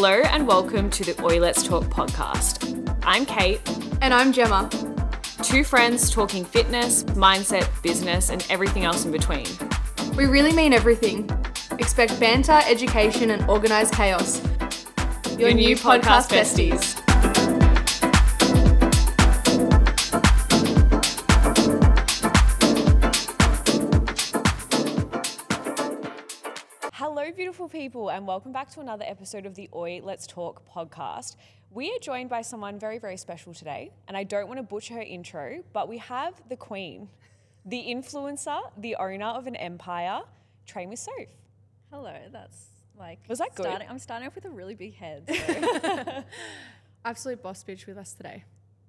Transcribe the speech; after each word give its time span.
Hello 0.00 0.20
and 0.26 0.46
welcome 0.46 0.88
to 0.90 1.02
the 1.02 1.20
Oi 1.24 1.40
Let's 1.40 1.64
Talk 1.64 1.82
podcast. 1.86 2.96
I'm 3.02 3.26
Kate, 3.26 3.60
And 4.00 4.14
I'm 4.14 4.32
Gemma. 4.32 4.70
two 5.42 5.64
friends 5.64 6.08
talking 6.08 6.44
fitness, 6.44 7.02
mindset, 7.02 7.68
business, 7.82 8.30
and 8.30 8.46
everything 8.48 8.84
else 8.84 9.04
in 9.04 9.10
between. 9.10 9.44
We 10.16 10.26
really 10.26 10.52
mean 10.52 10.72
everything. 10.72 11.28
Expect 11.80 12.20
banter, 12.20 12.60
education, 12.68 13.32
and 13.32 13.42
organised 13.50 13.92
chaos. 13.92 14.40
Your 15.36 15.52
new 15.52 15.74
podcast 15.74 16.30
besties. 16.30 16.97
Beautiful 27.68 27.80
people, 27.80 28.10
and 28.10 28.26
welcome 28.26 28.50
back 28.50 28.70
to 28.70 28.80
another 28.80 29.04
episode 29.06 29.44
of 29.44 29.54
the 29.54 29.68
Oi 29.74 30.00
Let's 30.02 30.26
Talk 30.26 30.62
podcast. 30.74 31.36
We 31.70 31.90
are 31.90 31.98
joined 32.00 32.30
by 32.30 32.40
someone 32.40 32.78
very, 32.78 32.98
very 32.98 33.18
special 33.18 33.52
today, 33.52 33.90
and 34.06 34.16
I 34.16 34.24
don't 34.24 34.48
want 34.48 34.58
to 34.58 34.62
butcher 34.62 34.94
her 34.94 35.02
intro, 35.02 35.62
but 35.74 35.86
we 35.86 35.98
have 35.98 36.40
the 36.48 36.56
queen, 36.56 37.10
the 37.66 37.84
influencer, 37.88 38.58
the 38.78 38.96
owner 38.96 39.26
of 39.26 39.46
an 39.46 39.54
empire, 39.56 40.20
Train 40.66 40.88
with 40.88 40.98
Soph. 40.98 41.28
Hello, 41.92 42.14
that's 42.32 42.68
like 42.98 43.18
Was 43.28 43.38
that 43.38 43.54
good? 43.54 43.66
Starting, 43.66 43.88
I'm 43.90 43.98
starting 43.98 44.28
off 44.28 44.34
with 44.34 44.46
a 44.46 44.50
really 44.50 44.74
big 44.74 44.94
head. 44.94 45.24
So 45.28 46.24
Absolute 47.04 47.42
boss 47.42 47.64
bitch 47.64 47.86
with 47.86 47.98
us 47.98 48.14
today. 48.14 48.44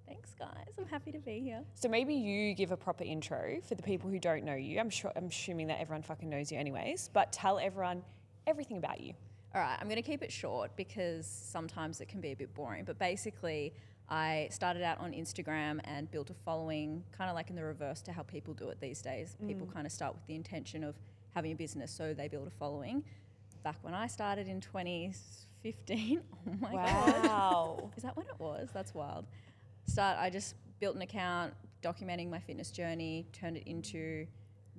thanks, 0.08 0.32
guys. 0.40 0.74
I'm 0.78 0.86
happy 0.86 1.12
to 1.12 1.20
be 1.20 1.42
here. 1.42 1.64
So 1.76 1.90
maybe 1.90 2.14
you 2.14 2.54
give 2.54 2.72
a 2.72 2.78
proper 2.78 3.04
intro 3.04 3.60
for 3.68 3.76
the 3.76 3.84
people 3.84 4.10
who 4.10 4.20
don't 4.20 4.46
know 4.46 4.56
you. 4.56 4.80
I'm 4.80 4.90
sure 4.90 5.12
I'm 5.18 5.26
assuming 5.26 5.68
that 5.68 5.82
everyone 5.82 6.04
fucking 6.04 6.30
knows 6.30 6.50
you 6.50 6.58
anyways, 6.58 7.10
but 7.12 7.34
tell 7.34 7.60
everyone 7.60 8.04
everything 8.50 8.78
about 8.78 9.00
you. 9.00 9.14
All 9.54 9.62
right, 9.62 9.78
I'm 9.80 9.88
going 9.88 10.02
to 10.02 10.08
keep 10.08 10.22
it 10.22 10.32
short 10.32 10.76
because 10.76 11.26
sometimes 11.26 12.02
it 12.02 12.08
can 12.08 12.22
be 12.22 12.32
a 12.32 12.36
bit 12.36 12.54
boring. 12.54 12.84
But 12.84 13.00
basically, 13.00 13.74
I 14.10 14.48
started 14.52 14.84
out 14.84 15.00
on 15.00 15.12
Instagram 15.12 15.80
and 15.84 16.10
built 16.12 16.30
a 16.30 16.34
following, 16.34 17.04
kind 17.16 17.30
of 17.30 17.36
like 17.36 17.50
in 17.50 17.56
the 17.56 17.64
reverse 17.64 18.02
to 18.04 18.12
how 18.12 18.24
people 18.24 18.54
do 18.54 18.70
it 18.70 18.80
these 18.80 19.02
days. 19.02 19.36
Mm. 19.42 19.48
People 19.48 19.68
kind 19.68 19.86
of 19.86 19.92
start 19.92 20.14
with 20.14 20.26
the 20.28 20.36
intention 20.36 20.84
of 20.84 20.96
having 21.34 21.52
a 21.52 21.56
business, 21.56 21.92
so 21.92 22.14
they 22.14 22.28
build 22.28 22.48
a 22.48 22.52
following. 22.52 23.04
Back 23.64 23.78
when 23.82 23.94
I 23.94 24.08
started 24.08 24.48
in 24.48 24.62
2015, 24.62 26.22
oh 26.48 26.52
my 26.60 26.72
god, 26.72 27.24
Wow. 27.26 27.92
Is 27.98 28.04
that 28.04 28.16
when 28.16 28.28
it 28.28 28.40
was? 28.40 28.70
That's 28.74 28.94
wild. 28.94 29.26
Start. 29.86 30.18
I 30.20 30.30
just 30.30 30.56
built 30.80 30.96
an 30.96 31.02
account 31.02 31.54
documenting 31.84 32.30
my 32.30 32.40
fitness 32.40 32.72
journey, 32.72 33.28
turned 33.32 33.58
it 33.58 33.68
into 33.68 34.28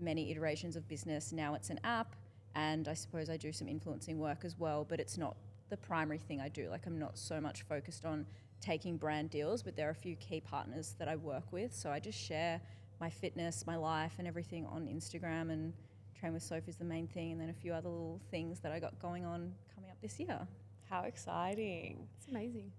many 0.00 0.30
iterations 0.30 0.76
of 0.76 0.86
business. 0.88 1.32
Now 1.32 1.54
it's 1.54 1.70
an 1.70 1.80
app, 1.84 2.16
and 2.54 2.88
I 2.88 2.94
suppose 2.94 3.30
I 3.30 3.36
do 3.36 3.52
some 3.52 3.68
influencing 3.68 4.18
work 4.18 4.44
as 4.44 4.58
well. 4.58 4.84
But 4.88 5.00
it's 5.00 5.18
not 5.18 5.36
the 5.68 5.76
primary 5.76 6.18
thing 6.18 6.40
I 6.40 6.48
do. 6.48 6.68
Like 6.70 6.86
I'm 6.86 6.98
not 6.98 7.18
so 7.18 7.40
much 7.40 7.62
focused 7.62 8.04
on 8.04 8.26
taking 8.60 8.96
brand 8.96 9.30
deals, 9.30 9.62
but 9.62 9.76
there 9.76 9.88
are 9.88 9.92
a 9.92 9.94
few 9.94 10.16
key 10.16 10.40
partners 10.40 10.94
that 10.98 11.08
I 11.08 11.16
work 11.16 11.52
with. 11.52 11.74
So 11.74 11.90
I 11.90 12.00
just 12.00 12.18
share 12.18 12.60
my 13.00 13.10
fitness, 13.10 13.64
my 13.66 13.76
life, 13.76 14.14
and 14.18 14.28
everything 14.28 14.66
on 14.66 14.86
Instagram 14.86 15.50
and. 15.50 15.72
Train 16.18 16.34
with 16.34 16.42
Soph 16.42 16.68
is 16.68 16.76
the 16.76 16.84
main 16.84 17.06
thing, 17.06 17.32
and 17.32 17.40
then 17.40 17.48
a 17.48 17.54
few 17.54 17.72
other 17.72 17.88
little 17.88 18.20
things 18.30 18.60
that 18.60 18.72
I 18.72 18.78
got 18.78 18.98
going 19.00 19.24
on 19.24 19.54
coming 19.74 19.88
up 19.90 19.96
this 20.02 20.20
year. 20.20 20.46
How 20.90 21.04
exciting. 21.04 22.06
It's 22.18 22.28
amazing. 22.28 22.70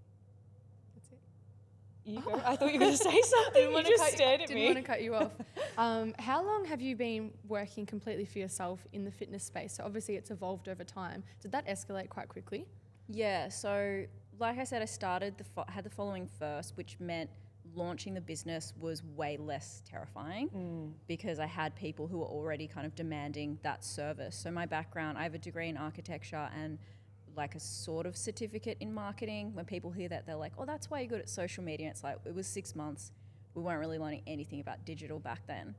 You 2.06 2.22
go. 2.22 2.42
I 2.46 2.56
thought 2.56 2.74
you 2.74 2.80
were 2.80 2.86
going 2.86 2.92
to 2.98 2.98
say 2.98 3.22
something. 3.22 3.72
You 3.72 3.84
just 3.84 4.04
cut 4.04 4.12
stared 4.14 4.42
at 4.42 4.48
didn't 4.48 4.60
me. 4.62 4.66
want 4.66 4.78
to 4.78 4.84
cut 4.84 5.02
you 5.02 5.16
off. 5.16 5.32
Um, 5.78 6.14
how 6.20 6.44
long 6.46 6.66
have 6.66 6.82
you 6.82 6.98
been 6.98 7.32
working 7.48 7.86
completely 7.86 8.26
for 8.26 8.40
yourself 8.40 8.86
in 8.92 9.06
the 9.06 9.10
fitness 9.12 9.44
space? 9.46 9.74
So 9.78 9.86
obviously 9.86 10.16
it's 10.16 10.30
evolved 10.30 10.68
over 10.68 10.84
time. 10.84 11.24
Did 11.42 11.54
that 11.54 11.66
escalate 11.66 12.10
quite 12.10 12.28
quickly? 12.28 12.66
Yeah, 13.08 13.48
so 13.48 14.04
like 14.38 14.60
I 14.60 14.66
said, 14.66 14.82
I 14.82 14.86
started 14.86 15.38
the 15.38 15.46
fo- 15.46 15.66
had 15.70 15.86
the 15.86 15.90
following 15.90 16.28
first, 16.40 16.76
which 16.76 16.98
meant 17.00 17.30
launching 17.74 18.14
the 18.14 18.22
business 18.22 18.74
was 18.80 19.02
way 19.16 19.38
less 19.38 19.82
terrifying 19.90 20.94
because 21.08 21.40
I 21.40 21.46
had 21.46 21.74
people 21.76 22.06
who 22.06 22.18
were 22.18 22.26
already 22.26 22.68
kind 22.68 22.86
of 22.86 22.94
demanding 22.94 23.58
that 23.64 23.84
service. 23.84 24.36
So 24.36 24.52
my 24.52 24.66
background, 24.66 25.18
I 25.18 25.24
have 25.24 25.34
a 25.34 25.40
degree 25.40 25.70
in 25.70 25.78
architecture 25.78 26.50
and 26.62 26.78
like 27.36 27.56
a 27.56 27.60
sort 27.60 28.06
of 28.06 28.16
certificate 28.16 28.78
in 28.80 28.94
marketing. 28.94 29.54
When 29.54 29.66
people 29.66 29.92
hear 29.92 30.10
that, 30.10 30.26
they're 30.26 30.36
like, 30.36 30.54
"Oh, 30.58 30.66
that's 30.66 30.90
why 30.90 31.02
you're 31.02 31.10
good 31.10 31.22
at 31.22 31.30
social 31.30 31.64
media." 31.64 31.90
It's 31.90 32.04
like 32.04 32.18
it 32.26 32.34
was 32.34 32.48
six 32.48 32.76
months. 32.76 33.12
We 33.54 33.62
weren't 33.62 33.80
really 33.80 34.00
learning 34.00 34.24
anything 34.28 34.62
about 34.62 34.86
digital 34.86 35.20
back 35.20 35.46
then. 35.48 35.76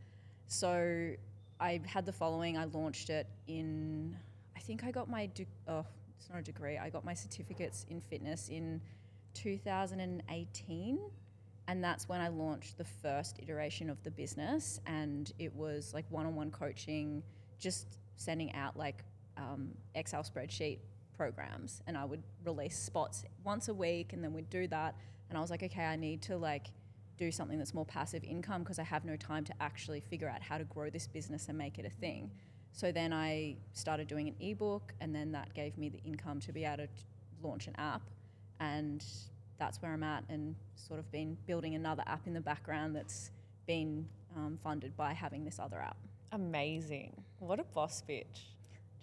So 0.47 1.15
I 1.62 1.81
had 1.87 2.05
the 2.05 2.12
following. 2.12 2.59
I 2.59 2.65
launched 2.65 3.09
it 3.09 3.27
in, 3.47 4.17
I 4.57 4.61
think 4.61 4.85
I 4.85 4.91
got 4.91 5.09
my, 5.09 5.27
de- 5.27 5.47
oh, 5.69 5.87
it's 6.19 6.29
not 6.29 6.41
a 6.41 6.43
degree. 6.43 6.77
I 6.77 6.91
got 6.91 7.05
my 7.05 7.15
certificates 7.15 7.87
in 7.89 8.01
fitness 8.01 8.49
in 8.49 8.81
2018. 9.35 10.99
And 11.69 11.85
that's 11.85 12.09
when 12.09 12.21
I 12.21 12.29
launched 12.29 12.77
the 12.79 12.85
first 12.85 13.39
iteration 13.41 13.89
of 13.89 14.03
the 14.03 14.11
business. 14.11 14.81
And 14.87 15.33
it 15.39 15.55
was 15.55 15.95
like 15.95 16.05
one 16.11 16.27
on 16.27 16.35
one 16.35 16.51
coaching, 16.51 17.23
just 17.59 17.99
sending 18.17 18.53
out 18.55 18.77
like 18.77 19.05
um, 19.37 19.69
Excel 19.95 20.25
spreadsheet 20.25 20.79
programs. 21.22 21.83
And 21.87 21.97
I 21.97 22.05
would 22.05 22.22
release 22.44 22.77
spots 22.77 23.25
once 23.44 23.69
a 23.69 23.75
week 23.75 24.12
and 24.12 24.22
then 24.25 24.33
we'd 24.33 24.50
do 24.50 24.66
that. 24.69 24.97
And 25.28 25.38
I 25.38 25.41
was 25.41 25.50
like, 25.50 25.62
okay, 25.62 25.84
I 25.84 25.97
need 25.97 26.21
to 26.22 26.37
like 26.37 26.66
do 27.16 27.31
something 27.31 27.59
that's 27.59 27.75
more 27.75 27.84
passive 27.84 28.25
income 28.25 28.62
because 28.62 28.81
I 28.81 28.83
have 28.83 29.05
no 29.05 29.16
time 29.16 29.44
to 29.44 29.55
actually 29.61 30.00
figure 30.00 30.28
out 30.28 30.43
how 30.43 30.59
to 30.59 30.65
grow 30.65 30.91
this 30.91 31.06
business 31.06 31.49
and 31.49 31.56
make 31.56 31.78
it 31.78 31.87
a 31.87 31.91
thing. 31.91 32.31
So 32.72 32.91
then 32.91 33.12
I 33.12 33.56
started 33.75 34.09
doing 34.09 34.28
an 34.28 34.34
ebook, 34.41 34.94
and 35.00 35.15
then 35.15 35.31
that 35.32 35.53
gave 35.53 35.77
me 35.77 35.91
the 35.91 36.00
income 36.05 36.41
to 36.41 36.53
be 36.53 36.65
able 36.65 36.78
to 36.78 36.88
launch 37.43 37.66
an 37.66 37.75
app. 37.77 38.03
And 38.61 39.05
that's 39.59 39.81
where 39.82 39.93
I'm 39.93 40.03
at, 40.03 40.25
and 40.31 40.56
sort 40.75 40.99
of 40.99 41.11
been 41.12 41.37
building 41.47 41.75
another 41.75 42.03
app 42.06 42.27
in 42.27 42.32
the 42.32 42.41
background 42.41 42.97
that's 42.97 43.31
been 43.66 44.09
um, 44.34 44.59
funded 44.65 44.97
by 44.97 45.12
having 45.12 45.44
this 45.44 45.59
other 45.59 45.81
app. 45.81 45.99
Amazing. 46.32 47.12
What 47.41 47.61
a 47.61 47.65
boss 47.65 48.03
bitch. 48.09 48.52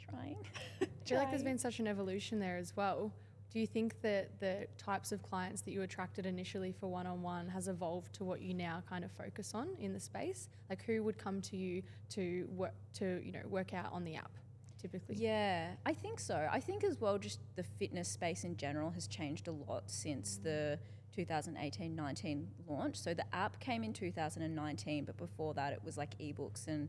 Trying. 0.09 0.37
I 0.81 0.87
feel 1.05 1.17
like 1.17 1.29
there's 1.29 1.43
been 1.43 1.57
such 1.57 1.79
an 1.79 1.87
evolution 1.87 2.39
there 2.39 2.57
as 2.57 2.75
well. 2.75 3.11
Do 3.51 3.59
you 3.59 3.65
think 3.65 3.99
that 4.01 4.39
the 4.39 4.67
types 4.77 5.11
of 5.11 5.23
clients 5.23 5.61
that 5.63 5.71
you 5.71 5.81
attracted 5.81 6.27
initially 6.27 6.71
for 6.71 6.87
one-on-one 6.87 7.47
has 7.47 7.67
evolved 7.67 8.13
to 8.15 8.23
what 8.23 8.41
you 8.41 8.53
now 8.53 8.83
kind 8.87 9.03
of 9.03 9.11
focus 9.11 9.55
on 9.55 9.69
in 9.79 9.91
the 9.91 9.99
space? 9.99 10.49
Like 10.69 10.83
who 10.83 11.01
would 11.03 11.17
come 11.17 11.41
to 11.41 11.57
you 11.57 11.81
to 12.09 12.47
work 12.55 12.73
to 12.95 13.21
you 13.23 13.31
know 13.31 13.41
work 13.47 13.73
out 13.73 13.91
on 13.91 14.03
the 14.03 14.15
app 14.15 14.31
typically? 14.79 15.15
Yeah, 15.15 15.71
I 15.85 15.93
think 15.93 16.19
so. 16.19 16.47
I 16.51 16.59
think 16.59 16.83
as 16.83 17.01
well, 17.01 17.17
just 17.17 17.39
the 17.55 17.63
fitness 17.63 18.07
space 18.07 18.43
in 18.43 18.55
general 18.55 18.91
has 18.91 19.07
changed 19.07 19.47
a 19.47 19.51
lot 19.51 19.83
since 19.87 20.37
the 20.37 20.77
2018 21.15 21.95
19 21.95 22.47
launch. 22.67 22.97
So 22.97 23.13
the 23.13 23.25
app 23.33 23.59
came 23.59 23.83
in 23.83 23.93
2019, 23.93 25.05
but 25.05 25.17
before 25.17 25.53
that, 25.55 25.73
it 25.73 25.81
was 25.83 25.97
like 25.97 26.17
ebooks. 26.19 26.67
And 26.67 26.87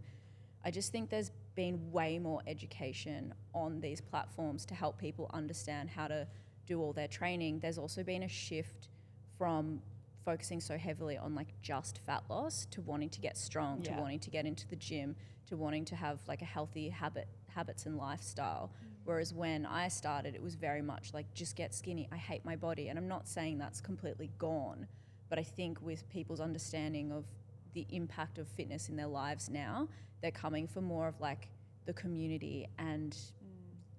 I 0.64 0.70
just 0.70 0.92
think 0.92 1.10
there's 1.10 1.30
been 1.54 1.90
way 1.92 2.18
more 2.18 2.40
education 2.46 3.34
on 3.54 3.80
these 3.80 4.00
platforms 4.00 4.64
to 4.66 4.74
help 4.74 4.98
people 4.98 5.30
understand 5.34 5.90
how 5.90 6.08
to 6.08 6.26
do 6.66 6.80
all 6.80 6.92
their 6.92 7.08
training. 7.08 7.58
There's 7.60 7.78
also 7.78 8.02
been 8.02 8.22
a 8.22 8.28
shift 8.28 8.88
from 9.36 9.82
focusing 10.24 10.60
so 10.60 10.76
heavily 10.76 11.16
on 11.16 11.34
like 11.34 11.48
just 11.62 12.00
fat 12.06 12.22
loss 12.28 12.66
to 12.70 12.80
wanting 12.82 13.08
to 13.10 13.20
get 13.20 13.36
strong, 13.36 13.82
Yeah. 13.82 13.94
to 13.96 14.00
wanting 14.00 14.20
to 14.20 14.30
get 14.30 14.46
into 14.46 14.68
the 14.68 14.76
gym, 14.76 15.16
to 15.46 15.56
wanting 15.56 15.84
to 15.86 15.96
have 15.96 16.20
like 16.28 16.42
a 16.42 16.46
healthy 16.46 16.88
habit 16.88 17.26
habits 17.48 17.86
and 17.86 17.96
lifestyle. 17.96 18.70
Mm. 18.84 18.86
Whereas 19.04 19.34
when 19.34 19.66
I 19.66 19.88
started, 19.88 20.36
it 20.36 20.42
was 20.42 20.54
very 20.54 20.82
much 20.82 21.12
like 21.12 21.32
just 21.34 21.56
get 21.56 21.74
skinny. 21.74 22.08
I 22.12 22.16
hate 22.16 22.44
my 22.44 22.54
body, 22.54 22.88
and 22.88 22.98
I'm 22.98 23.08
not 23.08 23.26
saying 23.26 23.58
that's 23.58 23.80
completely 23.80 24.30
gone, 24.38 24.86
but 25.28 25.38
I 25.38 25.42
think 25.42 25.80
with 25.82 26.08
people's 26.10 26.38
understanding 26.40 27.10
of 27.10 27.24
the 27.72 27.86
impact 27.90 28.38
of 28.38 28.46
fitness 28.46 28.88
in 28.88 28.94
their 28.96 29.08
lives 29.08 29.48
now, 29.48 29.88
they're 30.22 30.30
coming 30.30 30.66
for 30.66 30.80
more 30.80 31.08
of 31.08 31.20
like 31.20 31.48
the 31.86 31.92
community 31.92 32.68
and 32.78 33.16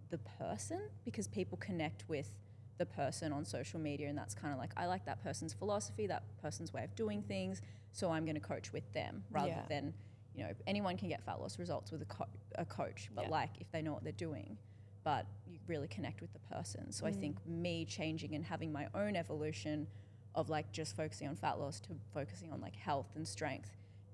the 0.09 0.17
person 0.17 0.79
because 1.05 1.27
people 1.27 1.57
connect 1.57 2.03
with 2.07 2.29
the 2.77 2.85
person 2.85 3.31
on 3.31 3.45
social 3.45 3.79
media 3.79 4.09
and 4.09 4.17
that's 4.17 4.33
kind 4.33 4.53
of 4.53 4.59
like 4.59 4.71
I 4.75 4.85
like 4.85 5.05
that 5.05 5.23
person's 5.23 5.53
philosophy, 5.53 6.07
that 6.07 6.23
person's 6.41 6.73
way 6.73 6.83
of 6.83 6.95
doing 6.95 7.21
things, 7.23 7.61
so 7.91 8.11
I'm 8.11 8.25
going 8.25 8.35
to 8.35 8.41
coach 8.41 8.73
with 8.73 8.91
them 8.93 9.23
rather 9.31 9.49
Yeah. 9.49 9.65
than 9.69 9.93
you 10.35 10.43
know 10.43 10.51
anyone 10.67 10.97
can 10.97 11.09
get 11.09 11.23
fat 11.23 11.39
loss 11.41 11.59
results 11.59 11.91
with 11.91 12.01
a, 12.01 12.05
co- 12.05 12.27
a 12.55 12.65
coach, 12.65 13.09
but 13.15 13.25
Yeah. 13.25 13.29
like 13.29 13.51
if 13.59 13.71
they 13.71 13.81
know 13.81 13.93
what 13.93 14.03
they're 14.03 14.11
doing, 14.13 14.57
but 15.03 15.25
you 15.47 15.59
really 15.67 15.87
connect 15.87 16.21
with 16.21 16.31
the 16.33 16.39
person. 16.39 16.91
So 16.91 17.05
I 17.05 17.11
mm. 17.11 17.19
think 17.19 17.45
me 17.45 17.85
changing 17.85 18.35
and 18.35 18.43
having 18.43 18.71
my 18.71 18.87
own 18.95 19.15
evolution 19.15 19.87
of 20.35 20.49
like 20.49 20.71
just 20.71 20.95
focusing 20.95 21.27
on 21.27 21.35
fat 21.35 21.59
loss 21.59 21.79
to 21.81 21.89
focusing 22.13 22.51
on 22.51 22.61
like 22.61 22.75
health 22.75 23.07
and 23.15 23.27
strength 23.27 23.71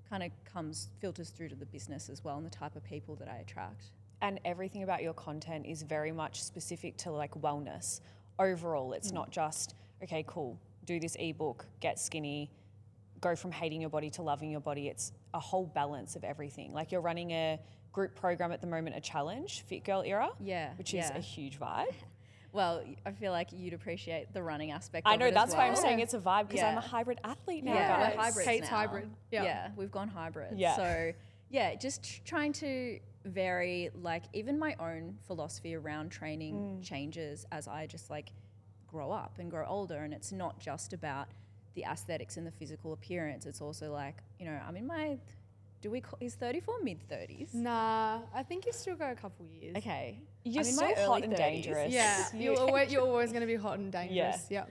kind 0.08 0.22
of 0.22 0.30
comes 0.44 0.88
filters 1.00 1.30
through 1.30 1.48
to 1.50 1.54
the 1.54 1.66
business 1.66 2.08
as 2.08 2.24
well 2.24 2.36
and 2.36 2.46
the 2.46 2.50
type 2.50 2.76
of 2.76 2.84
people 2.84 3.14
that 3.16 3.28
I 3.28 3.36
attract. 3.38 3.86
and 4.20 4.40
everything 4.44 4.82
about 4.82 5.02
your 5.02 5.14
content 5.14 5.64
is 5.66 5.82
very 5.82 6.10
much 6.10 6.42
specific 6.42 6.96
to 6.98 7.10
like 7.10 7.32
wellness. 7.40 8.00
Overall 8.38 8.92
it's 8.92 9.10
mm. 9.10 9.14
not 9.14 9.30
just 9.30 9.74
okay 10.02 10.24
cool 10.26 10.58
do 10.84 10.98
this 10.98 11.16
ebook 11.18 11.66
get 11.80 11.98
skinny 11.98 12.50
go 13.20 13.34
from 13.36 13.50
hating 13.50 13.80
your 13.80 13.90
body 13.90 14.10
to 14.10 14.22
loving 14.22 14.50
your 14.50 14.60
body. 14.60 14.88
It's 14.88 15.12
a 15.34 15.40
whole 15.40 15.66
balance 15.66 16.16
of 16.16 16.24
everything. 16.24 16.72
Like 16.72 16.92
you're 16.92 17.00
running 17.00 17.32
a 17.32 17.58
group 17.92 18.14
program 18.14 18.52
at 18.52 18.60
the 18.60 18.66
moment 18.66 18.96
a 18.96 19.00
challenge 19.00 19.64
fit 19.66 19.84
girl 19.84 20.02
era 20.04 20.30
Yeah, 20.40 20.70
which 20.78 20.94
is 20.94 21.10
yeah. 21.10 21.16
a 21.16 21.20
huge 21.20 21.58
vibe 21.58 21.94
Well, 22.52 22.82
I 23.04 23.12
feel 23.12 23.32
like 23.32 23.50
you'd 23.52 23.74
appreciate 23.74 24.32
the 24.32 24.42
running 24.42 24.70
aspect. 24.70 25.06
I 25.06 25.14
of 25.14 25.20
know 25.20 25.26
it 25.26 25.28
as 25.28 25.34
that's 25.34 25.54
why 25.54 25.68
I'm 25.68 25.76
saying 25.76 26.00
it's 26.00 26.14
a 26.14 26.18
vibe 26.18 26.48
because 26.48 26.62
I'm 26.62 26.78
a 26.78 26.80
hybrid 26.80 27.20
athlete 27.24 27.64
now, 27.64 27.74
Yeah, 27.74 27.88
guys. 27.88 28.16
we're 28.16 28.22
hybrids 28.22 28.48
Kate's 28.48 28.70
now. 28.70 28.76
hybrid. 28.76 29.10
Yeah. 29.30 29.44
Yeah, 29.44 29.68
we've 29.76 29.90
gone 29.90 30.08
hybrid. 30.08 30.58
Yeah. 30.58 30.76
So 30.76 31.12
yeah, 31.50 31.74
just 31.74 32.02
tr- 32.02 32.20
trying 32.24 32.52
to 32.54 33.00
vary 33.24 33.90
like 34.00 34.24
even 34.32 34.58
my 34.58 34.74
own 34.80 35.16
philosophy 35.26 35.74
around 35.74 36.10
training 36.10 36.54
mm. 36.54 36.82
changes 36.82 37.46
as 37.52 37.68
I 37.68 37.86
just 37.86 38.08
like 38.08 38.32
grow 38.86 39.12
up 39.12 39.34
and 39.38 39.50
grow 39.50 39.66
older 39.66 39.96
and 39.96 40.14
it's 40.14 40.32
not 40.32 40.58
just 40.58 40.92
about 40.92 41.28
the 41.74 41.84
aesthetics 41.84 42.36
and 42.38 42.46
the 42.46 42.50
physical 42.50 42.92
appearance. 42.92 43.46
It's 43.46 43.60
also 43.60 43.92
like, 43.92 44.16
you 44.38 44.46
know, 44.46 44.58
I'm 44.66 44.76
in 44.76 44.86
my 44.86 45.18
do 45.80 45.90
we 45.90 46.00
call 46.00 46.18
is 46.20 46.34
34 46.34 46.82
mid 46.82 47.08
30s? 47.08 47.54
Nah, 47.54 48.20
I 48.34 48.42
think 48.42 48.66
you 48.66 48.72
still 48.72 48.96
go 48.96 49.10
a 49.10 49.14
couple 49.14 49.46
years. 49.46 49.76
Okay. 49.76 50.20
You're 50.44 50.62
I'm 50.62 50.68
in 50.68 50.74
so 50.74 50.94
hot 51.06 51.22
and 51.22 51.32
30s. 51.32 51.36
dangerous. 51.36 51.92
Yeah, 51.92 52.26
you're 52.34 52.58
always, 52.58 52.92
you're 52.92 53.02
always 53.02 53.30
going 53.30 53.42
to 53.42 53.46
be 53.46 53.56
hot 53.56 53.78
and 53.78 53.92
dangerous. 53.92 54.46
Yeah. 54.50 54.64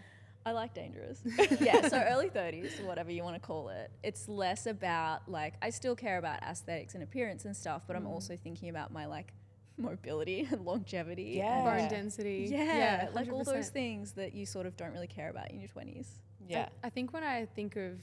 I 0.45 0.51
like 0.51 0.74
dangerous. 0.74 1.21
yeah, 1.59 1.89
so 1.89 1.98
early 1.98 2.30
30s, 2.30 2.81
whatever 2.86 3.12
you 3.12 3.21
want 3.21 3.36
to 3.36 3.45
call 3.45 3.68
it. 3.68 3.92
It's 4.01 4.30
less 4.30 4.65
about 4.65 5.30
like 5.30 5.56
I 5.62 5.69
still 5.71 5.94
care 5.94 6.18
about 6.18 6.42
aesthetics 6.42 6.94
and 6.94 7.04
appearance 7.04 7.44
and 7.44 7.56
stuff, 7.56 7.81
but 7.86 7.98
I'm 7.98 8.06
mm. 8.06 8.12
also 8.12 8.38
thinking 8.38 8.69
about 8.69 8.94
my 8.94 9.07
like 9.07 9.33
mobility 9.77 10.48
and 10.50 10.65
longevity. 10.65 11.36
Yeah. 11.36 11.57
and- 11.57 11.89
Bone 11.89 11.89
density. 11.89 12.48
yeah, 12.50 12.63
yeah 12.77 13.07
like 13.13 13.30
all 13.31 13.44
those 13.44 13.69
things 13.69 14.13
that 14.13 14.33
you 14.33 14.45
sort 14.45 14.65
of 14.65 14.77
don't 14.77 14.94
really 14.94 15.07
care 15.07 15.30
about 15.30 15.51
in 15.51 15.60
your 15.60 15.69
20s. 15.69 16.07
Yeah. 16.48 16.69
I, 16.81 16.88
I 16.88 16.89
think 16.92 17.12
when 17.12 17.24
I 17.24 17.45
think 17.53 17.75
of 17.75 18.00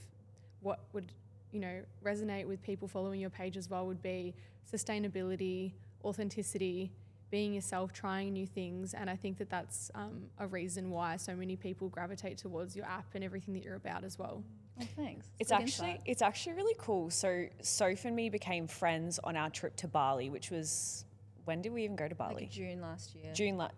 what 0.61 0.81
would, 0.93 1.11
you 1.55 1.61
know, 1.61 1.79
resonate 2.03 2.45
with 2.45 2.61
people 2.61 2.85
following 2.85 3.21
your 3.21 3.29
page 3.29 3.55
as 3.55 3.69
well 3.69 3.87
would 3.87 4.01
be 4.01 4.35
sustainability, 4.71 5.71
authenticity, 6.03 6.91
being 7.31 7.53
yourself, 7.53 7.93
trying 7.93 8.33
new 8.33 8.45
things. 8.45 8.93
And 8.93 9.09
I 9.09 9.15
think 9.15 9.37
that 9.37 9.49
that's 9.49 9.89
um, 9.95 10.23
a 10.37 10.47
reason 10.47 10.91
why 10.91 11.15
so 11.15 11.33
many 11.33 11.55
people 11.55 11.87
gravitate 11.87 12.37
towards 12.37 12.75
your 12.75 12.85
app 12.85 13.05
and 13.15 13.23
everything 13.23 13.53
that 13.53 13.63
you're 13.63 13.75
about 13.75 14.03
as 14.03 14.19
well. 14.19 14.43
Oh, 14.81 14.85
thanks. 14.97 15.27
It's 15.39 15.49
Good 15.49 15.55
actually 15.61 15.91
insight. 15.91 16.01
it's 16.05 16.21
actually 16.21 16.55
really 16.57 16.75
cool. 16.77 17.09
So 17.09 17.45
Soph 17.61 18.03
and 18.03 18.15
me 18.17 18.29
became 18.29 18.67
friends 18.67 19.17
on 19.23 19.37
our 19.37 19.49
trip 19.49 19.77
to 19.77 19.87
Bali, 19.87 20.29
which 20.29 20.51
was 20.51 21.05
when 21.45 21.61
did 21.61 21.71
we 21.71 21.85
even 21.85 21.95
go 21.95 22.09
to 22.09 22.15
Bali? 22.15 22.35
like 22.35 22.51
June 22.51 22.81
last 22.81 23.15
year. 23.15 23.31
June 23.33 23.55
la- 23.57 23.69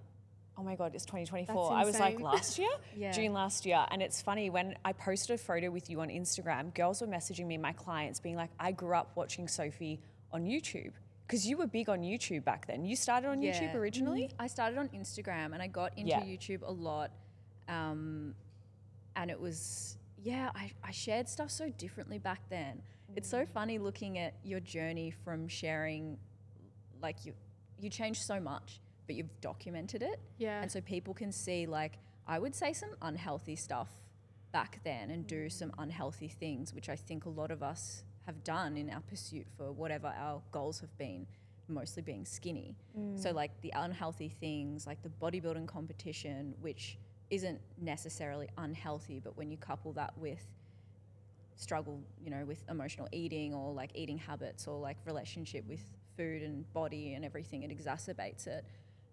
Oh 0.59 0.63
my 0.63 0.75
god, 0.75 0.95
it's 0.95 1.05
2024. 1.05 1.73
I 1.73 1.85
was 1.85 1.99
like 1.99 2.19
last 2.19 2.57
year? 2.57 2.69
Yeah. 2.95 3.11
June 3.11 3.31
last 3.33 3.65
year. 3.65 3.85
And 3.91 4.01
it's 4.01 4.21
funny 4.21 4.49
when 4.49 4.75
I 4.83 4.93
posted 4.93 5.35
a 5.35 5.37
photo 5.37 5.69
with 5.69 5.89
you 5.89 6.01
on 6.01 6.09
Instagram, 6.09 6.73
girls 6.73 7.01
were 7.01 7.07
messaging 7.07 7.45
me, 7.45 7.57
my 7.57 7.73
clients, 7.73 8.19
being 8.19 8.35
like, 8.35 8.49
I 8.59 8.71
grew 8.71 8.95
up 8.95 9.11
watching 9.15 9.47
Sophie 9.47 9.99
on 10.31 10.45
YouTube. 10.45 10.93
Because 11.27 11.45
you 11.45 11.57
were 11.57 11.67
big 11.67 11.89
on 11.89 11.99
YouTube 11.99 12.43
back 12.43 12.65
then. 12.67 12.85
You 12.85 12.95
started 12.95 13.27
on 13.27 13.41
YouTube 13.41 13.75
originally? 13.75 14.31
I 14.39 14.47
started 14.47 14.79
on 14.79 14.87
Instagram 14.89 15.53
and 15.53 15.61
I 15.61 15.67
got 15.67 15.95
into 15.97 16.09
Yeah. 16.09 16.21
YouTube 16.21 16.61
a 16.65 16.71
lot. 16.71 17.11
Um, 17.67 18.33
and 19.15 19.29
it 19.29 19.39
was, 19.39 19.97
yeah, 20.23 20.49
I, 20.55 20.71
I 20.83 20.91
shared 20.91 21.27
stuff 21.27 21.51
so 21.51 21.69
differently 21.77 22.17
back 22.17 22.39
then. 22.49 22.81
It's 23.15 23.29
so 23.29 23.45
funny 23.45 23.77
looking 23.77 24.17
at 24.17 24.35
your 24.43 24.59
journey 24.61 25.11
from 25.11 25.47
sharing, 25.47 26.17
like, 27.01 27.25
you, 27.25 27.33
you 27.79 27.89
changed 27.89 28.21
so 28.21 28.39
much, 28.39 28.79
but 29.07 29.15
you've 29.15 29.41
documented 29.41 30.03
it. 30.03 30.19
Yeah. 30.37 30.61
And 30.61 30.71
so 30.71 30.81
people 30.81 31.13
can 31.13 31.31
see, 31.31 31.65
like, 31.65 31.97
I 32.27 32.37
would 32.39 32.53
say 32.53 32.73
some 32.73 32.91
unhealthy 33.01 33.55
stuff 33.55 33.89
back 34.51 34.79
then 34.83 35.09
and 35.09 35.25
do 35.25 35.49
some 35.49 35.71
unhealthy 35.77 36.27
things, 36.27 36.73
which 36.73 36.89
I 36.89 36.95
think 36.95 37.25
a 37.25 37.29
lot 37.29 37.51
of 37.51 37.63
us 37.63 38.03
have 38.25 38.43
done 38.43 38.77
in 38.77 38.89
our 38.89 39.01
pursuit 39.01 39.47
for 39.57 39.71
whatever 39.71 40.13
our 40.17 40.41
goals 40.51 40.81
have 40.81 40.95
been, 40.97 41.25
mostly 41.67 42.03
being 42.03 42.25
skinny. 42.25 42.75
Mm. 42.97 43.17
So, 43.17 43.31
like, 43.31 43.61
the 43.61 43.73
unhealthy 43.75 44.29
things, 44.29 44.85
like 44.85 45.01
the 45.01 45.09
bodybuilding 45.09 45.67
competition, 45.67 46.53
which 46.59 46.97
isn't 47.29 47.59
necessarily 47.81 48.47
unhealthy, 48.57 49.19
but 49.23 49.37
when 49.37 49.49
you 49.49 49.57
couple 49.57 49.93
that 49.93 50.17
with 50.17 50.45
struggle, 51.55 51.99
you 52.23 52.29
know, 52.29 52.45
with 52.45 52.63
emotional 52.69 53.07
eating 53.11 53.53
or 53.53 53.73
like 53.73 53.91
eating 53.95 54.17
habits 54.17 54.67
or 54.67 54.79
like 54.79 54.97
relationship 55.05 55.67
with 55.67 55.81
food 56.15 56.41
and 56.43 56.71
body 56.73 57.13
and 57.13 57.25
everything, 57.25 57.63
it 57.63 57.71
exacerbates 57.75 58.47
it. 58.47 58.63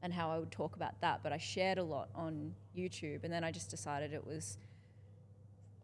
And 0.04 0.12
how 0.12 0.30
I 0.30 0.38
would 0.38 0.50
talk 0.50 0.76
about 0.76 1.00
that, 1.00 1.20
but 1.22 1.32
I 1.32 1.38
shared 1.38 1.78
a 1.78 1.82
lot 1.82 2.10
on 2.14 2.54
YouTube, 2.76 3.24
and 3.24 3.32
then 3.32 3.42
I 3.42 3.50
just 3.50 3.70
decided 3.70 4.12
it 4.12 4.26
was, 4.26 4.58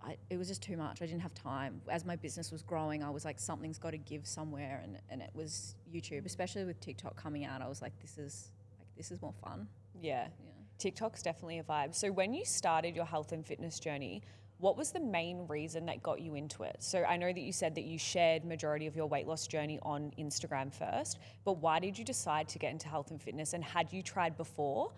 I, 0.05 0.19
it 0.29 0.37
was 0.37 0.47
just 0.47 0.63
too 0.63 0.77
much. 0.77 1.01
I 1.01 1.07
didn't 1.07 1.23
have 1.23 1.33
time. 1.33 1.81
As 1.89 2.05
my 2.05 2.17
business 2.17 2.53
was 2.53 2.63
growing, 2.63 3.03
I 3.03 3.09
was 3.09 3.25
like, 3.25 3.41
something's 3.41 3.79
got 3.79 3.93
to 3.93 3.97
give 3.97 4.27
somewhere, 4.27 4.83
and, 4.85 4.99
and 5.09 5.23
it 5.23 5.31
was 5.33 5.75
YouTube, 5.91 6.27
especially 6.27 6.65
with 6.65 6.79
TikTok 6.81 7.17
coming 7.17 7.47
out. 7.47 7.63
I 7.63 7.69
was 7.69 7.81
like, 7.81 7.99
this 8.03 8.19
is 8.19 8.51
like 8.79 8.89
this 8.95 9.11
is 9.11 9.23
more 9.23 9.33
fun. 9.43 9.67
Yeah. 9.99 10.25
Yeah. 10.25 10.51
TikTok's 10.77 11.23
definitely 11.23 11.59
a 11.59 11.63
vibe. 11.63 11.95
So 11.95 12.13
when 12.13 12.35
you 12.35 12.45
started 12.45 12.95
your 12.95 13.07
health 13.07 13.33
and 13.33 13.47
fitness 13.47 13.81
journey, 13.81 14.21
what 14.61 14.77
was 14.77 14.93
the 14.93 15.01
main 15.01 15.47
reason 15.49 15.87
that 15.87 16.03
got 16.03 16.21
you 16.21 16.35
into 16.35 16.63
it? 16.63 16.77
So 16.81 17.03
I 17.03 17.17
know 17.17 17.33
that 17.33 17.41
you 17.41 17.53
said 17.53 17.75
that 17.77 17.85
you 17.85 17.99
shared 17.99 18.45
majority 18.45 18.87
of 18.87 18.95
your 18.95 19.07
weight 19.07 19.27
loss 19.27 19.47
journey 19.47 19.79
on 19.83 20.13
Instagram 20.19 20.73
first, 20.73 21.19
but 21.45 21.59
why 21.59 21.81
did 21.81 21.99
you 21.99 22.05
decide 22.05 22.49
to 22.51 22.59
get 22.59 22.71
into 22.71 22.87
health 22.87 23.11
and 23.11 23.21
fitness? 23.21 23.55
And 23.55 23.65
had 23.65 23.93
you 23.93 24.03
tried 24.03 24.37
before, 24.37 24.93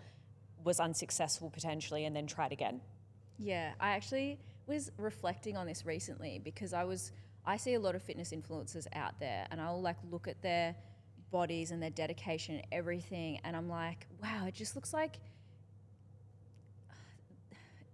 was 0.63 0.79
unsuccessful 0.79 1.49
potentially, 1.49 2.05
and 2.05 2.15
then 2.15 2.27
tried 2.27 2.51
again? 2.51 2.81
Yeah, 3.37 3.71
I 3.79 3.91
actually 3.91 4.39
was 4.67 4.91
reflecting 4.97 5.57
on 5.57 5.65
this 5.65 5.85
recently 5.85 6.39
because 6.43 6.73
I 6.73 6.83
was 6.83 7.11
I 7.45 7.57
see 7.57 7.73
a 7.73 7.79
lot 7.79 7.95
of 7.95 8.01
fitness 8.01 8.31
influencers 8.31 8.87
out 8.93 9.19
there 9.19 9.45
and 9.51 9.59
I'll 9.59 9.81
like 9.81 9.97
look 10.09 10.29
at 10.29 10.41
their 10.41 10.75
bodies 11.31 11.71
and 11.71 11.83
their 11.83 11.89
dedication 11.89 12.55
and 12.55 12.63
everything 12.71 13.39
and 13.43 13.55
I'm 13.55 13.67
like, 13.67 14.07
wow, 14.21 14.45
it 14.47 14.53
just 14.53 14.75
looks 14.75 14.93
like 14.93 15.19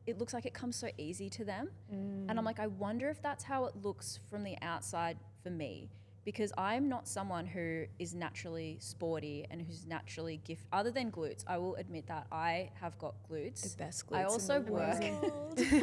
it 0.09 0.17
looks 0.17 0.33
like 0.33 0.45
it 0.45 0.53
comes 0.53 0.75
so 0.75 0.89
easy 0.97 1.29
to 1.29 1.45
them. 1.45 1.69
And 1.91 2.31
I'm 2.31 2.39
mm. 2.39 2.45
like, 2.45 2.59
I 2.59 2.67
wonder 2.67 3.09
if 3.09 3.21
that's 3.21 3.43
how 3.43 3.65
it 3.65 3.75
looks 3.81 4.19
from 4.29 4.43
the 4.43 4.57
outside 4.61 5.17
for 5.43 5.49
me. 5.49 5.89
Because 6.25 6.51
I'm 6.57 6.89
not 6.89 7.07
someone 7.07 7.45
who 7.45 7.85
is 7.97 8.13
naturally 8.13 8.77
sporty 8.79 9.47
and 9.49 9.61
who's 9.61 9.87
naturally 9.87 10.37
gift 10.43 10.67
other 10.71 10.91
than 10.91 11.11
glutes. 11.11 11.43
I 11.47 11.57
will 11.57 11.75
admit 11.75 12.07
that 12.07 12.27
I 12.31 12.69
have 12.79 12.97
got 12.99 13.15
glutes. 13.29 13.75
The 13.77 13.83
best 13.83 14.07
glutes. 14.07 14.17
I 14.17 14.23
also 14.25 14.59
work 14.59 15.01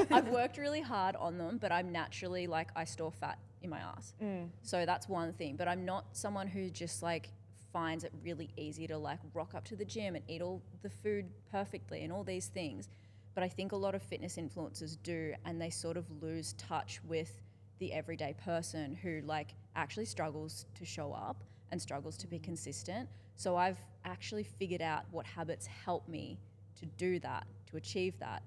I've 0.11 0.29
worked 0.29 0.59
really 0.59 0.83
hard 0.83 1.17
on 1.17 1.39
them, 1.39 1.59
but 1.59 1.73
I'm 1.73 1.91
naturally 1.91 2.47
like 2.47 2.69
I 2.77 2.85
store 2.85 3.11
fat 3.11 3.39
in 3.63 3.71
my 3.71 3.79
ass. 3.79 4.15
Mm. 4.23 4.51
So 4.63 4.87
that's 4.87 5.09
one 5.09 5.33
thing. 5.33 5.57
But 5.57 5.69
I'm 5.69 5.85
not 5.85 6.05
someone 6.13 6.47
who 6.47 6.71
just 6.71 7.03
like 7.03 7.31
finds 7.73 8.05
it 8.05 8.13
really 8.23 8.51
easy 8.57 8.87
to 8.87 8.97
like 8.99 9.19
rock 9.35 9.55
up 9.55 9.65
to 9.65 9.77
the 9.77 9.85
gym 9.85 10.15
and 10.15 10.25
eat 10.29 10.43
all 10.43 10.63
the 10.83 10.91
food 10.91 11.27
perfectly 11.51 12.03
and 12.03 12.13
all 12.13 12.25
these 12.25 12.47
things. 12.47 12.89
But 13.37 13.45
I 13.45 13.49
think 13.49 13.73
a 13.73 13.77
lot 13.77 13.95
of 13.95 14.03
fitness 14.03 14.39
influencers 14.39 14.97
do, 15.03 15.35
and 15.45 15.61
they 15.61 15.69
sort 15.69 15.99
of 15.99 16.07
lose 16.23 16.55
touch 16.55 17.01
with 17.05 17.43
the 17.79 17.93
everyday 17.93 18.35
person 18.43 18.95
who 18.95 19.21
like 19.27 19.55
actually 19.77 20.07
struggles 20.07 20.65
to 20.75 20.87
show 20.87 21.13
up 21.13 21.45
and 21.71 21.81
struggles 21.81 22.17
to 22.17 22.27
be 22.27 22.39
consistent. 22.39 23.11
So 23.37 23.55
I've 23.55 23.77
actually 24.07 24.45
figured 24.45 24.81
out 24.81 25.05
what 25.11 25.27
habits 25.27 25.67
help 25.67 26.09
me 26.09 26.39
to 26.81 26.87
do 26.87 27.19
that, 27.21 27.47
to 27.71 27.77
achieve 27.77 28.19
that. 28.21 28.43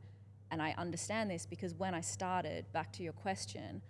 And 0.50 0.60
I 0.60 0.74
understand 0.76 1.30
this 1.30 1.46
because 1.46 1.76
when 1.76 1.94
I 1.94 2.02
started, 2.02 2.66
back 2.74 2.92
to 2.94 3.04
your 3.04 3.14
question, 3.14 3.84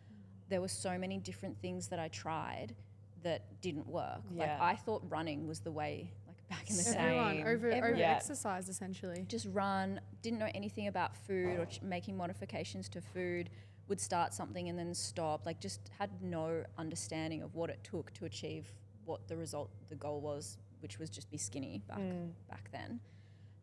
there 0.49 0.59
were 0.59 0.67
so 0.67 0.97
many 0.97 1.17
different 1.17 1.57
things 1.61 1.87
that 1.87 1.99
I 1.99 2.09
tried 2.09 2.75
that 3.23 3.61
didn't 3.61 3.87
work. 3.87 4.19
Like 4.35 4.59
I 4.59 4.75
thought 4.75 5.01
running 5.07 5.47
was 5.47 5.61
the 5.61 5.71
way, 5.71 6.11
back 6.49 6.69
in 6.69 6.77
the 6.77 6.83
day. 6.83 6.95
Everyone 6.97 7.35
Same. 7.35 7.41
over, 7.41 7.49
over 7.49 7.71
Everyone. 7.71 7.99
Yeah. 7.99 8.11
exercise 8.11 8.69
essentially. 8.69 9.25
Just 9.27 9.47
run, 9.51 10.01
didn't 10.21 10.39
know 10.39 10.49
anything 10.53 10.87
about 10.87 11.15
food 11.15 11.59
or 11.59 11.65
ch- 11.65 11.81
making 11.81 12.17
modifications 12.17 12.89
to 12.89 13.01
food, 13.01 13.49
would 13.87 13.99
start 13.99 14.33
something 14.33 14.69
and 14.69 14.77
then 14.77 14.93
stop. 14.93 15.45
Like 15.45 15.59
just 15.59 15.89
had 15.97 16.09
no 16.21 16.63
understanding 16.77 17.41
of 17.41 17.55
what 17.55 17.69
it 17.69 17.79
took 17.83 18.13
to 18.13 18.25
achieve 18.25 18.71
what 19.05 19.27
the 19.27 19.35
result, 19.35 19.69
the 19.89 19.95
goal 19.95 20.21
was, 20.21 20.57
which 20.81 20.99
was 20.99 21.09
just 21.09 21.29
be 21.31 21.37
skinny 21.37 21.81
back 21.87 21.97
hmm. 21.97 22.27
back 22.49 22.69
then. 22.71 22.99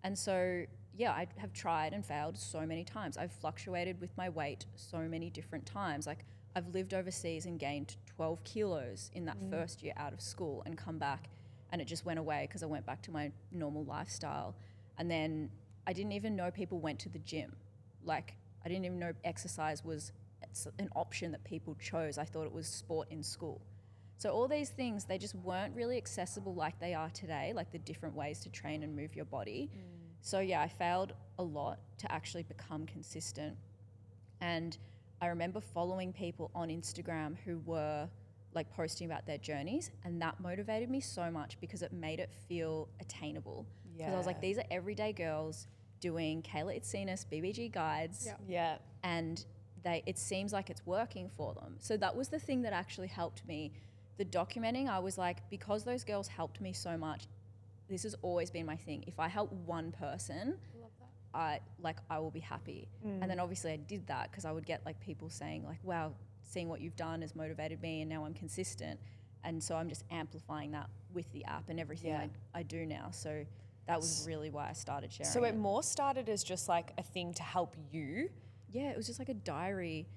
And 0.02 0.16
so, 0.16 0.64
yeah, 0.94 1.12
I 1.12 1.26
have 1.38 1.52
tried 1.52 1.92
and 1.92 2.04
failed 2.04 2.38
so 2.38 2.66
many 2.66 2.84
times. 2.84 3.16
I've 3.16 3.32
fluctuated 3.32 4.00
with 4.00 4.16
my 4.16 4.28
weight 4.28 4.66
so 4.74 4.98
many 4.98 5.30
different 5.30 5.66
times. 5.66 6.06
Like, 6.06 6.24
I've 6.54 6.68
lived 6.68 6.94
overseas 6.94 7.46
and 7.46 7.58
gained 7.58 7.96
12 8.14 8.42
kilos 8.44 9.10
in 9.14 9.24
that 9.24 9.36
hmm. 9.36 9.50
first 9.50 9.82
year 9.82 9.94
out 9.96 10.12
of 10.12 10.20
school 10.20 10.62
and 10.64 10.76
come 10.76 10.98
back, 10.98 11.28
and 11.76 11.82
it 11.82 11.84
just 11.84 12.06
went 12.06 12.18
away 12.18 12.46
because 12.48 12.62
I 12.62 12.66
went 12.66 12.86
back 12.86 13.02
to 13.02 13.10
my 13.10 13.30
normal 13.52 13.84
lifestyle. 13.84 14.56
And 14.96 15.10
then 15.10 15.50
I 15.86 15.92
didn't 15.92 16.12
even 16.12 16.34
know 16.34 16.50
people 16.50 16.80
went 16.80 16.98
to 17.00 17.10
the 17.10 17.18
gym. 17.18 17.54
Like, 18.02 18.34
I 18.64 18.70
didn't 18.70 18.86
even 18.86 18.98
know 18.98 19.12
exercise 19.24 19.84
was 19.84 20.12
an 20.78 20.88
option 20.96 21.32
that 21.32 21.44
people 21.44 21.74
chose. 21.74 22.16
I 22.16 22.24
thought 22.24 22.46
it 22.46 22.52
was 22.52 22.66
sport 22.66 23.08
in 23.10 23.22
school. 23.22 23.60
So 24.16 24.30
all 24.30 24.48
these 24.48 24.70
things, 24.70 25.04
they 25.04 25.18
just 25.18 25.34
weren't 25.34 25.76
really 25.76 25.98
accessible 25.98 26.54
like 26.54 26.80
they 26.80 26.94
are 26.94 27.10
today, 27.10 27.52
like 27.54 27.70
the 27.72 27.78
different 27.78 28.14
ways 28.14 28.40
to 28.40 28.48
train 28.48 28.82
and 28.82 28.96
move 28.96 29.14
your 29.14 29.26
body. 29.26 29.68
Mm. 29.70 29.80
So 30.22 30.40
yeah, 30.40 30.62
I 30.62 30.68
failed 30.68 31.12
a 31.38 31.42
lot 31.42 31.78
to 31.98 32.10
actually 32.10 32.44
become 32.44 32.86
consistent. 32.86 33.54
And 34.40 34.78
I 35.20 35.26
remember 35.26 35.60
following 35.60 36.14
people 36.14 36.50
on 36.54 36.70
Instagram 36.70 37.36
who 37.44 37.58
were 37.66 38.08
like 38.56 38.72
posting 38.72 39.06
about 39.06 39.26
their 39.26 39.38
journeys 39.38 39.90
and 40.04 40.20
that 40.20 40.40
motivated 40.40 40.90
me 40.90 41.00
so 41.00 41.30
much 41.30 41.56
because 41.60 41.82
it 41.82 41.92
made 41.92 42.18
it 42.18 42.30
feel 42.48 42.88
attainable. 43.00 43.66
Because 43.96 44.14
I 44.14 44.16
was 44.16 44.26
like 44.26 44.40
these 44.40 44.58
are 44.58 44.64
everyday 44.70 45.12
girls 45.12 45.68
doing 46.00 46.42
Kayla 46.42 46.78
Itsines 46.80 47.24
BBG 47.30 47.72
guides 47.72 48.26
Yeah. 48.26 48.34
Yeah. 48.48 48.78
and 49.02 49.44
they 49.84 50.02
it 50.06 50.18
seems 50.18 50.52
like 50.52 50.70
it's 50.70 50.84
working 50.84 51.30
for 51.36 51.54
them. 51.54 51.76
So 51.78 51.96
that 51.98 52.16
was 52.16 52.28
the 52.28 52.38
thing 52.38 52.62
that 52.62 52.72
actually 52.72 53.08
helped 53.08 53.46
me. 53.46 53.72
The 54.18 54.24
documenting, 54.24 54.88
I 54.88 54.98
was 54.98 55.18
like, 55.18 55.48
because 55.50 55.84
those 55.84 56.02
girls 56.02 56.26
helped 56.26 56.60
me 56.60 56.72
so 56.72 56.96
much, 56.96 57.26
this 57.88 58.02
has 58.04 58.14
always 58.22 58.50
been 58.50 58.64
my 58.64 58.76
thing. 58.76 59.04
If 59.06 59.20
I 59.20 59.28
help 59.28 59.52
one 59.52 59.92
person, 59.92 60.56
I 61.34 61.60
like 61.82 61.98
I 62.10 62.18
will 62.18 62.30
be 62.30 62.40
happy. 62.40 62.88
And 63.04 63.22
mm. 63.22 63.28
then 63.28 63.38
obviously 63.38 63.72
I 63.72 63.76
did 63.76 64.06
that 64.06 64.30
because 64.30 64.44
I 64.44 64.52
would 64.52 64.66
get 64.66 64.84
like 64.86 64.98
people 65.00 65.28
saying 65.28 65.64
like, 65.64 65.78
"Wow, 65.82 66.14
seeing 66.46 66.68
what 66.68 66.80
you've 66.80 66.96
done 66.96 67.20
has 67.22 67.36
motivated 67.36 67.82
me, 67.82 68.00
and 68.00 68.08
now 68.08 68.24
I'm 68.24 68.34
consistent." 68.34 68.98
And 69.44 69.62
so 69.62 69.76
I'm 69.76 69.88
just 69.88 70.02
amplifying 70.10 70.72
that 70.72 70.90
with 71.14 71.30
the 71.32 71.44
app 71.44 71.68
and 71.68 71.78
everything 71.78 72.10
Yeah. 72.10 72.26
I, 72.54 72.60
I 72.60 72.62
do 72.64 72.84
now. 72.84 73.10
So 73.12 73.46
that 73.86 73.96
was 73.96 74.24
really 74.26 74.50
why 74.50 74.68
I 74.68 74.72
started 74.72 75.12
sharing. 75.12 75.30
So 75.32 75.44
it 75.44 75.50
it. 75.50 75.56
more 75.56 75.82
started 75.82 76.28
as 76.28 76.42
just 76.42 76.68
like 76.68 76.92
a 76.98 77.02
thing 77.02 77.32
to 77.34 77.42
help 77.42 77.76
you. 77.92 78.30
yeah, 78.72 78.90
it 78.90 78.96
was 78.96 79.06
just 79.06 79.18
like 79.20 79.28
a 79.28 79.34
diary. 79.34 80.08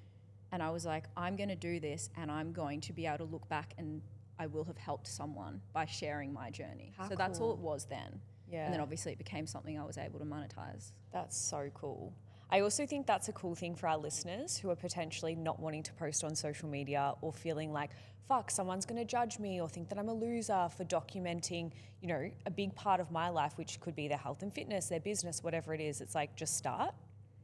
And 0.52 0.64
I 0.64 0.72
was 0.72 0.84
like, 0.86 1.06
I'm 1.16 1.36
going 1.36 1.50
to 1.50 1.56
do 1.56 1.80
this 1.80 2.10
and 2.18 2.32
I'm 2.32 2.52
going 2.52 2.82
to 2.82 2.94
be 2.94 3.06
able 3.06 3.20
to 3.20 3.24
look 3.26 3.48
back 3.48 3.76
and 3.78 4.02
I 4.40 4.48
will 4.48 4.64
have 4.64 4.78
helped 4.78 5.08
someone 5.08 5.62
by 5.74 5.86
sharing 5.86 6.34
my 6.34 6.50
journey. 6.50 6.92
How 6.98 7.08
so 7.08 7.16
that's 7.16 7.40
all 7.40 7.54
it 7.54 7.60
was 7.60 7.86
then. 7.86 8.20
Yeah. 8.52 8.66
And 8.66 8.74
then 8.74 8.82
obviously 8.82 9.12
it 9.12 9.20
became 9.20 9.46
something 9.46 9.78
I 9.80 9.84
was 9.84 10.00
able 10.00 10.18
to 10.18 10.26
monetize. 10.26 10.92
That's 11.14 11.38
so 11.38 11.70
cool. 11.76 12.14
I 12.52 12.62
also 12.62 12.86
think 12.86 13.06
that's 13.06 13.30
a 13.30 13.34
cool 13.34 13.54
thing 13.56 13.76
for 13.76 13.88
our 13.88 13.98
listeners 13.98 14.58
who 14.58 14.70
are 14.72 14.76
potentially 14.76 15.36
not 15.36 15.60
wanting 15.60 15.84
to 15.84 15.94
post 15.94 16.24
on 16.24 16.36
social 16.36 16.68
media 16.68 17.14
or 17.22 17.32
feeling 17.32 17.72
like, 17.72 17.92
fuck, 18.28 18.50
someone's 18.50 18.86
going 18.86 18.98
to 19.00 19.06
judge 19.06 19.38
me 19.40 19.62
or 19.62 19.70
think 19.70 19.90
that 19.90 19.98
I'm 20.00 20.10
a 20.10 20.14
loser 20.14 20.68
for 20.76 20.84
documenting, 20.86 21.72
you 22.02 22.08
know, 22.08 22.30
a 22.46 22.52
big 22.52 22.74
part 22.76 23.00
of 23.00 23.12
my 23.12 23.30
life, 23.30 23.54
which 23.58 23.80
could 23.80 23.96
be 23.96 24.08
their 24.08 24.18
health 24.18 24.42
and 24.42 24.54
fitness, 24.54 24.88
their 24.88 25.00
business, 25.00 25.44
whatever 25.44 25.74
it 25.74 25.82
is. 25.82 26.02
It's 26.02 26.16
like, 26.16 26.36
just 26.36 26.58
start 26.58 26.94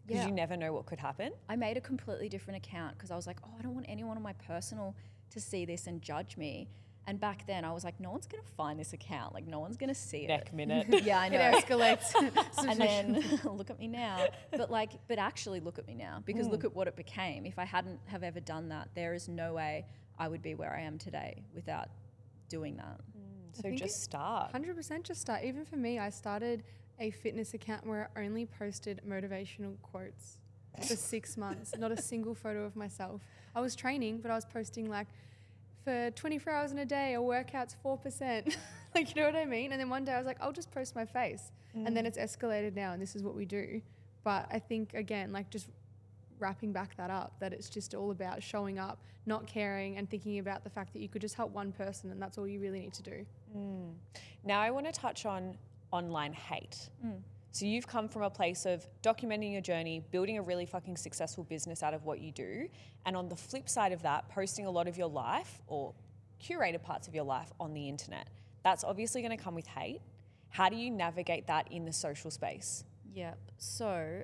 because 0.07 0.21
Yeah. 0.21 0.27
you 0.27 0.33
never 0.33 0.57
know 0.57 0.73
what 0.73 0.85
could 0.85 0.99
happen. 0.99 1.33
I 1.49 1.55
made 1.55 1.77
a 1.77 1.81
completely 1.81 2.29
different 2.29 2.57
account 2.65 2.95
because 2.97 3.11
I 3.11 3.15
was 3.15 3.27
like, 3.27 3.37
oh, 3.43 3.51
I 3.59 3.61
don't 3.61 3.73
want 3.75 3.87
anyone 3.89 4.17
on 4.17 4.23
my 4.23 4.33
personal 4.33 4.95
to 5.31 5.39
see 5.39 5.65
this 5.65 5.87
and 5.87 6.01
judge 6.01 6.37
me. 6.37 6.67
And 7.07 7.19
back 7.19 7.45
then 7.45 7.63
I 7.63 7.71
was 7.71 7.83
like, 7.83 7.99
no 7.99 8.09
one's 8.11 8.25
going 8.25 8.43
to 8.43 8.49
find 8.53 8.79
this 8.79 8.93
account. 8.93 9.33
Like, 9.33 9.45
no 9.45 9.59
one's 9.59 9.77
going 9.77 9.89
to 9.89 9.99
see 9.99 10.19
it. 10.25 10.27
Neck 10.27 10.51
minute. 10.53 10.87
Yeah, 11.03 11.19
I 11.19 11.29
know. 11.29 11.39
It 11.39 11.63
escalates. 11.65 12.13
and 12.67 12.79
then 12.79 13.39
look 13.57 13.69
at 13.69 13.77
me 13.77 13.87
now. 13.87 14.25
But 14.51 14.71
like, 14.71 14.91
but 15.07 15.19
actually 15.19 15.59
look 15.59 15.77
at 15.77 15.85
me 15.87 15.93
now 15.93 16.23
because 16.25 16.47
Hmm. 16.47 16.53
look 16.53 16.63
at 16.63 16.75
what 16.75 16.87
it 16.87 16.95
became. 16.95 17.45
If 17.45 17.59
I 17.59 17.65
hadn't 17.65 17.99
have 18.07 18.23
ever 18.23 18.39
done 18.39 18.69
that, 18.69 18.89
there 18.95 19.13
is 19.13 19.27
no 19.29 19.53
way 19.53 19.85
I 20.17 20.27
would 20.27 20.41
be 20.41 20.55
where 20.55 20.73
I 20.75 20.81
am 20.81 20.97
today 20.97 21.43
without 21.53 21.89
doing 22.49 22.77
that. 22.77 22.99
so 23.53 23.69
just 23.71 24.01
start. 24.01 24.51
100% 24.53 25.03
just 25.03 25.21
start. 25.21 25.43
Even 25.43 25.63
for 25.65 25.77
me, 25.77 25.99
I 25.99 26.09
started 26.09 26.63
a 26.99 27.11
fitness 27.11 27.53
account 27.53 27.85
where 27.85 28.09
I 28.15 28.21
only 28.25 28.45
posted 28.45 29.01
motivational 29.07 29.75
quotes 29.81 30.39
for 30.87 30.95
six 30.95 31.37
months, 31.37 31.73
not 31.77 31.91
a 31.91 32.01
single 32.01 32.33
photo 32.35 32.63
of 32.65 32.75
myself. 32.75 33.21
I 33.55 33.61
was 33.61 33.75
training, 33.75 34.19
but 34.21 34.29
I 34.31 34.35
was 34.35 34.45
posting 34.45 34.89
like, 34.89 35.07
for 35.85 36.11
24 36.11 36.51
hours 36.51 36.71
in 36.71 36.79
a 36.79 36.85
day, 36.85 37.13
a 37.13 37.21
workout's 37.21 37.77
4%. 37.85 38.55
like, 38.95 39.15
you 39.15 39.21
know 39.21 39.27
what 39.27 39.35
I 39.35 39.45
mean? 39.45 39.71
And 39.71 39.79
then 39.79 39.89
one 39.89 40.03
day 40.03 40.11
I 40.11 40.17
was 40.17 40.25
like, 40.25 40.41
I'll 40.41 40.51
just 40.51 40.71
post 40.71 40.95
my 40.95 41.05
face. 41.05 41.51
And 41.73 41.95
then 41.95 42.05
mm. 42.05 42.07
it's 42.07 42.17
escalated 42.17 42.73
now, 42.73 42.93
and 42.93 43.01
this 43.01 43.15
is 43.15 43.23
what 43.23 43.35
we 43.35 43.45
do. 43.45 43.81
But 44.23 44.47
I 44.49 44.59
think, 44.59 44.93
again, 44.93 45.33
like 45.33 45.49
just 45.49 45.67
wrapping 46.39 46.71
back 46.71 46.95
that 46.97 47.09
up, 47.09 47.33
that 47.39 47.53
it's 47.53 47.69
just 47.69 47.93
all 47.93 48.11
about 48.11 48.41
showing 48.41 48.79
up, 48.79 48.99
not 49.25 49.45
caring, 49.45 49.97
and 49.97 50.09
thinking 50.09 50.39
about 50.39 50.63
the 50.63 50.69
fact 50.69 50.93
that 50.93 51.01
you 51.01 51.09
could 51.09 51.21
just 51.21 51.35
help 51.35 51.51
one 51.51 51.71
person, 51.73 52.11
and 52.11 52.21
that's 52.21 52.37
all 52.37 52.47
you 52.47 52.59
really 52.59 52.79
need 52.79 52.93
to 52.93 53.03
do. 53.03 53.25
Mm. 53.55 53.93
Now 54.45 54.61
I 54.61 54.71
want 54.71 54.85
to 54.85 54.91
touch 54.91 55.25
on 55.25 55.57
online 55.91 56.33
hate. 56.33 56.89
Mm. 57.05 57.19
So 57.55 57.65
you've 57.65 57.87
come 57.87 58.09
from 58.09 58.23
a 58.23 58.29
place 58.29 58.65
of 58.65 58.85
documenting 59.01 59.53
your 59.53 59.61
journey, 59.61 60.03
building 60.11 60.37
a 60.37 60.41
really 60.41 60.65
fucking 60.65 60.97
successful 60.97 61.45
business 61.45 61.83
out 61.83 61.93
of 61.93 62.03
what 62.03 62.19
you 62.19 62.33
do, 62.33 62.67
and 63.05 63.15
on 63.15 63.29
the 63.29 63.35
flip 63.37 63.69
side 63.69 63.93
of 63.93 64.01
that, 64.01 64.27
posting 64.27 64.65
a 64.65 64.69
lot 64.69 64.89
of 64.89 64.97
your 64.97 65.07
life 65.07 65.61
or 65.67 65.93
curated 66.43 66.83
parts 66.83 67.07
of 67.07 67.15
your 67.15 67.23
life 67.23 67.53
on 67.57 67.73
the 67.73 67.87
internet. 67.87 68.27
That's 68.65 68.83
obviously 68.83 69.21
going 69.21 69.37
to 69.37 69.41
come 69.41 69.55
with 69.55 69.67
hate. 69.67 70.01
How 70.49 70.67
do 70.67 70.75
you 70.75 70.91
navigate 70.91 71.47
that 71.47 71.71
in 71.71 71.85
the 71.85 71.93
social 71.93 72.29
space? 72.29 72.83
Yep. 73.13 73.37
So 73.57 74.23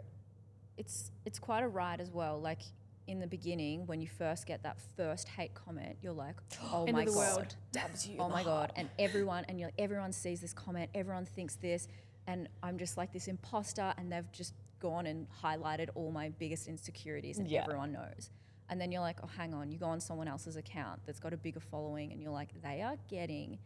it's 0.75 1.11
it's 1.23 1.39
quite 1.39 1.63
a 1.63 1.69
ride 1.69 2.01
as 2.01 2.11
well. 2.11 2.38
Like 2.38 2.63
in 3.07 3.21
the 3.21 3.27
beginning, 3.27 3.88
when 3.88 4.01
you 4.01 4.09
first 4.09 4.45
get 4.45 4.61
that 4.63 4.77
first 4.97 5.29
hate 5.29 5.53
comment, 5.53 5.95
you're 6.01 6.11
like, 6.11 6.35
"Oh 6.73 6.83
End 6.83 6.97
my 6.97 7.05
god. 7.05 7.55
Dabs 7.71 8.09
you. 8.09 8.17
oh 8.19 8.27
my 8.27 8.43
god!" 8.53 8.73
And 8.75 8.89
everyone 9.00 9.45
and 9.47 9.57
you're 9.57 9.71
everyone 9.79 10.11
sees 10.11 10.41
this 10.41 10.51
comment, 10.51 10.89
everyone 10.93 11.23
thinks 11.23 11.55
this, 11.55 11.88
and 12.28 12.48
I'm 12.63 12.78
just 12.78 12.98
like 12.98 13.12
this 13.13 13.28
imposter, 13.28 13.94
and 13.98 14.12
they've 14.12 14.32
just 14.32 14.54
gone 14.80 15.06
and 15.06 15.28
highlighted 15.44 15.90
all 15.96 16.12
my 16.12 16.30
biggest 16.30 16.68
insecurities, 16.68 17.38
and 17.38 17.48
Yeah. 17.50 17.62
everyone 17.63 17.92
knows. 17.92 18.30
And 18.70 18.80
then 18.80 18.92
you're 18.92 19.01
like, 19.01 19.20
"Oh, 19.24 19.28
hang 19.28 19.54
on!" 19.54 19.72
You 19.72 19.78
go 19.78 19.88
on 19.88 20.00
someone 20.00 20.28
else's 20.28 20.56
account 20.56 21.01
that's 21.06 21.20
got 21.20 21.34
a 21.34 21.38
bigger 21.38 21.60
following, 21.60 22.12
and 22.12 22.22
you're 22.22 22.32
like, 22.32 22.60
"They 22.62 22.82
are 22.82 22.98
getting." 23.08 23.60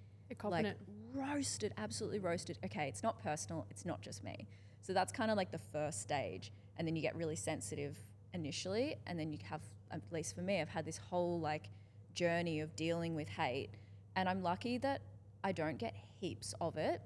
Like 0.43 0.75
roasted, 1.13 1.73
absolutely 1.77 2.17
roasted. 2.19 2.57
Okay, 2.65 2.87
it's 2.87 3.03
not 3.03 3.19
personal, 3.21 3.67
it's 3.69 3.85
not 3.85 4.01
just 4.01 4.23
me. 4.23 4.47
So 4.81 4.91
that's 4.91 5.11
kind 5.11 5.29
of 5.29 5.37
like 5.37 5.51
the 5.51 5.59
first 5.59 6.01
stage. 6.01 6.51
And 6.77 6.87
then 6.87 6.95
you 6.95 7.01
get 7.03 7.15
really 7.15 7.35
sensitive 7.35 7.97
initially. 8.33 8.95
And 9.05 9.19
then 9.19 9.31
you 9.31 9.37
have, 9.49 9.61
at 9.91 10.01
least 10.11 10.35
for 10.35 10.41
me, 10.41 10.59
I've 10.61 10.69
had 10.69 10.83
this 10.83 10.97
whole 10.97 11.39
like 11.39 11.69
journey 12.15 12.59
of 12.59 12.75
dealing 12.75 13.13
with 13.15 13.29
hate. 13.29 13.69
And 14.15 14.27
I'm 14.27 14.41
lucky 14.41 14.77
that 14.79 15.01
I 15.43 15.51
don't 15.51 15.77
get 15.77 15.95
heaps 16.19 16.55
of 16.59 16.75
it. 16.77 17.01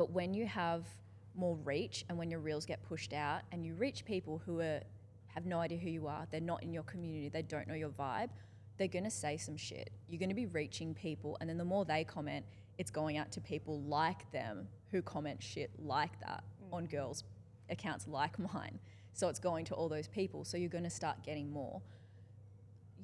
But 0.00 0.12
when 0.12 0.32
you 0.32 0.46
have 0.46 0.86
more 1.34 1.56
reach 1.56 2.06
and 2.08 2.16
when 2.16 2.30
your 2.30 2.40
reels 2.40 2.64
get 2.64 2.82
pushed 2.82 3.12
out 3.12 3.42
and 3.52 3.66
you 3.66 3.74
reach 3.74 4.06
people 4.06 4.40
who 4.46 4.60
are 4.60 4.80
have 5.26 5.44
no 5.44 5.58
idea 5.58 5.76
who 5.76 5.90
you 5.90 6.06
are, 6.06 6.26
they're 6.30 6.40
not 6.40 6.62
in 6.62 6.72
your 6.72 6.84
community, 6.84 7.28
they 7.28 7.42
don't 7.42 7.68
know 7.68 7.74
your 7.74 7.90
vibe, 7.90 8.30
they're 8.78 8.88
gonna 8.88 9.10
say 9.10 9.36
some 9.36 9.58
shit. 9.58 9.90
You're 10.08 10.18
gonna 10.18 10.32
be 10.32 10.46
reaching 10.46 10.94
people, 10.94 11.36
and 11.38 11.50
then 11.50 11.58
the 11.58 11.66
more 11.66 11.84
they 11.84 12.02
comment, 12.02 12.46
it's 12.78 12.90
going 12.90 13.18
out 13.18 13.30
to 13.32 13.42
people 13.42 13.82
like 13.82 14.32
them 14.32 14.68
who 14.90 15.02
comment 15.02 15.42
shit 15.42 15.70
like 15.78 16.18
that 16.20 16.44
mm. 16.64 16.74
on 16.74 16.86
girls' 16.86 17.24
accounts 17.68 18.08
like 18.08 18.38
mine. 18.54 18.78
So 19.12 19.28
it's 19.28 19.38
going 19.38 19.66
to 19.66 19.74
all 19.74 19.90
those 19.90 20.08
people. 20.08 20.46
So 20.46 20.56
you're 20.56 20.70
gonna 20.70 20.88
start 20.88 21.22
getting 21.22 21.52
more. 21.52 21.82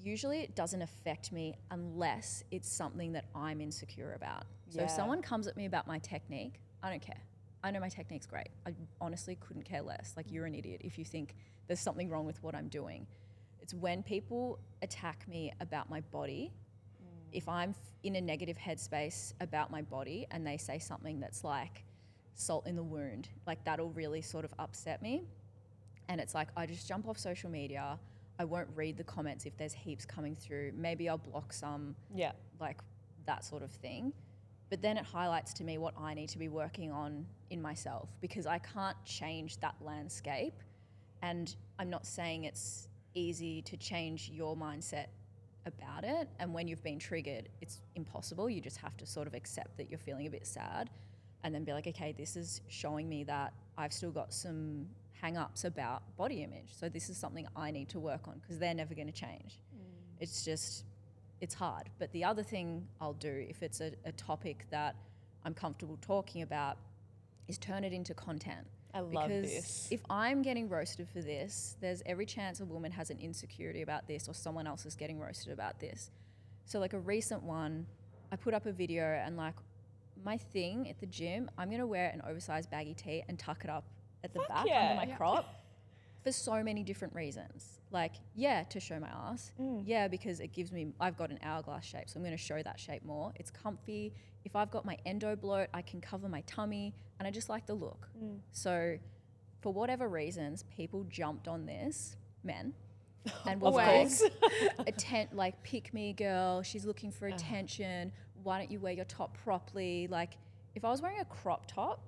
Usually 0.00 0.40
it 0.40 0.54
doesn't 0.54 0.80
affect 0.80 1.30
me 1.30 1.58
unless 1.70 2.42
it's 2.50 2.72
something 2.72 3.12
that 3.12 3.26
I'm 3.34 3.60
insecure 3.60 4.14
about. 4.14 4.44
So 4.70 4.80
if 4.82 4.90
someone 4.90 5.20
comes 5.20 5.46
at 5.46 5.58
me 5.58 5.66
about 5.66 5.86
my 5.86 5.98
technique, 5.98 6.58
I 6.86 6.90
don't 6.90 7.02
care. 7.02 7.20
I 7.64 7.72
know 7.72 7.80
my 7.80 7.88
technique's 7.88 8.26
great. 8.26 8.48
I 8.64 8.72
honestly 9.00 9.36
couldn't 9.40 9.64
care 9.64 9.82
less. 9.82 10.14
Like 10.16 10.30
you're 10.30 10.46
an 10.46 10.54
idiot 10.54 10.82
if 10.84 10.98
you 10.98 11.04
think 11.04 11.34
there's 11.66 11.80
something 11.80 12.08
wrong 12.08 12.24
with 12.24 12.40
what 12.44 12.54
I'm 12.54 12.68
doing. 12.68 13.08
It's 13.60 13.74
when 13.74 14.04
people 14.04 14.60
attack 14.82 15.26
me 15.26 15.52
about 15.60 15.90
my 15.90 16.00
body. 16.12 16.52
Mm. 17.02 17.36
If 17.36 17.48
I'm 17.48 17.74
in 18.04 18.14
a 18.14 18.20
negative 18.20 18.56
headspace 18.56 19.32
about 19.40 19.72
my 19.72 19.82
body 19.82 20.28
and 20.30 20.46
they 20.46 20.56
say 20.56 20.78
something 20.78 21.18
that's 21.18 21.42
like 21.42 21.82
salt 22.34 22.68
in 22.68 22.76
the 22.76 22.84
wound, 22.84 23.30
like 23.48 23.64
that'll 23.64 23.90
really 23.90 24.22
sort 24.22 24.44
of 24.44 24.54
upset 24.60 25.02
me. 25.02 25.24
And 26.08 26.20
it's 26.20 26.36
like 26.36 26.50
I 26.56 26.66
just 26.66 26.86
jump 26.86 27.08
off 27.08 27.18
social 27.18 27.50
media. 27.50 27.98
I 28.38 28.44
won't 28.44 28.68
read 28.76 28.96
the 28.96 29.02
comments 29.02 29.44
if 29.44 29.56
there's 29.56 29.72
heaps 29.72 30.04
coming 30.04 30.36
through. 30.36 30.70
Maybe 30.76 31.08
I'll 31.08 31.18
block 31.18 31.52
some 31.52 31.96
Yeah. 32.14 32.30
like 32.60 32.78
that 33.24 33.44
sort 33.44 33.64
of 33.64 33.72
thing. 33.72 34.12
But 34.68 34.82
then 34.82 34.96
it 34.96 35.04
highlights 35.04 35.52
to 35.54 35.64
me 35.64 35.78
what 35.78 35.94
I 35.98 36.14
need 36.14 36.28
to 36.30 36.38
be 36.38 36.48
working 36.48 36.90
on 36.90 37.26
in 37.50 37.62
myself 37.62 38.10
because 38.20 38.46
I 38.46 38.58
can't 38.58 38.96
change 39.04 39.58
that 39.60 39.76
landscape. 39.80 40.54
And 41.22 41.54
I'm 41.78 41.90
not 41.90 42.06
saying 42.06 42.44
it's 42.44 42.88
easy 43.14 43.62
to 43.62 43.76
change 43.76 44.30
your 44.30 44.56
mindset 44.56 45.06
about 45.66 46.04
it. 46.04 46.28
And 46.38 46.52
when 46.52 46.68
you've 46.68 46.82
been 46.82 46.98
triggered, 46.98 47.48
it's 47.60 47.80
impossible. 47.94 48.50
You 48.50 48.60
just 48.60 48.76
have 48.78 48.96
to 48.98 49.06
sort 49.06 49.26
of 49.26 49.34
accept 49.34 49.76
that 49.76 49.88
you're 49.88 49.98
feeling 49.98 50.26
a 50.26 50.30
bit 50.30 50.46
sad 50.46 50.90
and 51.44 51.54
then 51.54 51.64
be 51.64 51.72
like, 51.72 51.86
okay, 51.86 52.12
this 52.16 52.36
is 52.36 52.60
showing 52.68 53.08
me 53.08 53.24
that 53.24 53.52
I've 53.78 53.92
still 53.92 54.10
got 54.10 54.32
some 54.32 54.86
hang 55.12 55.36
ups 55.36 55.64
about 55.64 56.02
body 56.16 56.42
image. 56.42 56.68
So 56.78 56.88
this 56.88 57.08
is 57.08 57.16
something 57.16 57.46
I 57.56 57.70
need 57.70 57.88
to 57.90 57.98
work 57.98 58.28
on 58.28 58.40
because 58.40 58.58
they're 58.58 58.74
never 58.74 58.94
going 58.94 59.06
to 59.06 59.12
change. 59.12 59.60
Mm. 59.74 59.82
It's 60.20 60.44
just, 60.44 60.84
it's 61.40 61.54
hard. 61.54 61.90
But 61.98 62.12
the 62.12 62.24
other 62.24 62.42
thing 62.42 62.86
I'll 63.00 63.12
do 63.14 63.46
if 63.48 63.62
it's 63.62 63.80
a, 63.80 63.92
a 64.04 64.12
topic 64.12 64.66
that 64.70 64.96
I'm 65.44 65.54
comfortable 65.54 65.98
talking 66.00 66.42
about 66.42 66.76
is 67.48 67.58
turn 67.58 67.84
it 67.84 67.92
into 67.92 68.14
content. 68.14 68.66
I 68.94 69.00
love 69.00 69.28
because 69.28 69.50
this. 69.52 69.88
if 69.90 70.00
I'm 70.08 70.42
getting 70.42 70.68
roasted 70.68 71.08
for 71.08 71.20
this, 71.20 71.76
there's 71.80 72.02
every 72.06 72.24
chance 72.24 72.60
a 72.60 72.64
woman 72.64 72.90
has 72.92 73.10
an 73.10 73.18
insecurity 73.20 73.82
about 73.82 74.06
this 74.08 74.28
or 74.28 74.32
someone 74.34 74.66
else 74.66 74.86
is 74.86 74.94
getting 74.94 75.20
roasted 75.20 75.52
about 75.52 75.78
this. 75.80 76.10
So 76.64 76.78
like 76.80 76.94
a 76.94 76.98
recent 76.98 77.42
one, 77.42 77.86
I 78.32 78.36
put 78.36 78.54
up 78.54 78.64
a 78.66 78.72
video 78.72 79.04
and 79.04 79.36
like 79.36 79.54
my 80.24 80.38
thing 80.38 80.88
at 80.88 80.98
the 80.98 81.06
gym, 81.06 81.50
I'm 81.58 81.70
gonna 81.70 81.86
wear 81.86 82.08
an 82.08 82.22
oversized 82.26 82.70
baggy 82.70 82.94
tee 82.94 83.22
and 83.28 83.38
tuck 83.38 83.64
it 83.64 83.70
up 83.70 83.84
at 84.24 84.32
the 84.32 84.40
Fuck 84.40 84.48
back 84.48 84.66
yeah. 84.66 84.82
under 84.90 84.94
my 84.96 85.06
Yeah. 85.06 85.16
crop 85.16 85.54
for 86.26 86.32
so 86.32 86.60
many 86.60 86.82
different 86.82 87.14
reasons. 87.14 87.78
Like, 87.92 88.14
yeah, 88.34 88.64
to 88.64 88.80
show 88.80 88.98
my 88.98 89.06
ass. 89.06 89.52
Mm. 89.60 89.84
Yeah, 89.86 90.08
because 90.08 90.40
it 90.40 90.52
gives 90.52 90.72
me, 90.72 90.88
I've 90.98 91.16
got 91.16 91.30
an 91.30 91.38
hourglass 91.40 91.84
shape, 91.84 92.08
so 92.10 92.16
I'm 92.18 92.24
going 92.24 92.36
to 92.36 92.42
show 92.42 92.60
that 92.64 92.80
shape 92.80 93.04
more. 93.04 93.32
It's 93.36 93.52
comfy. 93.52 94.12
If 94.44 94.56
I've 94.56 94.72
got 94.72 94.84
my 94.84 94.98
endo 95.06 95.36
bloat, 95.36 95.68
I 95.72 95.82
can 95.82 96.00
cover 96.00 96.28
my 96.28 96.40
tummy, 96.40 96.94
and 97.20 97.28
I 97.28 97.30
just 97.30 97.48
like 97.48 97.64
the 97.64 97.74
look. 97.74 98.08
Mm. 98.20 98.38
So, 98.50 98.98
for 99.60 99.72
whatever 99.72 100.08
reasons, 100.08 100.64
people 100.76 101.04
jumped 101.08 101.46
on 101.46 101.64
this, 101.64 102.16
men, 102.42 102.72
and 103.46 103.62
Of 103.62 103.62
were 103.62 103.70
like, 103.70 103.86
course. 103.88 104.24
atten- 104.88 105.28
like 105.32 105.62
pick 105.62 105.94
me 105.94 106.12
girl 106.12 106.62
she's 106.62 106.84
looking 106.84 107.10
for 107.10 107.28
uh. 107.28 107.34
attention 107.34 108.12
why 108.44 108.56
don't 108.58 108.70
you 108.70 108.78
wear 108.78 108.92
your 108.92 109.04
top 109.06 109.36
properly 109.42 110.06
like 110.08 110.36
if 110.76 110.84
i 110.84 110.88
was 110.88 111.02
wearing 111.02 111.18
a 111.18 111.24
crop 111.24 111.66
top 111.66 112.06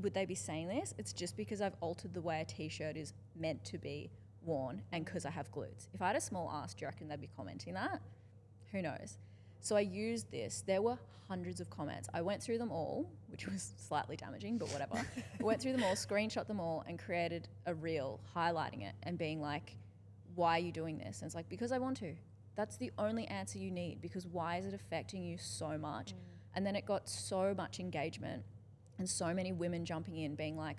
would 0.00 0.14
they 0.14 0.24
be 0.24 0.34
saying 0.34 0.66
this 0.66 0.94
it's 0.96 1.12
just 1.12 1.36
because 1.36 1.60
i've 1.60 1.74
altered 1.82 2.14
the 2.14 2.22
way 2.22 2.40
a 2.40 2.44
t-shirt 2.46 2.96
is 2.96 3.12
meant 3.38 3.64
to 3.64 3.78
be 3.78 4.10
worn 4.42 4.80
and 4.92 5.04
because 5.04 5.26
i 5.26 5.30
have 5.30 5.50
glutes. 5.50 5.88
If 5.92 6.02
i 6.02 6.06
had 6.06 6.16
a 6.16 6.20
small 6.20 6.50
ass 6.50 6.74
do 6.74 6.82
you 6.82 6.88
reckon 6.88 7.08
they'd 7.08 7.20
be 7.20 7.30
commenting 7.36 7.74
that? 7.74 8.00
Who 8.72 8.82
knows? 8.82 9.18
So 9.60 9.76
i 9.76 9.80
used 9.80 10.30
this. 10.30 10.62
There 10.66 10.82
were 10.82 10.98
hundreds 11.28 11.60
of 11.60 11.68
comments. 11.70 12.08
I 12.14 12.22
went 12.22 12.42
through 12.42 12.58
them 12.58 12.70
all 12.70 13.10
which 13.28 13.46
was 13.46 13.72
slightly 13.88 14.16
damaging 14.16 14.58
but 14.58 14.68
whatever. 14.72 14.94
I 14.96 15.42
went 15.42 15.60
through 15.60 15.72
them 15.72 15.84
all 15.84 15.94
screenshot 15.94 16.46
them 16.46 16.60
all 16.60 16.84
and 16.86 16.98
created 16.98 17.48
a 17.66 17.74
reel 17.74 18.20
highlighting 18.34 18.82
it 18.82 18.94
and 19.02 19.18
being 19.18 19.40
like 19.40 19.76
why 20.36 20.58
are 20.58 20.60
you 20.60 20.70
doing 20.70 20.98
this? 20.98 21.20
And 21.20 21.28
it's 21.28 21.34
like, 21.34 21.48
because 21.48 21.72
I 21.72 21.78
want 21.78 21.96
to. 21.98 22.14
That's 22.54 22.76
the 22.76 22.92
only 22.98 23.26
answer 23.26 23.58
you 23.58 23.70
need 23.70 24.00
because 24.00 24.26
why 24.26 24.58
is 24.58 24.66
it 24.66 24.74
affecting 24.74 25.24
you 25.24 25.36
so 25.38 25.76
much? 25.76 26.12
Mm. 26.12 26.16
And 26.54 26.66
then 26.66 26.76
it 26.76 26.86
got 26.86 27.08
so 27.08 27.52
much 27.54 27.80
engagement 27.80 28.44
and 28.98 29.08
so 29.08 29.34
many 29.34 29.52
women 29.52 29.84
jumping 29.84 30.18
in 30.18 30.36
being 30.36 30.56
like, 30.56 30.76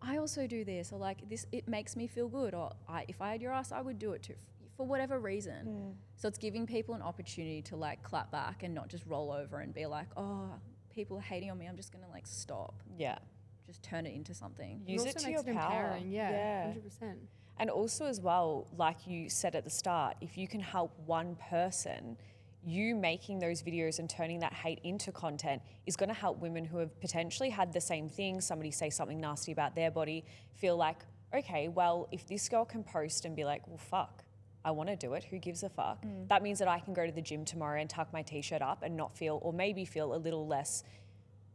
I 0.00 0.18
also 0.18 0.46
do 0.46 0.64
this 0.64 0.92
or 0.92 0.98
like 0.98 1.28
this 1.28 1.46
it 1.52 1.68
makes 1.68 1.96
me 1.96 2.06
feel 2.06 2.28
good 2.28 2.54
or 2.54 2.72
I, 2.88 3.04
if 3.08 3.20
I 3.20 3.32
had 3.32 3.42
your 3.42 3.52
ass 3.52 3.72
I 3.72 3.80
would 3.80 3.98
do 3.98 4.12
it 4.12 4.22
too 4.22 4.34
for 4.78 4.86
whatever 4.86 5.18
reason. 5.18 5.66
Mm. 5.66 5.94
So 6.16 6.28
it's 6.28 6.38
giving 6.38 6.66
people 6.66 6.94
an 6.94 7.02
opportunity 7.02 7.60
to 7.62 7.76
like 7.76 8.02
clap 8.02 8.30
back 8.30 8.62
and 8.62 8.74
not 8.74 8.88
just 8.88 9.04
roll 9.06 9.32
over 9.32 9.58
and 9.58 9.74
be 9.74 9.86
like, 9.86 10.06
"Oh, 10.16 10.50
people 10.94 11.18
are 11.18 11.20
hating 11.20 11.50
on 11.50 11.58
me. 11.58 11.66
I'm 11.66 11.76
just 11.76 11.92
going 11.92 12.04
to 12.04 12.10
like 12.10 12.26
stop." 12.26 12.80
Yeah. 12.96 13.18
Just 13.66 13.82
turn 13.82 14.06
it 14.06 14.14
into 14.14 14.32
something. 14.32 14.80
Use 14.86 15.04
it 15.04 15.16
it 15.16 15.18
to 15.18 15.30
your 15.30 15.40
it 15.40 15.52
power. 15.52 15.98
Yeah, 16.02 16.30
Yeah. 16.30 16.62
hundred 16.66 16.84
percent. 16.84 17.18
And 17.58 17.70
also, 17.70 18.06
as 18.06 18.20
well, 18.20 18.68
like 18.76 19.06
you 19.06 19.28
said 19.28 19.56
at 19.56 19.64
the 19.64 19.70
start, 19.70 20.16
if 20.20 20.38
you 20.38 20.46
can 20.46 20.60
help 20.60 20.96
one 21.06 21.36
person, 21.50 22.16
you 22.64 22.94
making 22.94 23.38
those 23.38 23.62
videos 23.62 23.98
and 23.98 24.10
turning 24.10 24.40
that 24.40 24.52
hate 24.52 24.80
into 24.84 25.12
content 25.12 25.62
is 25.86 25.96
going 25.96 26.08
to 26.08 26.14
help 26.14 26.38
women 26.38 26.64
who 26.64 26.78
have 26.78 26.98
potentially 27.00 27.50
had 27.50 27.72
the 27.72 27.80
same 27.80 28.08
thing, 28.08 28.40
somebody 28.40 28.70
say 28.70 28.90
something 28.90 29.20
nasty 29.20 29.52
about 29.52 29.74
their 29.74 29.90
body, 29.90 30.24
feel 30.54 30.76
like, 30.76 30.98
okay, 31.34 31.68
well, 31.68 32.08
if 32.12 32.26
this 32.26 32.48
girl 32.48 32.64
can 32.64 32.82
post 32.82 33.24
and 33.24 33.36
be 33.36 33.44
like, 33.44 33.66
well, 33.68 33.78
fuck, 33.78 34.24
I 34.64 34.70
want 34.70 34.88
to 34.88 34.96
do 34.96 35.14
it, 35.14 35.24
who 35.24 35.38
gives 35.38 35.62
a 35.62 35.68
fuck? 35.68 36.04
Mm. 36.04 36.28
That 36.28 36.42
means 36.42 36.58
that 36.58 36.68
I 36.68 36.80
can 36.80 36.94
go 36.94 37.06
to 37.06 37.12
the 37.12 37.22
gym 37.22 37.44
tomorrow 37.44 37.80
and 37.80 37.88
tuck 37.88 38.12
my 38.12 38.22
t 38.22 38.42
shirt 38.42 38.62
up 38.62 38.82
and 38.82 38.96
not 38.96 39.16
feel, 39.16 39.38
or 39.42 39.52
maybe 39.52 39.84
feel 39.84 40.14
a 40.14 40.16
little 40.16 40.46
less 40.46 40.82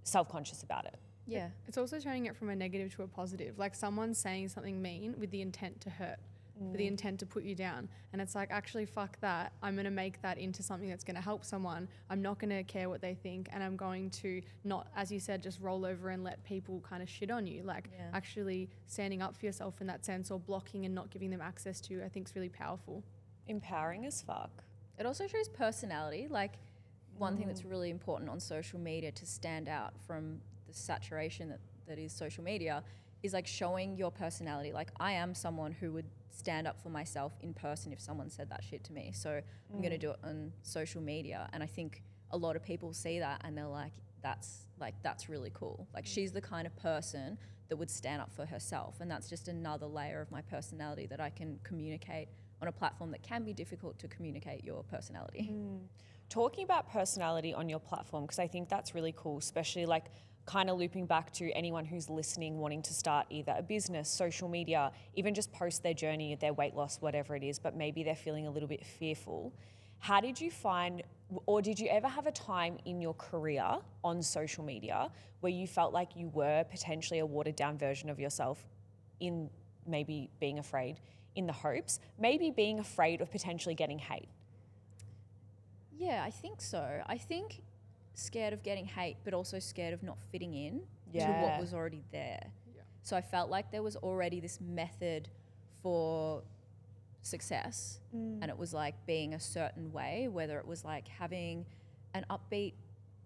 self 0.03 0.29
conscious 0.29 0.63
about 0.63 0.86
it. 0.86 0.95
Yeah. 1.25 1.50
It's 1.67 1.77
also 1.77 2.00
turning 2.00 2.25
it 2.25 2.36
from 2.36 2.50
a 2.50 2.55
negative 2.55 2.93
to 2.95 3.03
a 3.03 3.07
positive. 3.07 3.57
Like 3.57 3.75
someone 3.75 4.13
saying 4.13 4.50
something 4.50 4.81
mean 4.81 5.15
with 5.17 5.31
the 5.31 5.41
intent 5.41 5.81
to 5.81 5.89
hurt, 5.89 6.17
with 6.60 6.77
the 6.77 6.88
intent 6.88 7.19
to 7.19 7.25
put 7.25 7.43
you 7.43 7.55
down. 7.55 7.89
And 8.12 8.22
it's 8.22 8.36
like, 8.36 8.51
actually, 8.51 8.86
fuck 8.86 9.19
that. 9.22 9.53
I'm 9.62 9.75
going 9.75 9.86
to 9.86 9.91
make 9.91 10.22
that 10.22 10.38
into 10.38 10.62
something 10.62 10.89
that's 10.89 11.03
going 11.03 11.15
to 11.15 11.22
help 11.22 11.43
someone. 11.43 11.88
I'm 12.10 12.22
not 12.22 12.39
going 12.39 12.51
to 12.51 12.63
care 12.63 12.89
what 12.89 13.01
they 13.01 13.15
think. 13.15 13.50
And 13.51 13.63
I'm 13.63 13.75
going 13.75 14.10
to 14.12 14.41
not, 14.63 14.88
as 14.95 15.12
you 15.12 15.19
said, 15.19 15.41
just 15.41 15.60
roll 15.60 15.86
over 15.86 16.10
and 16.10 16.24
let 16.24 16.43
people 16.43 16.83
kind 16.88 17.01
of 17.01 17.10
shit 17.10 17.31
on 17.31 17.48
you. 17.48 17.63
Like 17.63 17.89
Yeah. 17.93 18.10
actually 18.13 18.69
standing 18.88 19.22
up 19.22 19.36
for 19.36 19.45
yourself 19.45 19.81
in 19.81 19.88
that 19.88 20.05
sense 20.05 20.31
or 20.31 20.39
blocking 20.39 20.86
and 20.86 20.93
not 20.93 21.10
giving 21.10 21.29
them 21.29 21.41
access 21.41 21.81
to, 21.81 22.03
I 22.03 22.10
think 22.10 22.27
is 22.27 22.36
really 22.36 22.50
powerful. 22.50 23.03
Empowering 23.48 24.05
as 24.05 24.22
fuck. 24.22 24.63
It 25.00 25.05
also 25.05 25.27
shows 25.27 25.50
personality. 25.50 26.27
Like 26.29 26.60
one 27.17 27.38
thing 27.38 27.48
that's 27.48 27.63
mm. 27.63 27.72
really 27.72 27.89
important 27.89 28.29
on 28.29 28.39
social 28.39 28.79
media 28.79 29.12
to 29.12 29.25
stand 29.25 29.67
out 29.67 29.93
from 30.05 30.39
the 30.67 30.74
saturation 30.74 31.50
that, 31.50 31.60
that 31.88 32.00
is 32.00 32.12
social 32.13 32.43
media 32.43 32.83
is 33.24 33.33
like 33.33 33.48
showing 33.48 33.98
your 33.98 34.12
personality. 34.12 34.72
Like 34.74 34.92
I 35.00 35.14
am 35.14 35.33
someone 35.33 35.72
who 35.72 35.92
would 35.94 36.05
stand 36.29 36.68
up 36.68 36.81
for 36.81 36.90
myself 36.90 37.33
in 37.42 37.53
person 37.53 37.94
if 37.94 38.01
someone 38.01 38.29
said 38.29 38.50
that 38.50 38.64
shit 38.64 38.83
to 38.86 38.94
me. 38.94 39.12
So 39.16 39.42
I'm 39.74 39.81
gonna 39.81 39.96
mm. 39.96 40.01
do 40.01 40.12
it 40.12 40.20
on 40.24 40.51
social 40.62 41.01
media. 41.01 41.50
And 41.53 41.64
I 41.64 41.68
think 41.68 42.03
a 42.31 42.38
lot 42.38 42.55
of 42.55 42.64
people 42.64 42.94
see 42.94 43.20
that 43.20 43.42
and 43.46 43.57
they're 43.57 43.66
like, 43.66 43.94
that's 44.22 44.68
like 44.79 44.96
that's 45.01 45.29
really 45.29 45.51
cool. 45.53 45.88
Like 45.94 46.05
she's 46.05 46.31
the 46.31 46.42
kind 46.42 46.68
of 46.68 46.75
person 46.75 47.38
that 47.70 47.77
would 47.77 47.90
stand 47.90 48.22
up 48.22 48.31
for 48.31 48.46
herself. 48.46 49.00
And 49.00 49.09
that's 49.09 49.29
just 49.29 49.48
another 49.48 49.86
layer 49.86 50.22
of 50.22 50.29
my 50.31 50.42
personality 50.42 51.07
that 51.07 51.22
I 51.22 51.29
can 51.29 51.59
communicate 51.64 52.27
on 52.62 52.68
a 52.68 52.72
platform 52.72 53.12
that 53.12 53.24
can 53.24 53.44
be 53.44 53.53
difficult 53.53 53.98
to 54.00 54.07
communicate 54.07 54.64
your 54.64 54.83
personality. 54.83 55.50
Mm. 55.51 55.79
talking 56.29 56.64
about 56.64 56.92
personality 56.92 57.53
on 57.53 57.70
your 57.70 57.79
platform 57.79 58.24
because 58.24 58.40
I 58.40 58.48
think 58.48 58.70
that's 58.70 58.96
really 58.96 59.14
cool, 59.16 59.38
especially 59.38 59.86
like 59.86 60.05
kind 60.46 60.70
of 60.70 60.77
looping 60.77 61.06
back 61.06 61.32
to 61.34 61.50
anyone 61.51 61.86
who's 61.86 62.10
listening 62.10 62.58
wanting 62.60 62.82
to 62.82 62.94
start 62.94 63.25
either 63.29 63.56
a 63.58 63.64
business, 63.64 64.10
social 64.10 64.50
media, 64.50 64.92
even 65.16 65.34
just 65.34 65.51
post 65.53 65.84
their 65.84 65.94
journey, 65.94 66.36
their 66.36 66.53
weight 66.53 66.75
loss, 66.75 66.98
whatever 67.00 67.36
it 67.36 67.44
is, 67.44 67.60
but 67.60 67.75
maybe 67.75 68.03
they're 68.03 68.16
feeling 68.16 68.46
a 68.48 68.51
little 68.51 68.68
bit 68.68 68.86
fearful. 68.86 69.53
How 70.00 70.20
did 70.20 70.42
you 70.42 70.51
find, 70.51 71.01
or 71.46 71.62
did 71.62 71.79
you 71.79 71.88
ever 71.88 72.10
have 72.10 72.27
a 72.27 72.32
time 72.32 72.77
in 72.84 73.00
your 73.00 73.14
career 73.14 73.77
on 74.03 74.22
social 74.22 74.66
media 74.66 75.10
where 75.40 75.51
you 75.51 75.66
felt 75.66 75.94
like 75.94 76.16
you 76.16 76.27
were 76.34 76.66
potentially 76.66 77.20
a 77.20 77.25
watered 77.25 77.56
down 77.56 77.77
version 77.77 78.10
of 78.10 78.20
yourself 78.20 78.66
in 79.22 79.50
maybe 79.88 80.29
being 80.42 80.60
afraid, 80.60 81.00
in 81.36 81.48
the 81.48 81.53
hopes, 81.53 82.01
maybe 82.20 82.51
being 82.51 82.79
afraid 82.79 83.22
of 83.22 83.32
potentially 83.32 83.75
getting 83.75 84.00
hate? 84.00 84.27
Yeah, 85.98 86.22
I 86.25 86.32
think 86.32 86.60
so. 86.60 87.01
I 87.08 87.18
think 87.18 87.62
scared 88.13 88.53
of 88.53 88.63
getting 88.63 88.85
hate, 88.85 89.17
but 89.23 89.33
also 89.33 89.59
scared 89.59 89.93
of 89.93 90.03
not 90.03 90.17
fitting 90.31 90.53
in 90.53 90.81
to 91.13 91.41
what 91.41 91.59
was 91.59 91.73
already 91.73 92.03
there. 92.11 92.43
So 93.03 93.17
I 93.17 93.21
felt 93.21 93.49
like 93.49 93.71
there 93.71 93.83
was 93.83 93.95
already 93.97 94.39
this 94.39 94.59
method 94.61 95.27
for 95.81 96.41
success, 97.21 97.99
mm. 98.15 98.39
and 98.41 98.49
it 98.49 98.57
was 98.57 98.73
like 98.73 98.95
being 99.05 99.33
a 99.33 99.39
certain 99.39 99.91
way, 99.91 100.29
whether 100.29 100.57
it 100.57 100.65
was 100.65 100.85
like 100.85 101.07
having 101.07 101.65
an 102.13 102.25
upbeat, 102.29 102.73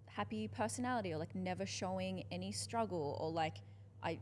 happy 0.07 0.47
personality, 0.47 1.13
or 1.13 1.17
like 1.17 1.35
never 1.35 1.65
showing 1.65 2.23
any 2.31 2.51
struggle, 2.51 3.17
or 3.21 3.31
like 3.31 3.57
I. 4.03 4.19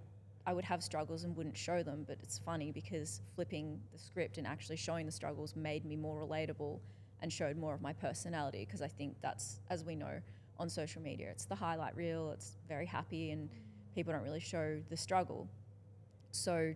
I 0.47 0.53
would 0.53 0.65
have 0.65 0.83
struggles 0.83 1.23
and 1.23 1.35
wouldn't 1.35 1.57
show 1.57 1.81
them, 1.81 2.05
but 2.07 2.19
it's 2.21 2.37
funny 2.37 2.71
because 2.71 3.19
flipping 3.33 3.81
the 3.91 3.97
script 3.97 4.37
and 4.37 4.45
actually 4.45 4.75
showing 4.75 5.07
the 5.07 5.11
struggles 5.11 5.55
made 5.55 5.85
me 5.85 5.95
more 5.95 6.23
relatable 6.23 6.77
and 7.23 7.33
showed 7.33 7.57
more 7.57 7.73
of 7.73 7.81
my 7.81 7.93
personality 7.93 8.63
because 8.63 8.83
I 8.83 8.87
think 8.87 9.15
that's, 9.23 9.59
as 9.71 9.83
we 9.83 9.95
know, 9.95 10.21
on 10.59 10.69
social 10.69 11.01
media, 11.01 11.29
it's 11.29 11.45
the 11.45 11.55
highlight 11.55 11.95
reel, 11.95 12.31
it's 12.31 12.57
very 12.67 12.85
happy, 12.85 13.31
and 13.31 13.49
people 13.93 14.13
don't 14.13 14.23
really 14.23 14.39
show 14.39 14.79
the 14.89 14.97
struggle. 14.97 15.47
So, 16.31 16.73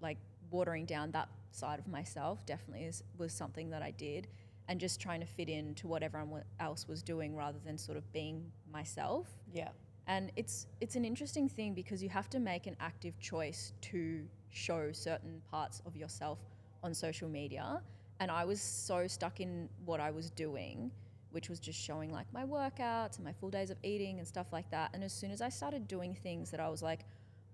like, 0.00 0.18
watering 0.50 0.86
down 0.86 1.10
that 1.12 1.28
side 1.50 1.78
of 1.78 1.88
myself 1.88 2.44
definitely 2.46 2.86
is, 2.86 3.02
was 3.18 3.32
something 3.32 3.70
that 3.70 3.82
I 3.82 3.90
did, 3.92 4.28
and 4.68 4.78
just 4.78 5.00
trying 5.00 5.20
to 5.20 5.26
fit 5.26 5.48
in 5.48 5.74
to 5.76 5.88
what 5.88 6.02
everyone 6.02 6.44
else 6.60 6.86
was 6.86 7.02
doing 7.02 7.34
rather 7.34 7.58
than 7.64 7.78
sort 7.78 7.96
of 7.96 8.10
being 8.12 8.52
myself. 8.72 9.26
Yeah. 9.52 9.70
And 10.06 10.32
it's 10.36 10.66
it's 10.80 10.96
an 10.96 11.04
interesting 11.04 11.48
thing 11.48 11.74
because 11.74 12.02
you 12.02 12.08
have 12.08 12.30
to 12.30 12.38
make 12.38 12.66
an 12.66 12.76
active 12.80 13.18
choice 13.18 13.72
to 13.82 14.24
show 14.50 14.90
certain 14.92 15.42
parts 15.50 15.82
of 15.84 15.96
yourself 15.96 16.38
on 16.82 16.94
social 16.94 17.28
media. 17.28 17.82
And 18.20 18.30
I 18.30 18.44
was 18.44 18.60
so 18.60 19.06
stuck 19.06 19.40
in 19.40 19.68
what 19.84 20.00
I 20.00 20.10
was 20.10 20.30
doing, 20.30 20.90
which 21.30 21.48
was 21.48 21.60
just 21.60 21.78
showing 21.78 22.10
like 22.10 22.26
my 22.32 22.44
workouts 22.44 23.16
and 23.16 23.24
my 23.24 23.32
full 23.32 23.50
days 23.50 23.70
of 23.70 23.76
eating 23.82 24.18
and 24.18 24.26
stuff 24.26 24.46
like 24.52 24.70
that. 24.70 24.90
And 24.94 25.04
as 25.04 25.12
soon 25.12 25.30
as 25.30 25.40
I 25.40 25.48
started 25.48 25.88
doing 25.88 26.14
things 26.14 26.50
that 26.50 26.60
I 26.60 26.68
was 26.68 26.82
like, 26.82 27.00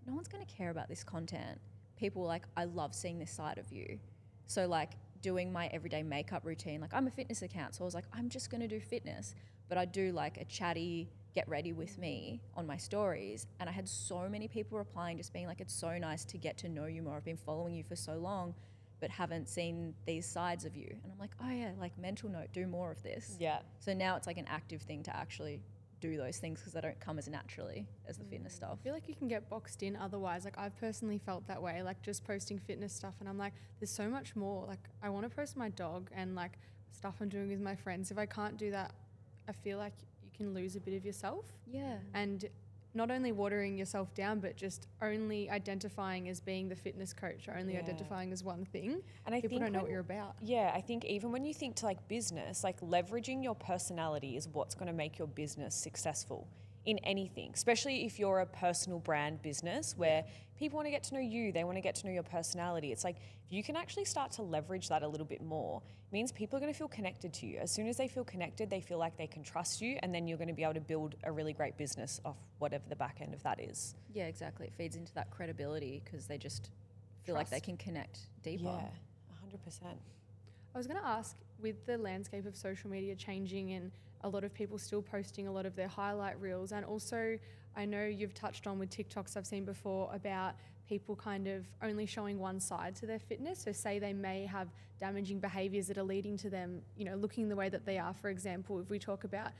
no 0.07 0.15
one's 0.15 0.29
gonna 0.29 0.45
care 0.47 0.71
about 0.71 0.89
this 0.89 1.03
content, 1.03 1.59
people 1.97 2.23
were 2.23 2.29
like, 2.29 2.45
I 2.57 2.65
love 2.65 2.95
seeing 2.95 3.19
this 3.19 3.31
side 3.31 3.59
of 3.59 3.73
you. 3.73 3.99
So 4.47 4.67
like 4.67 4.93
doing 5.23 5.53
my 5.53 5.69
everyday 5.69 6.03
makeup 6.03 6.45
routine, 6.45 6.81
like 6.81 6.95
I'm 6.95 7.07
a 7.07 7.11
fitness 7.11 7.43
account, 7.43 7.75
so 7.75 7.85
I 7.85 7.87
was 7.87 7.95
like, 7.95 8.05
I'm 8.13 8.29
just 8.29 8.51
gonna 8.51 8.69
do 8.69 8.81
fitness. 8.81 9.35
But 9.69 9.79
I 9.79 9.87
do 9.87 10.13
like 10.13 10.37
a 10.37 10.45
chatty 10.45 11.09
get 11.35 11.49
ready 11.49 11.73
with 11.73 11.99
me 11.99 12.41
on 12.55 12.67
my 12.67 12.77
stories. 12.77 13.47
And 13.59 13.69
I 13.69 13.73
had 13.73 13.89
so 13.89 14.29
many 14.29 14.47
people 14.47 14.79
replying, 14.79 15.17
just 15.17 15.33
being 15.33 15.47
like, 15.47 15.61
it's 15.61 15.75
so 15.75 15.99
nice 15.99 16.25
to 16.27 16.39
get 16.39 16.57
to 16.59 16.69
know 16.69 16.87
you 16.87 17.03
more. 17.03 17.17
I've 17.17 17.25
been 17.25 17.37
following 17.37 17.75
you 17.75 17.83
for 17.83 17.97
so 17.97 18.15
long, 18.15 18.55
but 19.05 19.11
haven't 19.11 19.51
seen 19.51 19.93
these 20.07 20.25
sides 20.25 20.65
of 20.65 20.75
you. 20.75 20.89
And 20.89 21.13
I'm 21.13 21.19
like, 21.19 21.33
oh 21.43 21.51
yeah, 21.51 21.73
like 21.79 21.93
mental 21.99 22.31
note, 22.31 22.49
do 22.55 22.67
more 22.67 22.91
of 22.91 23.03
this. 23.03 23.37
Yeah. 23.39 23.59
So 23.79 23.93
now 23.93 24.17
it's 24.17 24.27
like 24.27 24.39
an 24.39 24.47
active 24.49 24.81
thing 24.81 25.03
to 25.03 25.15
actually 25.15 25.61
do 26.01 26.17
those 26.17 26.39
things 26.39 26.61
because 26.61 26.73
they 26.73 26.81
don't 26.81 26.99
come 27.01 27.19
as 27.19 27.29
naturally 27.29 27.87
as 28.09 28.17
the 28.17 28.25
fitness 28.25 28.55
mm. 28.55 28.57
stuff. 28.57 28.79
I 28.81 28.83
feel 28.83 28.95
like 28.95 29.07
you 29.07 29.15
can 29.15 29.29
get 29.29 29.51
boxed 29.51 29.83
in 29.83 29.95
otherwise. 29.95 30.47
Like 30.47 30.57
I've 30.57 30.75
personally 30.81 31.19
felt 31.19 31.47
that 31.49 31.61
way, 31.61 31.83
like 31.83 32.01
just 32.01 32.25
posting 32.25 32.59
fitness 32.59 32.95
stuff 32.95 33.13
and 33.21 33.29
I'm 33.29 33.37
like, 33.37 33.53
there's 33.79 33.91
so 33.91 34.09
much 34.09 34.35
more. 34.37 34.65
Like 34.67 34.89
I 35.03 35.11
want 35.11 35.29
to 35.29 35.37
post 35.37 35.55
my 35.55 35.69
dog 35.69 36.09
and 36.17 36.35
like 36.35 36.53
stuff 36.91 37.17
I'm 37.21 37.29
doing 37.29 37.51
with 37.51 37.61
my 37.61 37.77
friends. 37.77 38.11
If 38.11 38.17
I 38.17 38.25
can't 38.25 38.57
do 38.57 38.71
that, 38.71 38.95
I 39.47 39.53
feel 39.53 39.77
like 39.77 39.93
you 40.23 40.31
can 40.35 40.55
lose 40.55 40.77
a 40.77 40.81
bit 40.81 40.95
of 40.95 41.05
yourself. 41.05 41.45
Yeah. 41.71 41.99
And 42.15 42.47
not 42.95 43.11
only 43.11 43.33
watering 43.33 43.77
yourself 43.77 44.15
down, 44.15 44.41
but 44.41 44.57
just 44.57 44.87
only 45.03 45.51
identifying 45.51 46.29
as 46.29 46.41
being 46.41 46.69
the 46.69 46.77
fitness 46.77 47.13
coach 47.13 47.49
or 47.49 47.57
only 47.57 47.75
Yeah. 47.75 47.81
identifying 47.81 48.33
as 48.33 48.45
one 48.45 48.65
thing. 48.65 49.03
And 49.27 49.35
I 49.35 49.41
People 49.41 49.51
think 49.59 49.63
don't 49.63 49.73
know 49.73 49.81
what 49.83 49.91
you're 49.91 50.01
about. 50.01 50.37
Yeah, 50.41 50.71
I 50.75 50.81
think 50.81 51.05
even 51.05 51.33
when 51.33 51.45
you 51.45 51.53
think 51.53 51.75
to 51.77 51.87
like 51.87 52.07
business, 52.09 52.63
like 52.63 52.81
leveraging 52.81 53.43
your 53.43 53.55
personality 53.57 54.37
is 54.37 54.49
what's 54.49 54.75
going 54.75 54.87
to 54.87 54.93
make 54.93 55.19
your 55.19 55.29
business 55.29 55.75
successful. 55.75 56.47
In 56.87 56.99
anything, 56.99 57.51
especially 57.55 58.05
if 58.05 58.19
you're 58.19 58.41
a 58.41 58.47
personal 58.47 58.99
brand 58.99 59.41
business 59.43 59.95
where 59.97 60.25
people 60.59 60.77
want 60.77 60.87
to 60.87 60.91
get 60.91 61.03
to 61.05 61.15
know 61.15 61.21
you, 61.21 61.51
they 61.51 61.65
want 61.65 61.77
to 61.77 61.81
get 61.81 61.95
to 61.97 62.07
know 62.07 62.13
your 62.13 62.23
personality. 62.23 62.93
It's 62.93 63.05
like 63.05 63.17
if 63.47 63.53
you 63.53 63.63
can 63.63 63.77
actually 63.77 64.05
start 64.05 64.33
to 64.33 64.43
leverage 64.43 64.89
that 64.89 65.03
a 65.03 65.09
little 65.09 65.27
bit 65.27 65.43
more, 65.43 65.83
it 65.87 66.13
means 66.13 66.31
people 66.31 66.57
are 66.57 66.61
going 66.61 66.73
to 66.73 66.79
feel 66.79 66.89
connected 66.89 67.33
to 67.35 67.47
you. 67.47 67.59
As 67.59 67.71
soon 67.71 67.89
as 67.89 67.97
they 67.97 68.07
feel 68.07 68.25
connected, 68.25 68.71
they 68.71 68.81
feel 68.81 68.99
like 68.99 69.17
they 69.17 69.27
can 69.27 69.43
trust 69.43 69.81
you, 69.81 69.99
and 70.03 70.15
then 70.15 70.29
you're 70.29 70.39
going 70.39 70.49
to 70.49 70.55
be 70.55 70.63
able 70.63 70.75
to 70.75 70.81
build 70.81 71.17
a 71.25 71.33
really 71.33 71.53
great 71.53 71.77
business 71.77 72.21
off 72.25 72.37
whatever 72.59 72.85
the 72.89 72.97
back 72.97 73.19
end 73.21 73.35
of 73.35 73.43
that 73.43 73.61
is. 73.61 73.95
Yeah, 74.13 74.27
exactly. 74.27 74.67
It 74.67 74.75
feeds 74.75 74.97
into 74.97 75.13
that 75.15 75.31
credibility 75.31 76.03
because 76.05 76.27
they 76.27 76.39
just 76.39 76.71
feel 77.25 77.35
like 77.35 77.51
they 77.51 77.61
can 77.61 77.77
connect 77.77 78.21
deeper. 78.43 78.65
Yeah, 78.65 79.59
100%. 79.67 79.81
I 80.75 80.79
was 80.79 80.87
going 80.87 81.01
to 81.01 81.07
ask 81.07 81.37
with 81.61 81.87
the 81.87 81.97
landscape 81.97 82.47
of 82.47 82.57
social 82.57 82.91
media 82.91 83.15
changing 83.17 83.73
and 83.73 83.91
a 84.25 84.29
lot 84.29 84.43
of 84.43 84.53
people 84.53 84.79
still 84.79 85.03
posting 85.03 85.47
a 85.47 85.53
lot 85.53 85.67
of 85.67 85.77
their 85.77 85.89
highlight 85.89 86.41
reels, 86.41 86.73
and 86.73 86.85
also 86.85 87.39
I 87.77 87.85
know 87.85 88.05
you've 88.05 88.35
touched 88.35 88.67
on 88.67 88.79
with 88.79 88.91
TikToks 88.91 89.37
I've 89.37 89.47
seen 89.47 89.65
before 89.65 90.11
about 90.13 90.55
people 90.89 91.17
kind 91.17 91.47
of 91.47 91.65
only 91.83 92.07
showing 92.07 92.39
one 92.39 92.61
side 92.61 92.95
to 92.97 93.07
their 93.07 93.19
fitness. 93.19 93.61
So, 93.61 93.73
say 93.73 93.99
they 93.99 94.13
may 94.13 94.47
have 94.47 94.69
damaging 95.01 95.41
behaviors 95.41 95.87
that 95.89 95.99
are 95.99 96.05
leading 96.05 96.37
to 96.39 96.51
them, 96.51 96.83
you 96.97 97.05
know, 97.05 97.17
looking 97.17 97.49
the 97.49 97.57
way 97.57 97.69
that 97.69 97.85
they 97.85 97.99
are. 97.99 98.15
For 98.15 98.31
example, 98.31 98.81
if 98.81 98.91
we 98.91 98.99
talk 98.99 99.25
about 99.25 99.53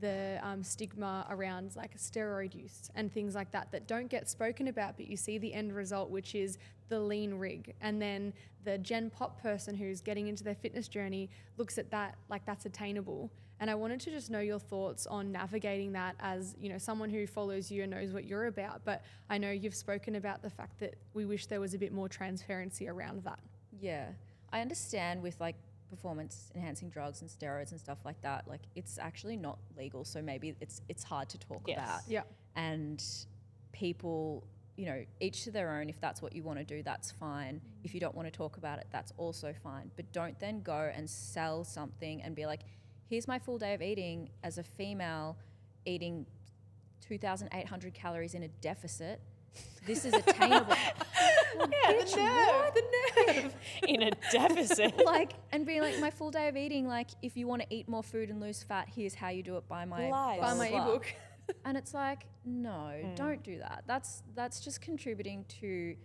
the 0.00 0.38
um, 0.42 0.62
stigma 0.62 1.26
around 1.30 1.74
like 1.74 1.96
steroid 1.98 2.54
use 2.54 2.90
and 2.94 3.12
things 3.12 3.34
like 3.34 3.50
that 3.50 3.72
that 3.72 3.86
don't 3.86 4.08
get 4.08 4.28
spoken 4.28 4.68
about, 4.68 4.96
but 4.96 5.08
you 5.08 5.16
see 5.16 5.38
the 5.38 5.52
end 5.52 5.74
result, 5.74 6.10
which 6.10 6.34
is 6.34 6.58
the 6.88 7.00
lean 7.00 7.34
rig. 7.34 7.74
And 7.80 8.00
then 8.00 8.32
the 8.64 8.78
Gen 8.78 9.10
Pop 9.10 9.40
person 9.40 9.74
who's 9.74 10.00
getting 10.00 10.28
into 10.28 10.44
their 10.44 10.54
fitness 10.54 10.88
journey 10.88 11.28
looks 11.56 11.78
at 11.78 11.90
that 11.90 12.14
like 12.28 12.44
that's 12.44 12.66
attainable. 12.66 13.30
And 13.60 13.70
I 13.70 13.74
wanted 13.74 14.00
to 14.00 14.10
just 14.10 14.30
know 14.30 14.38
your 14.40 14.58
thoughts 14.60 15.06
on 15.06 15.32
navigating 15.32 15.92
that 15.92 16.14
as, 16.20 16.54
you 16.60 16.68
know, 16.68 16.78
someone 16.78 17.10
who 17.10 17.26
follows 17.26 17.70
you 17.70 17.82
and 17.82 17.90
knows 17.90 18.12
what 18.12 18.24
you're 18.24 18.46
about. 18.46 18.84
But 18.84 19.02
I 19.28 19.38
know 19.38 19.50
you've 19.50 19.74
spoken 19.74 20.14
about 20.14 20.42
the 20.42 20.50
fact 20.50 20.78
that 20.80 20.94
we 21.14 21.24
wish 21.24 21.46
there 21.46 21.60
was 21.60 21.74
a 21.74 21.78
bit 21.78 21.92
more 21.92 22.08
transparency 22.08 22.88
around 22.88 23.24
that. 23.24 23.40
Yeah. 23.80 24.06
I 24.52 24.60
understand 24.60 25.22
with 25.22 25.40
like 25.40 25.56
performance 25.90 26.52
enhancing 26.54 26.88
drugs 26.90 27.20
and 27.22 27.30
steroids 27.30 27.72
and 27.72 27.80
stuff 27.80 27.98
like 28.04 28.20
that, 28.22 28.46
like 28.46 28.60
it's 28.76 28.98
actually 28.98 29.36
not 29.36 29.58
legal. 29.76 30.04
So 30.04 30.22
maybe 30.22 30.54
it's 30.60 30.80
it's 30.88 31.02
hard 31.02 31.28
to 31.30 31.38
talk 31.38 31.62
Yes. 31.66 31.78
about. 31.78 32.00
Yeah. 32.08 32.22
And 32.54 33.02
people, 33.72 34.46
you 34.76 34.86
know, 34.86 35.04
each 35.20 35.44
to 35.44 35.50
their 35.50 35.70
own. 35.78 35.88
If 35.88 36.00
that's 36.00 36.22
what 36.22 36.32
you 36.34 36.42
want 36.44 36.58
to 36.60 36.64
do, 36.64 36.82
that's 36.82 37.10
fine. 37.10 37.60
If 37.82 37.92
you 37.94 38.00
don't 38.00 38.14
want 38.14 38.28
to 38.28 38.32
talk 38.32 38.56
about 38.56 38.78
it, 38.78 38.86
that's 38.92 39.12
also 39.16 39.52
fine. 39.62 39.90
But 39.96 40.12
don't 40.12 40.38
then 40.38 40.60
go 40.62 40.90
and 40.94 41.08
sell 41.10 41.64
something 41.64 42.22
and 42.22 42.34
be 42.36 42.46
like, 42.46 42.60
here's 43.08 43.26
my 43.28 43.38
full 43.38 43.58
day 43.58 43.74
of 43.74 43.82
eating 43.82 44.30
as 44.42 44.58
a 44.58 44.62
female 44.62 45.36
eating 45.84 46.26
2,800 47.06 47.94
calories 47.94 48.34
in 48.34 48.42
a 48.42 48.48
deficit. 48.48 49.20
This 49.86 50.04
is 50.04 50.14
attainable. 50.14 50.74
Yeah, 51.58 51.92
Bitch, 51.92 52.16
what? 52.16 52.74
The 52.74 53.32
nerve. 53.32 53.54
In 53.88 54.02
a 54.02 54.10
deficit. 54.30 54.94
like 55.04 55.32
and 55.50 55.66
being 55.66 55.80
like 55.80 55.98
my 55.98 56.10
full 56.10 56.30
day 56.30 56.46
of 56.46 56.56
eating 56.56 56.86
like 56.86 57.08
if 57.22 57.36
you 57.36 57.48
want 57.48 57.62
to 57.62 57.68
eat 57.74 57.88
more 57.88 58.02
food 58.02 58.28
and 58.28 58.38
lose 58.40 58.62
fat 58.62 58.86
here's 58.94 59.14
how 59.14 59.30
you 59.30 59.42
do 59.42 59.56
it 59.56 59.66
by 59.66 59.84
my 59.84 60.08
Lies. 60.08 60.40
By 60.40 60.54
my 60.54 60.68
ebook. 60.68 61.06
and 61.64 61.76
it's 61.76 61.94
like 61.94 62.26
no 62.44 62.70
Mm. 63.02 63.16
don't 63.16 63.42
do 63.42 63.58
that 63.58 63.82
that's 63.86 64.22
that's 64.36 64.60
just 64.60 64.80
contributing 64.82 65.46
to 65.60 65.96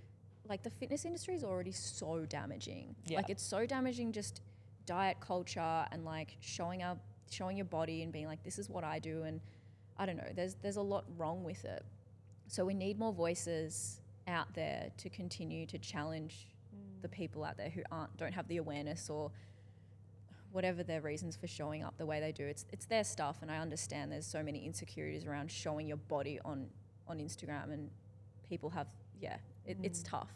like 0.47 0.63
the 0.63 0.69
fitness 0.71 1.05
industry 1.05 1.35
is 1.35 1.43
already 1.43 1.73
so 1.73 2.25
damaging 2.27 2.95
Yeah. 3.05 3.17
like 3.17 3.29
it's 3.29 3.43
so 3.43 3.65
damaging 3.67 4.11
just 4.13 4.41
diet 4.85 5.17
culture 5.19 5.85
and 5.91 6.05
like 6.05 6.35
showing 6.39 6.83
up 6.83 6.97
showing 7.29 7.57
your 7.57 7.65
body 7.65 8.03
and 8.03 8.11
being 8.11 8.27
like 8.27 8.43
this 8.43 8.59
is 8.59 8.69
what 8.69 8.83
i 8.83 8.99
do 8.99 9.23
and 9.23 9.39
i 9.97 10.05
don't 10.05 10.17
know 10.17 10.27
there's 10.35 10.55
there's 10.61 10.75
a 10.75 10.81
lot 10.81 11.03
wrong 11.17 11.43
with 11.43 11.65
it 11.65 11.83
so 12.47 12.65
we 12.65 12.73
need 12.73 12.99
more 12.99 13.13
voices 13.13 14.01
out 14.27 14.53
there 14.53 14.89
to 14.97 15.09
continue 15.09 15.65
to 15.65 15.77
challenge 15.77 16.47
the 17.01 17.07
mm. 17.07 17.11
people 17.11 17.43
out 17.43 17.57
there 17.57 17.69
who 17.69 17.81
aren't 17.91 18.15
don't 18.17 18.33
have 18.33 18.47
the 18.47 18.57
awareness 18.57 19.09
or 19.09 19.31
whatever 20.53 20.83
their 20.83 21.01
reasons 21.01 21.35
for 21.35 21.47
showing 21.47 21.83
up 21.83 21.97
the 21.97 22.05
way 22.05 22.19
they 22.19 22.31
do. 22.31 22.45
It's 22.45 22.65
it's 22.71 22.85
their 22.85 23.03
stuff, 23.03 23.37
and 23.41 23.51
I 23.51 23.57
understand 23.57 24.11
there's 24.11 24.25
so 24.25 24.43
many 24.43 24.65
insecurities 24.65 25.25
around 25.25 25.51
showing 25.51 25.87
your 25.87 25.97
body 25.97 26.39
on 26.45 26.67
on 27.07 27.17
Instagram, 27.17 27.73
and 27.73 27.89
people 28.47 28.69
have 28.69 28.87
yeah, 29.19 29.37
it, 29.65 29.77
it's 29.83 30.01
mm. 30.01 30.11
tough. 30.11 30.31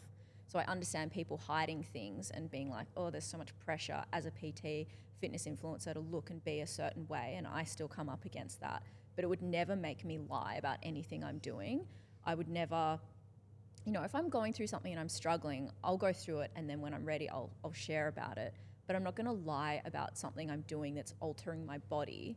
So 0.48 0.58
I 0.58 0.64
understand 0.64 1.12
people 1.12 1.36
hiding 1.36 1.82
things 1.82 2.30
and 2.30 2.50
being 2.50 2.70
like, 2.70 2.86
oh, 2.96 3.10
there's 3.10 3.24
so 3.24 3.38
much 3.38 3.56
pressure 3.64 4.02
as 4.12 4.26
a 4.26 4.30
PT 4.30 4.88
fitness 5.20 5.46
influencer 5.46 5.92
to 5.92 6.00
look 6.00 6.30
and 6.30 6.42
be 6.44 6.60
a 6.60 6.66
certain 6.66 7.06
way, 7.06 7.34
and 7.36 7.46
I 7.46 7.64
still 7.64 7.88
come 7.88 8.08
up 8.08 8.24
against 8.24 8.60
that. 8.60 8.82
But 9.14 9.24
it 9.24 9.28
would 9.28 9.42
never 9.42 9.76
make 9.76 10.04
me 10.04 10.18
lie 10.18 10.54
about 10.58 10.78
anything 10.82 11.22
I'm 11.22 11.38
doing. 11.38 11.86
I 12.24 12.34
would 12.34 12.48
never 12.48 12.98
you 13.84 13.92
know, 13.92 14.02
if 14.02 14.14
I'm 14.14 14.28
going 14.28 14.52
through 14.52 14.66
something 14.66 14.92
and 14.92 15.00
I'm 15.00 15.08
struggling, 15.08 15.70
I'll 15.82 15.96
go 15.96 16.12
through 16.12 16.40
it 16.40 16.50
and 16.56 16.68
then 16.68 16.82
when 16.82 16.92
I'm 16.92 17.06
ready, 17.06 17.26
I'll, 17.30 17.48
I'll 17.64 17.72
share 17.72 18.08
about 18.08 18.36
it. 18.36 18.52
But 18.86 18.96
I'm 18.96 19.02
not 19.02 19.16
going 19.16 19.24
to 19.26 19.32
lie 19.32 19.80
about 19.86 20.18
something 20.18 20.50
I'm 20.50 20.60
doing 20.62 20.94
that's 20.94 21.14
altering 21.20 21.64
my 21.64 21.78
body 21.88 22.36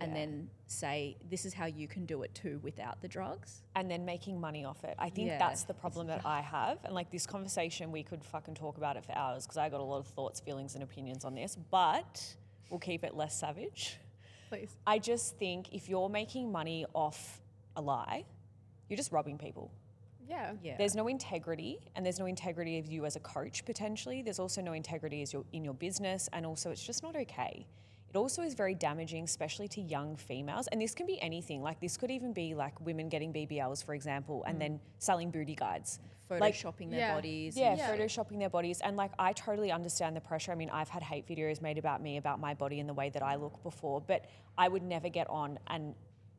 and 0.00 0.14
then 0.14 0.50
say, 0.66 1.16
this 1.30 1.44
is 1.44 1.54
how 1.54 1.66
you 1.66 1.86
can 1.88 2.04
do 2.04 2.22
it 2.22 2.34
too 2.34 2.58
without 2.62 3.00
the 3.00 3.08
drugs. 3.08 3.62
and 3.76 3.90
then 3.90 4.04
making 4.04 4.40
money 4.40 4.64
off 4.64 4.82
it. 4.84 4.94
I 4.98 5.08
think 5.08 5.28
Yeah, 5.28 5.38
that's 5.38 5.64
the 5.64 5.74
problem 5.74 6.06
that 6.08 6.22
I 6.24 6.40
have. 6.40 6.78
And 6.84 6.94
like 6.94 7.10
this 7.10 7.26
conversation, 7.26 7.90
we 7.92 8.02
could 8.02 8.24
fucking 8.24 8.54
talk 8.54 8.76
about 8.76 8.96
it 8.96 9.04
for 9.04 9.12
hours 9.12 9.44
because 9.44 9.56
I 9.56 9.68
got 9.68 9.80
a 9.80 9.84
lot 9.84 9.98
of 9.98 10.06
thoughts, 10.06 10.40
feelings, 10.40 10.74
and 10.74 10.82
opinions 10.82 11.24
on 11.24 11.34
this, 11.34 11.56
but 11.70 12.36
we'll 12.70 12.80
keep 12.80 13.04
it 13.04 13.14
less 13.14 13.38
savage. 13.38 13.98
Please. 14.48 14.76
I 14.86 14.98
just 14.98 15.36
think 15.38 15.72
if 15.72 15.88
you're 15.88 16.08
making 16.08 16.52
money 16.52 16.86
off 16.94 17.40
a 17.76 17.80
lie, 17.80 18.24
you're 18.88 18.96
just 18.96 19.12
robbing 19.12 19.38
people. 19.38 19.70
Yeah. 20.26 20.52
Yeah. 20.62 20.76
There's 20.78 20.94
no 20.94 21.08
integrity, 21.08 21.78
and 21.94 22.04
there's 22.04 22.18
no 22.18 22.26
integrity 22.26 22.78
of 22.78 22.86
you 22.86 23.04
as 23.04 23.16
a 23.16 23.20
coach 23.20 23.64
potentially. 23.64 24.22
There's 24.22 24.38
also 24.38 24.60
no 24.62 24.72
integrity 24.72 25.22
as 25.22 25.32
your 25.32 25.44
in 25.52 25.64
your 25.64 25.74
business, 25.74 26.28
and 26.32 26.46
also 26.46 26.70
it's 26.70 26.82
just 26.84 27.02
not 27.02 27.14
okay. 27.16 27.66
It 28.14 28.18
also 28.18 28.42
is 28.42 28.54
very 28.54 28.76
damaging, 28.76 29.24
especially 29.24 29.66
to 29.68 29.80
young 29.80 30.14
females. 30.14 30.68
And 30.68 30.80
this 30.80 30.94
can 30.94 31.04
be 31.04 31.20
anything. 31.20 31.62
Like 31.62 31.80
this 31.80 31.96
could 31.96 32.12
even 32.12 32.32
be 32.32 32.54
like 32.54 32.80
women 32.80 33.08
getting 33.08 33.32
BBLs, 33.32 33.84
for 33.84 33.92
example, 33.92 34.44
and 34.44 34.54
hmm. 34.54 34.60
then 34.60 34.80
selling 35.00 35.32
booty 35.32 35.56
guides. 35.56 35.98
Like- 36.30 36.54
Photoshopping 36.54 36.90
their 36.90 37.00
Yeah. 37.00 37.14
bodies. 37.16 37.56
Yeah, 37.56 37.74
Yeah. 37.74 37.90
photoshopping 37.90 38.38
their 38.38 38.48
bodies. 38.48 38.80
And 38.82 38.96
like, 38.96 39.10
I 39.18 39.32
totally 39.32 39.72
understand 39.72 40.14
the 40.14 40.20
pressure. 40.20 40.52
I 40.52 40.54
mean, 40.54 40.70
I've 40.70 40.88
had 40.88 41.02
hate 41.02 41.26
videos 41.26 41.60
made 41.60 41.76
about 41.76 42.00
me, 42.00 42.16
about 42.16 42.38
my 42.38 42.54
body 42.54 42.78
and 42.78 42.88
the 42.88 42.94
way 42.94 43.10
that 43.10 43.22
I 43.24 43.34
look 43.34 43.60
before, 43.64 44.00
but 44.00 44.26
I 44.56 44.68
would 44.68 44.84
never 44.84 45.08
get 45.08 45.28
on 45.28 45.58
and 45.66 45.96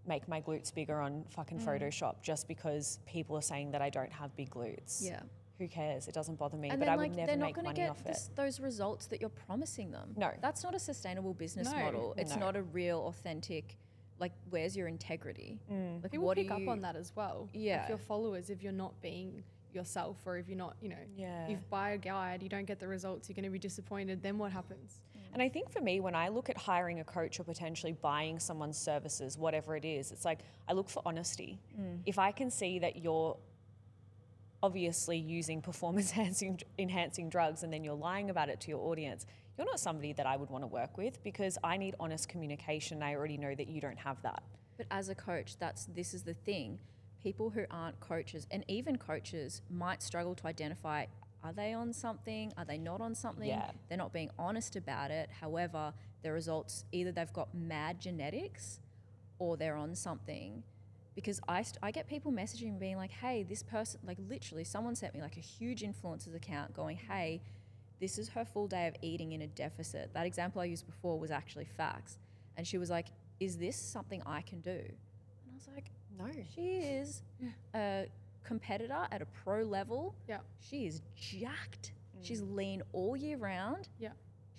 make 0.07 0.29
my 0.29 0.39
glutes 0.39 0.73
bigger 0.73 1.01
on 1.01 1.25
fucking 1.27 1.59
hmm. 1.59 1.67
Photoshop 1.67 2.21
just 2.21 2.47
because 2.47 2.99
people 3.05 3.35
are 3.35 3.41
saying 3.41 3.71
that 3.71 3.81
I 3.81 3.89
don't 3.89 4.13
have 4.13 4.33
big 4.37 4.49
glutes. 4.49 5.03
Yeah. 5.03 5.23
Who 5.57 5.67
cares? 5.67 6.07
It 6.07 6.13
doesn't 6.13 6.35
bother 6.37 6.57
me, 6.57 6.69
And 6.69 6.79
but 6.79 6.85
then 6.85 6.93
I 6.93 6.97
like 6.97 7.09
would 7.11 7.17
never 7.17 7.27
they're 7.27 7.37
not 7.37 7.45
make 7.45 7.55
going 7.55 7.65
to 7.65 7.69
money 7.69 7.81
get 7.81 7.89
off 7.91 8.03
this, 8.03 8.27
it. 8.27 8.35
those 8.35 8.59
results 8.59 9.07
that 9.07 9.21
you're 9.21 9.29
promising 9.29 9.91
them. 9.91 10.13
No. 10.17 10.31
That's 10.41 10.63
not 10.63 10.75
a 10.75 10.79
sustainable 10.79 11.33
business 11.33 11.71
No. 11.71 11.79
model. 11.79 12.13
It's 12.17 12.33
No. 12.35 12.39
not 12.41 12.55
a 12.55 12.63
real 12.63 13.07
authentic 13.07 13.77
like 14.17 14.31
where's 14.49 14.77
your 14.77 14.87
integrity? 14.87 15.59
Mm. 15.69 16.01
Like 16.01 16.11
People 16.13 16.25
what 16.25 16.37
pick 16.37 16.47
do 16.47 16.53
up 16.53 16.67
on 16.69 16.79
that 16.81 16.95
as 16.95 17.13
well. 17.17 17.49
Yeah. 17.53 17.79
Like 17.81 17.89
your 17.89 17.97
followers, 17.97 18.49
if 18.49 18.63
you're 18.63 18.71
not 18.71 19.01
being 19.01 19.43
yourself 19.73 20.15
or 20.25 20.37
if 20.37 20.47
you're 20.47 20.57
not, 20.57 20.77
you 20.81 20.87
know, 20.87 20.95
Yeah. 21.17 21.43
if 21.43 21.49
you 21.49 21.57
buy 21.69 21.89
a 21.91 21.97
guide, 21.97 22.41
you 22.41 22.47
don't 22.47 22.63
get 22.63 22.79
the 22.79 22.87
results, 22.87 23.27
you're 23.27 23.33
going 23.35 23.43
to 23.43 23.49
be 23.49 23.59
disappointed. 23.59 24.23
Then 24.23 24.37
what 24.37 24.53
happens? 24.53 25.01
And 25.33 25.41
I 25.41 25.49
think 25.49 25.69
for 25.69 25.81
me, 25.81 25.99
when 25.99 26.15
I 26.15 26.29
look 26.29 26.49
at 26.49 26.57
hiring 26.57 27.01
a 27.01 27.03
coach 27.03 27.41
or 27.41 27.43
potentially 27.43 27.91
buying 27.91 28.39
someone's 28.39 28.77
services, 28.77 29.37
whatever 29.37 29.75
it 29.75 29.83
is, 29.83 30.13
it's 30.13 30.23
like 30.23 30.39
I 30.69 30.71
look 30.71 30.87
for 30.87 31.01
honesty. 31.05 31.59
If 32.05 32.17
I 32.17 32.31
can 32.31 32.49
see 32.49 32.79
that 32.79 32.95
you're 32.95 33.35
obviously 34.65 35.17
using 35.17 35.61
performance 35.61 36.11
enhancing, 36.17 36.59
enhancing 36.79 37.29
drugs 37.29 37.63
and 37.63 37.71
then 37.71 37.83
you're 37.83 37.93
lying 37.93 38.29
about 38.29 38.49
it 38.49 38.59
to 38.61 38.69
your 38.69 38.79
audience, 38.79 39.25
you're 39.57 39.67
not 39.67 39.79
somebody 39.79 40.11
that 40.13 40.25
I 40.25 40.35
would 40.35 40.49
want 40.49 40.63
to 40.63 40.67
work 40.67 40.97
with 40.97 41.23
because 41.23 41.57
I 41.63 41.77
need 41.77 41.95
honest 41.99 42.27
communication. 42.27 43.03
I 43.03 43.15
already 43.15 43.37
know 43.37 43.53
that 43.53 43.67
you 43.67 43.79
don't 43.79 43.99
have 43.99 44.21
that. 44.23 44.43
But 44.75 44.87
as 44.91 45.07
a 45.07 45.15
coach, 45.15 45.57
that's 45.59 45.85
this 45.85 46.13
is 46.13 46.23
the 46.23 46.33
thing. 46.33 46.79
People 47.23 47.51
who 47.51 47.65
aren't 47.71 47.99
coaches 47.99 48.47
and 48.51 48.65
even 48.67 48.97
coaches 48.97 49.61
might 49.69 50.01
struggle 50.01 50.35
to 50.35 50.47
identify 50.47 51.05
are 51.43 51.53
they 51.53 51.73
on 51.73 51.93
something? 51.93 52.51
Are 52.57 52.65
they 52.65 52.79
not 52.79 53.01
on 53.01 53.13
something? 53.13 53.47
Yeah. 53.47 53.69
They're 53.87 53.99
not 53.99 54.11
being 54.11 54.31
honest 54.39 54.75
about 54.75 55.11
it. 55.11 55.29
However, 55.41 55.93
the 56.23 56.31
results 56.31 56.85
either 56.91 57.11
they've 57.11 57.31
got 57.31 57.53
mad 57.53 58.01
genetics 58.01 58.79
or 59.37 59.55
they're 59.55 59.75
on 59.75 59.93
something. 59.93 60.63
Because 61.15 61.39
I, 61.47 61.61
st- 61.61 61.77
I 61.81 61.91
get 61.91 62.07
people 62.07 62.31
messaging 62.31 62.73
me 62.73 62.77
being 62.79 62.97
like, 62.97 63.11
hey, 63.11 63.43
this 63.43 63.63
person, 63.63 64.01
like 64.05 64.17
literally, 64.29 64.63
someone 64.65 64.95
sent 64.95 65.13
me 65.13 65.21
like 65.21 65.37
a 65.37 65.41
huge 65.41 65.81
influencer's 65.81 66.35
account 66.35 66.73
going, 66.73 66.97
hey, 67.09 67.41
this 68.01 68.17
is 68.17 68.27
her 68.29 68.43
full 68.43 68.67
day 68.67 68.87
of 68.87 68.95
eating 69.01 69.31
in 69.31 69.41
a 69.41 69.47
deficit. 69.47 70.11
That 70.13 70.25
example 70.25 70.61
I 70.61 70.65
used 70.65 70.85
before 70.85 71.17
was 71.17 71.31
actually 71.31 71.65
facts. 71.77 72.17
And 72.57 72.67
she 72.67 72.77
was 72.77 72.89
like, 72.89 73.07
is 73.39 73.57
this 73.57 73.77
something 73.77 74.21
I 74.25 74.41
can 74.41 74.59
do? 74.59 74.71
And 74.71 75.51
I 75.51 75.55
was 75.55 75.67
like, 75.73 75.85
No. 76.17 76.25
she 76.53 76.77
is 76.79 77.21
a 77.73 78.07
competitor 78.43 79.07
at 79.11 79.21
a 79.21 79.25
pro 79.25 79.63
level. 79.63 80.13
Yeah. 80.27 80.39
She 80.59 80.85
is 80.85 81.01
jacked. 81.15 81.93
She's 82.21 82.41
lean 82.41 82.81
all 82.91 83.15
year 83.15 83.37
round. 83.37 83.87
Yeah. 83.99 84.09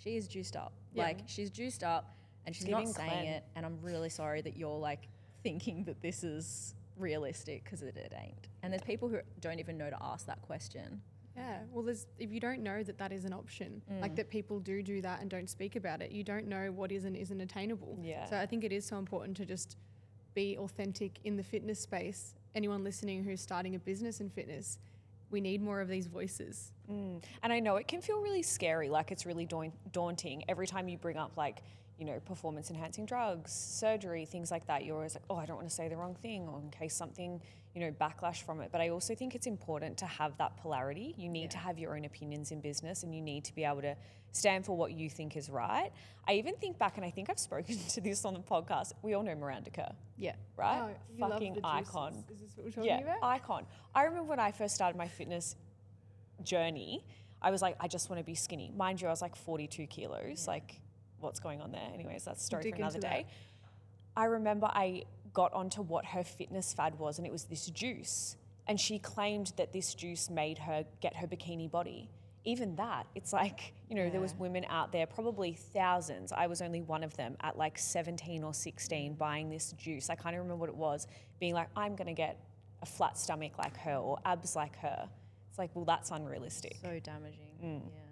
She 0.03 0.17
is 0.17 0.29
juiced 0.29 0.57
up. 0.57 0.73
Yeah. 0.95 1.05
Like 1.05 1.19
she's 1.27 1.51
juiced 1.51 1.83
up 1.83 2.15
and 2.47 2.55
she's 2.55 2.69
not 2.69 2.87
saying 2.89 3.27
it. 3.29 3.45
And 3.57 3.67
I'm 3.67 3.79
really 3.83 4.09
sorry 4.09 4.41
that 4.43 4.57
you're 4.57 4.79
like 4.79 5.09
thinking 5.47 5.85
that 5.85 6.03
this 6.03 6.25
is 6.25 6.75
realistic 6.97 7.63
because 7.63 7.83
it, 7.83 7.97
it 7.97 8.13
ain't. 8.21 8.49
And 8.65 8.73
there's 8.73 8.83
people 8.83 9.09
who 9.09 9.19
don't 9.41 9.61
even 9.61 9.79
know 9.79 9.89
to 9.91 9.97
ask 10.03 10.27
that 10.27 10.43
question. 10.43 11.01
Yeah. 11.37 11.59
Well, 11.73 11.85
there's 11.85 12.07
if 12.19 12.33
you 12.33 12.41
don't 12.41 12.63
know 12.65 12.83
that 12.83 12.99
that 12.99 13.13
is 13.13 13.25
an 13.25 13.33
option, 13.33 13.81
like 14.01 14.13
Mm. 14.13 14.17
that 14.17 14.29
people 14.31 14.59
do 14.59 14.83
do 14.83 15.01
that 15.03 15.21
and 15.21 15.31
don't 15.31 15.49
speak 15.49 15.77
about 15.77 16.03
it, 16.03 16.11
you 16.11 16.25
don't 16.25 16.49
know 16.49 16.73
what 16.73 16.91
is 16.91 17.05
and 17.05 17.15
isn't 17.15 17.41
attainable. 17.41 17.97
Yeah. 18.03 18.25
So 18.29 18.37
I 18.39 18.47
think 18.47 18.65
it 18.65 18.73
is 18.73 18.85
so 18.85 18.97
important 18.99 19.37
to 19.37 19.45
just 19.47 19.77
be 20.35 20.57
authentic 20.59 21.13
in 21.25 21.37
the 21.37 21.45
fitness 21.45 21.79
space. 21.79 22.35
Anyone 22.57 22.83
listening 22.83 23.23
who's 23.23 23.41
starting 23.41 23.75
a 23.77 23.79
business 23.79 24.21
in 24.21 24.31
fitness, 24.31 24.79
we 25.31 25.41
need 25.41 25.63
more 25.63 25.81
of 25.81 25.89
these 25.89 26.07
voices. 26.09 26.73
Mm. 26.91 27.23
And 27.43 27.53
I 27.53 27.61
know 27.61 27.77
it 27.77 27.87
can 27.87 28.01
feel 28.01 28.21
really 28.21 28.43
scary, 28.43 28.89
like 28.89 29.13
it's 29.13 29.27
really 29.27 29.47
daunting 29.93 30.43
every 30.49 30.67
time 30.67 30.89
you 30.89 30.99
bring 30.99 31.19
up 31.19 31.33
like, 31.37 31.59
you 31.99 32.05
know, 32.05 32.21
performance 32.25 32.71
enhancing 32.71 33.07
drugs, 33.07 33.51
surgery, 33.53 34.25
things 34.27 34.51
like 34.51 34.67
that. 34.67 34.85
You're 34.85 34.97
always 34.97 35.15
like, 35.15 35.25
oh, 35.31 35.37
I 35.37 35.47
don't 35.47 35.57
want 35.57 35.69
to 35.69 35.75
say 35.75 35.89
the 35.89 35.97
wrong 35.97 36.15
thing 36.15 36.47
or 36.49 36.61
in 36.61 36.71
case 36.71 36.95
something, 36.95 37.41
you 37.75 37.81
know, 37.81 37.91
backlash 37.91 38.43
from 38.43 38.61
it. 38.61 38.69
But 38.71 38.83
I 38.83 38.91
also 38.91 39.15
think 39.15 39.35
it's 39.35 39.47
important 39.47 39.97
to 39.99 40.07
have 40.07 40.37
that 40.37 40.59
polarity. 40.59 41.15
You 41.17 41.29
need 41.31 41.51
to 41.53 41.59
have 41.59 41.79
your 41.79 41.97
own 41.97 42.05
opinions 42.05 42.51
in 42.53 42.61
business 42.61 43.03
and 43.03 43.15
you 43.15 43.23
need 43.23 43.45
to 43.45 43.55
be 43.55 43.65
able 43.65 43.81
to 43.81 43.97
stand 44.33 44.67
for 44.67 44.77
what 44.77 44.93
you 44.93 45.09
think 45.09 45.37
is 45.39 45.49
right. 45.49 45.91
I 46.29 46.35
even 46.35 46.55
think 46.57 46.79
back, 46.79 46.97
and 46.99 47.07
I 47.07 47.11
think 47.11 47.31
I've 47.31 47.39
spoken 47.51 47.79
to 47.91 48.01
this 48.03 48.27
on 48.27 48.35
the 48.35 48.41
podcast, 48.41 48.93
we 49.01 49.15
all 49.15 49.23
know 49.23 49.35
Miranda 49.35 49.71
Kerr, 49.71 49.89
Yeah. 50.19 50.35
right? 50.59 50.95
Oh, 51.19 51.29
Fucking 51.31 51.61
icon. 51.65 52.13
Oh, 52.29 52.33
Is 52.35 52.41
this 52.41 52.51
what 52.57 52.65
we're 52.67 52.73
talking 52.73 52.91
Yeah, 52.91 52.99
about? 53.01 53.23
icon. 53.23 53.65
I 53.95 54.03
remember 54.05 54.25
when 54.29 54.41
I 54.41 54.53
first 54.53 54.75
started 54.75 54.99
my 54.99 55.09
fitness 55.09 55.57
journey, 56.43 57.05
I 57.41 57.51
was 57.51 57.63
like, 57.63 57.77
I 57.81 57.89
just 57.89 58.11
want 58.11 58.21
to 58.21 58.25
be 58.25 58.35
skinny. 58.35 58.73
Mind 58.77 59.01
you, 59.01 59.09
I 59.09 59.11
was 59.11 59.23
like 59.23 59.37
42 59.37 59.87
kilos. 59.87 60.47
Like, 60.47 60.81
what's 61.27 61.41
going 61.41 61.61
on 61.61 61.73
there? 61.73 61.89
Anyways, 61.93 62.25
that's 62.25 62.43
a 62.43 62.47
story 62.47 62.63
dig 62.63 62.75
for 62.75 62.83
another 62.83 62.97
into 62.97 63.09
day. 63.09 63.27
I 64.17 64.25
remember 64.25 64.67
I 64.73 65.05
got 65.35 65.53
onto 65.53 65.83
what 65.83 66.07
her 66.07 66.25
fitness 66.25 66.73
fad 66.73 66.99
was, 66.99 67.19
and 67.19 67.27
it 67.27 67.33
was 67.33 67.45
this 67.45 67.67
juice. 67.67 68.37
And 68.67 68.81
she 68.81 68.99
claimed 68.99 69.53
that 69.59 69.73
this 69.73 69.95
juice 69.95 70.31
made 70.31 70.59
her 70.59 70.85
get 71.01 71.15
her 71.17 71.27
bikini 71.27 71.71
body. 71.71 72.11
Even 72.45 72.77
that, 72.77 73.07
it's 73.15 73.33
like, 73.33 73.75
you 73.91 73.97
know, 73.97 74.09
there 74.09 74.21
was 74.21 74.35
women 74.35 74.65
out 74.71 74.93
there, 74.93 75.05
probably 75.07 75.53
thousands. 75.53 76.33
I 76.33 76.47
was 76.47 76.63
only 76.63 76.81
one 76.81 77.03
of 77.03 77.17
them 77.17 77.37
at 77.41 77.59
like 77.59 77.77
17 77.77 78.45
or 78.45 78.55
16 78.55 79.15
buying 79.15 79.51
this 79.51 79.73
juice. 79.73 80.09
I 80.11 80.15
can't 80.15 80.29
even 80.29 80.45
remember 80.45 80.61
what 80.61 80.69
it 80.69 80.77
was, 80.77 81.09
being 81.41 81.55
like, 81.55 81.69
I'm 81.77 81.97
going 81.97 82.07
to 82.07 82.15
get 82.15 82.41
a 82.83 82.87
flat 82.87 83.19
stomach 83.19 83.59
like 83.59 83.77
her 83.79 83.97
or 83.97 84.19
abs 84.25 84.55
like 84.55 84.77
her. 84.79 85.09
It's 85.51 85.59
like, 85.59 85.71
well, 85.75 85.85
that's 85.85 86.11
unrealistic. 86.11 86.77
So 86.83 87.01
damaging. 87.01 87.59
Mm. 87.63 87.81
Yeah. 87.81 88.03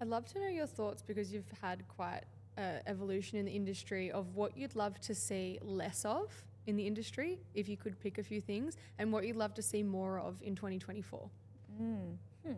I'd 0.00 0.08
love 0.08 0.26
to 0.32 0.40
know 0.40 0.48
your 0.48 0.66
thoughts 0.66 1.02
because 1.02 1.32
you've 1.32 1.50
had 1.60 1.86
quite 1.88 2.22
uh, 2.58 2.78
evolution 2.86 3.38
in 3.38 3.44
the 3.44 3.52
industry 3.52 4.10
of 4.10 4.34
what 4.34 4.56
you'd 4.56 4.76
love 4.76 5.00
to 5.00 5.14
see 5.14 5.58
less 5.62 6.04
of 6.04 6.30
in 6.66 6.76
the 6.76 6.86
industry, 6.86 7.38
if 7.54 7.68
you 7.68 7.76
could 7.76 7.98
pick 8.00 8.18
a 8.18 8.22
few 8.22 8.40
things, 8.40 8.76
and 8.98 9.12
what 9.12 9.26
you'd 9.26 9.36
love 9.36 9.54
to 9.54 9.62
see 9.62 9.82
more 9.82 10.18
of 10.18 10.36
in 10.42 10.54
2024. 10.54 11.30
Hmm. 11.78 12.52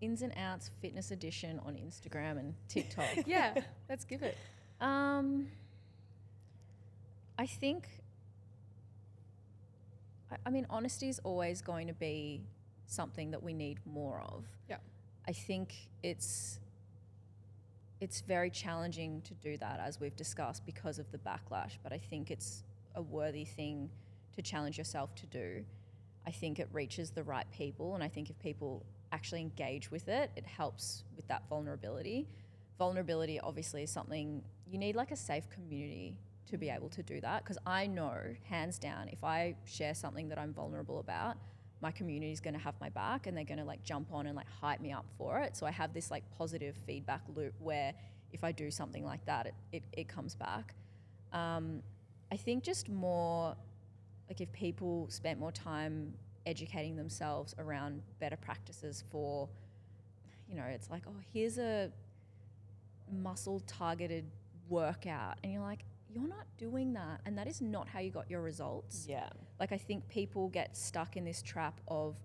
Ins 0.00 0.22
and 0.22 0.32
outs 0.36 0.70
fitness 0.80 1.10
edition 1.10 1.58
on 1.64 1.74
Instagram 1.74 2.38
and 2.38 2.54
TikTok. 2.68 3.06
yeah, 3.26 3.54
let's 3.88 4.04
give 4.04 4.22
it. 4.22 4.36
Um, 4.80 5.48
I 7.38 7.46
think. 7.46 7.88
I, 10.30 10.36
I 10.44 10.50
mean, 10.50 10.66
honesty 10.68 11.08
is 11.08 11.18
always 11.24 11.62
going 11.62 11.86
to 11.86 11.94
be 11.94 12.42
something 12.86 13.30
that 13.30 13.42
we 13.42 13.54
need 13.54 13.78
more 13.86 14.22
of. 14.28 14.44
Yeah. 14.68 14.76
I 15.26 15.32
think 15.32 15.74
it's 16.02 16.58
it's 18.00 18.20
very 18.20 18.50
challenging 18.50 19.22
to 19.22 19.34
do 19.34 19.56
that 19.58 19.80
as 19.80 20.00
we've 20.00 20.16
discussed 20.16 20.64
because 20.66 20.98
of 20.98 21.10
the 21.12 21.18
backlash, 21.18 21.78
but 21.82 21.92
I 21.92 21.98
think 21.98 22.30
it's 22.30 22.62
a 22.94 23.02
worthy 23.02 23.44
thing 23.44 23.90
to 24.34 24.42
challenge 24.42 24.76
yourself 24.78 25.14
to 25.16 25.26
do. 25.26 25.64
I 26.26 26.30
think 26.30 26.58
it 26.58 26.68
reaches 26.72 27.10
the 27.10 27.22
right 27.22 27.46
people 27.52 27.94
and 27.94 28.02
I 28.02 28.08
think 28.08 28.30
if 28.30 28.38
people 28.38 28.84
actually 29.12 29.40
engage 29.40 29.90
with 29.90 30.08
it, 30.08 30.30
it 30.36 30.44
helps 30.44 31.04
with 31.14 31.26
that 31.28 31.42
vulnerability. 31.48 32.26
Vulnerability 32.78 33.40
obviously 33.40 33.82
is 33.82 33.90
something 33.90 34.42
you 34.68 34.78
need 34.78 34.96
like 34.96 35.10
a 35.10 35.16
safe 35.16 35.48
community 35.48 36.18
to 36.50 36.58
be 36.58 36.68
able 36.68 36.88
to 36.90 37.02
do 37.02 37.20
that 37.20 37.42
because 37.42 37.58
I 37.66 37.86
know 37.86 38.18
hands 38.44 38.78
down 38.78 39.08
if 39.08 39.24
I 39.24 39.56
share 39.64 39.94
something 39.94 40.28
that 40.28 40.38
I'm 40.38 40.52
vulnerable 40.52 41.00
about, 41.00 41.36
my 41.86 41.92
community 41.92 42.32
is 42.32 42.40
going 42.40 42.52
to 42.52 42.60
have 42.60 42.74
my 42.80 42.88
back 42.88 43.28
and 43.28 43.36
they're 43.36 43.44
going 43.44 43.60
to 43.60 43.64
like 43.64 43.80
jump 43.84 44.12
on 44.12 44.26
and 44.26 44.34
like 44.34 44.50
hype 44.60 44.80
me 44.80 44.90
up 44.90 45.06
for 45.16 45.38
it. 45.38 45.56
So 45.56 45.66
I 45.66 45.70
have 45.70 45.94
this 45.94 46.10
like 46.10 46.24
positive 46.36 46.74
feedback 46.84 47.22
loop 47.36 47.54
where 47.60 47.94
if 48.32 48.42
I 48.42 48.50
do 48.50 48.72
something 48.72 49.04
like 49.04 49.24
that, 49.26 49.46
it, 49.46 49.54
it, 49.70 49.82
it 49.92 50.08
comes 50.08 50.34
back. 50.34 50.74
Um, 51.32 51.82
I 52.32 52.36
think 52.36 52.64
just 52.64 52.88
more 52.88 53.54
like 54.28 54.40
if 54.40 54.50
people 54.50 55.06
spent 55.10 55.38
more 55.38 55.52
time 55.52 56.12
educating 56.44 56.96
themselves 56.96 57.54
around 57.56 58.02
better 58.18 58.36
practices 58.36 59.04
for, 59.12 59.48
you 60.48 60.56
know, 60.56 60.64
it's 60.64 60.90
like, 60.90 61.04
oh, 61.06 61.20
here's 61.32 61.56
a 61.56 61.92
muscle 63.12 63.60
targeted 63.60 64.24
workout. 64.68 65.36
And 65.44 65.52
you're 65.52 65.62
like, 65.62 65.84
you're 66.12 66.26
not 66.26 66.46
doing 66.58 66.94
that. 66.94 67.20
And 67.24 67.38
that 67.38 67.46
is 67.46 67.60
not 67.60 67.86
how 67.86 68.00
you 68.00 68.10
got 68.10 68.28
your 68.28 68.42
results. 68.42 69.06
Yeah. 69.08 69.28
Like 69.58 69.72
I 69.72 69.78
think 69.78 70.08
people 70.08 70.48
get 70.48 70.76
stuck 70.76 71.16
in 71.16 71.24
this 71.24 71.42
trap 71.42 71.80
of 71.88 72.16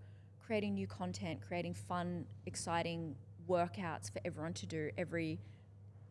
creating 0.45 0.73
new 0.73 0.87
content, 0.87 1.39
creating 1.45 1.73
fun, 1.73 2.25
exciting 2.45 3.15
workouts 3.47 4.11
for 4.11 4.19
everyone 4.25 4.53
to 4.53 4.65
do 4.65 4.89
every 4.97 5.39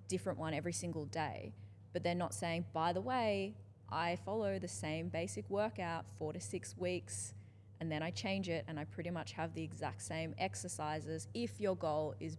different 0.08 0.38
one 0.38 0.54
every 0.54 0.72
single 0.72 1.04
day. 1.06 1.52
But 1.92 2.02
they're 2.02 2.14
not 2.14 2.34
saying, 2.34 2.66
by 2.72 2.92
the 2.92 3.00
way, 3.00 3.54
I 3.90 4.16
follow 4.24 4.58
the 4.58 4.68
same 4.68 5.08
basic 5.08 5.48
workout 5.50 6.04
four 6.18 6.32
to 6.32 6.40
six 6.40 6.76
weeks 6.76 7.34
and 7.80 7.90
then 7.90 8.02
I 8.02 8.10
change 8.10 8.48
it 8.48 8.64
and 8.68 8.78
I 8.78 8.84
pretty 8.84 9.10
much 9.10 9.32
have 9.32 9.54
the 9.54 9.62
exact 9.62 10.02
same 10.02 10.34
exercises 10.38 11.28
if 11.34 11.60
your 11.60 11.76
goal 11.76 12.14
is 12.20 12.36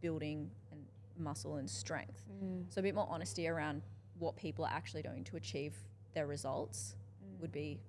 building 0.00 0.50
and 0.70 0.80
muscle 1.18 1.56
and 1.56 1.68
strength. 1.68 2.22
Mm. 2.42 2.64
So 2.68 2.78
a 2.80 2.82
bit 2.82 2.94
more 2.94 3.08
honesty 3.10 3.48
around 3.48 3.82
what 4.18 4.36
people 4.36 4.64
are 4.64 4.70
actually 4.70 5.02
doing 5.02 5.24
to 5.24 5.36
achieve 5.36 5.74
their 6.14 6.26
results 6.26 6.94
would 7.40 7.52
be 7.52 7.80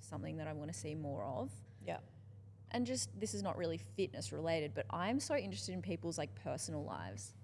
something 0.00 0.36
that 0.38 0.46
I 0.46 0.52
want 0.52 0.72
to 0.72 0.78
see 0.78 0.94
more 0.94 1.24
of. 1.24 1.50
Yeah. 1.86 1.98
And 2.72 2.86
just 2.86 3.08
this 3.18 3.34
is 3.34 3.42
not 3.42 3.56
really 3.58 3.78
fitness 3.96 4.32
related, 4.32 4.72
but 4.74 4.86
I'm 4.90 5.18
so 5.20 5.34
interested 5.36 5.72
in 5.74 5.82
people's 5.82 6.18
like 6.18 6.34
personal 6.42 6.84
lives. 6.84 7.34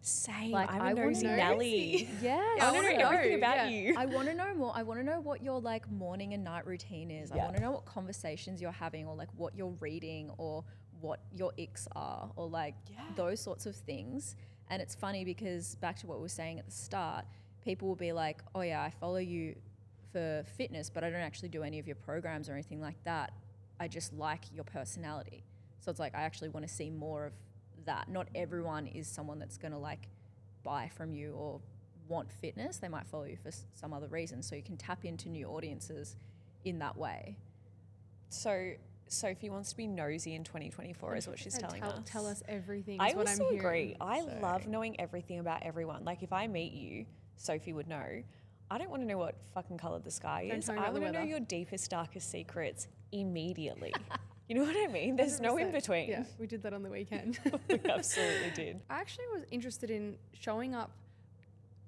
Same. 0.00 0.50
Like, 0.50 0.70
I'm 0.72 0.82
I 0.82 0.90
a 0.90 0.94
wanna 0.94 1.06
nosy 1.08 1.26
know. 1.26 1.36
Nelly. 1.36 2.08
Yeah, 2.22 2.42
I 2.60 2.72
want 2.72 2.86
to 2.88 2.96
know 2.98 3.10
everything 3.10 3.38
about 3.38 3.56
yeah. 3.56 3.68
you. 3.68 3.94
I 3.96 4.06
want 4.06 4.26
to 4.28 4.34
know 4.34 4.52
more. 4.54 4.72
I 4.74 4.82
want 4.82 4.98
to 5.00 5.04
know 5.06 5.20
what 5.20 5.42
your 5.42 5.60
like 5.60 5.88
morning 5.90 6.34
and 6.34 6.42
night 6.42 6.66
routine 6.66 7.10
is. 7.10 7.30
I 7.30 7.36
want 7.36 7.54
to 7.56 7.60
know 7.62 7.70
what 7.72 7.84
conversations 7.84 8.60
you're 8.60 8.72
having 8.72 9.06
or 9.06 9.14
like 9.14 9.28
what 9.36 9.54
you're 9.56 9.74
reading 9.80 10.30
or 10.38 10.64
what 11.00 11.20
your 11.32 11.52
icks 11.58 11.86
are 11.94 12.30
or 12.36 12.48
like 12.48 12.74
Yeah. 12.90 12.98
those 13.16 13.40
sorts 13.40 13.66
of 13.66 13.76
things. 13.76 14.34
And 14.70 14.80
it's 14.82 14.94
funny 14.94 15.24
because 15.24 15.74
back 15.76 15.96
to 16.00 16.06
what 16.06 16.18
we 16.18 16.22
were 16.22 16.28
saying 16.28 16.58
at 16.58 16.66
the 16.66 16.72
start, 16.72 17.24
people 17.64 17.86
will 17.88 17.96
be 17.96 18.12
like, 18.12 18.40
"Oh 18.54 18.62
yeah, 18.62 18.82
I 18.82 18.90
follow 18.90 19.18
you 19.18 19.54
for 20.12 20.44
fitness, 20.56 20.90
but 20.90 21.02
I 21.04 21.10
don't 21.10 21.20
actually 21.20 21.48
do 21.48 21.62
any 21.62 21.78
of 21.78 21.86
your 21.86 21.96
programs 21.96 22.48
or 22.48 22.52
anything 22.52 22.80
like 22.80 23.02
that. 23.04 23.32
I 23.80 23.88
just 23.88 24.12
like 24.12 24.42
your 24.54 24.64
personality." 24.64 25.44
So 25.80 25.90
it's 25.90 26.00
like 26.00 26.14
I 26.14 26.22
actually 26.22 26.50
want 26.50 26.66
to 26.66 26.72
see 26.72 26.90
more 26.90 27.26
of 27.26 27.32
that. 27.86 28.08
Not 28.08 28.28
everyone 28.34 28.86
is 28.86 29.08
someone 29.08 29.38
that's 29.38 29.58
going 29.58 29.72
to 29.72 29.78
like 29.78 30.08
buy 30.62 30.88
from 30.94 31.12
you 31.12 31.32
or 31.32 31.60
want 32.08 32.30
fitness. 32.32 32.76
They 32.78 32.88
might 32.88 33.06
follow 33.06 33.24
you 33.24 33.36
for 33.36 33.48
s- 33.48 33.64
some 33.74 33.92
other 33.92 34.06
reason. 34.08 34.42
So 34.42 34.54
you 34.54 34.62
can 34.62 34.76
tap 34.76 35.04
into 35.04 35.28
new 35.28 35.46
audiences 35.48 36.16
in 36.64 36.78
that 36.80 36.96
way. 36.96 37.36
So 38.28 38.72
Sophie 39.08 39.50
wants 39.50 39.70
to 39.70 39.76
be 39.76 39.86
nosy 39.86 40.34
in 40.34 40.44
2024, 40.44 41.16
is 41.16 41.28
what 41.28 41.38
she's 41.38 41.56
uh, 41.56 41.60
telling 41.60 41.82
tell, 41.82 41.90
us. 41.92 42.02
Tell 42.06 42.26
us 42.26 42.42
everything. 42.48 42.98
I 43.00 43.12
what 43.14 43.28
also 43.28 43.48
I'm 43.48 43.56
agree. 43.56 43.78
hearing. 43.84 43.96
I 44.00 44.20
So- 44.20 44.38
love 44.40 44.66
knowing 44.66 45.00
everything 45.00 45.38
about 45.40 45.62
everyone. 45.64 46.04
Like 46.04 46.22
if 46.22 46.32
I 46.32 46.46
meet 46.46 46.72
you, 46.72 47.06
Sophie 47.36 47.72
would 47.72 47.88
know. 47.88 48.22
I 48.72 48.78
don't 48.78 48.88
want 48.88 49.02
to 49.02 49.06
know 49.06 49.18
what 49.18 49.34
fucking 49.52 49.76
color 49.76 49.98
the 49.98 50.10
sky 50.10 50.50
is. 50.50 50.70
I 50.70 50.88
want 50.88 51.04
to 51.04 51.12
know 51.12 51.22
your 51.22 51.40
deepest, 51.40 51.90
darkest 51.90 52.30
secrets 52.30 52.88
immediately. 53.12 53.92
you 54.48 54.54
know 54.54 54.62
what 54.62 54.74
I 54.74 54.90
mean? 54.90 55.14
There's 55.14 55.40
no 55.40 55.58
in 55.58 55.72
between. 55.72 56.08
Yeah, 56.08 56.24
we 56.38 56.46
did 56.46 56.62
that 56.62 56.72
on 56.72 56.82
the 56.82 56.88
weekend. 56.88 57.38
we 57.68 57.78
absolutely 57.90 58.50
did. 58.54 58.80
I 58.88 58.94
actually 58.94 59.26
was 59.34 59.42
interested 59.50 59.90
in 59.90 60.16
showing 60.32 60.74
up 60.74 60.90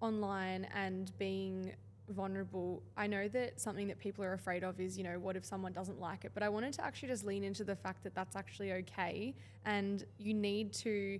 online 0.02 0.66
and 0.74 1.10
being 1.18 1.72
vulnerable. 2.10 2.82
I 2.98 3.06
know 3.06 3.28
that 3.28 3.58
something 3.58 3.88
that 3.88 3.98
people 3.98 4.22
are 4.22 4.34
afraid 4.34 4.62
of 4.62 4.78
is, 4.78 4.98
you 4.98 5.04
know, 5.04 5.18
what 5.18 5.36
if 5.36 5.44
someone 5.46 5.72
doesn't 5.72 5.98
like 5.98 6.26
it? 6.26 6.32
But 6.34 6.42
I 6.42 6.50
wanted 6.50 6.74
to 6.74 6.84
actually 6.84 7.08
just 7.08 7.24
lean 7.24 7.44
into 7.44 7.64
the 7.64 7.76
fact 7.76 8.04
that 8.04 8.14
that's 8.14 8.36
actually 8.36 8.72
okay. 8.72 9.34
And 9.64 10.04
you 10.18 10.34
need 10.34 10.74
to 10.74 11.18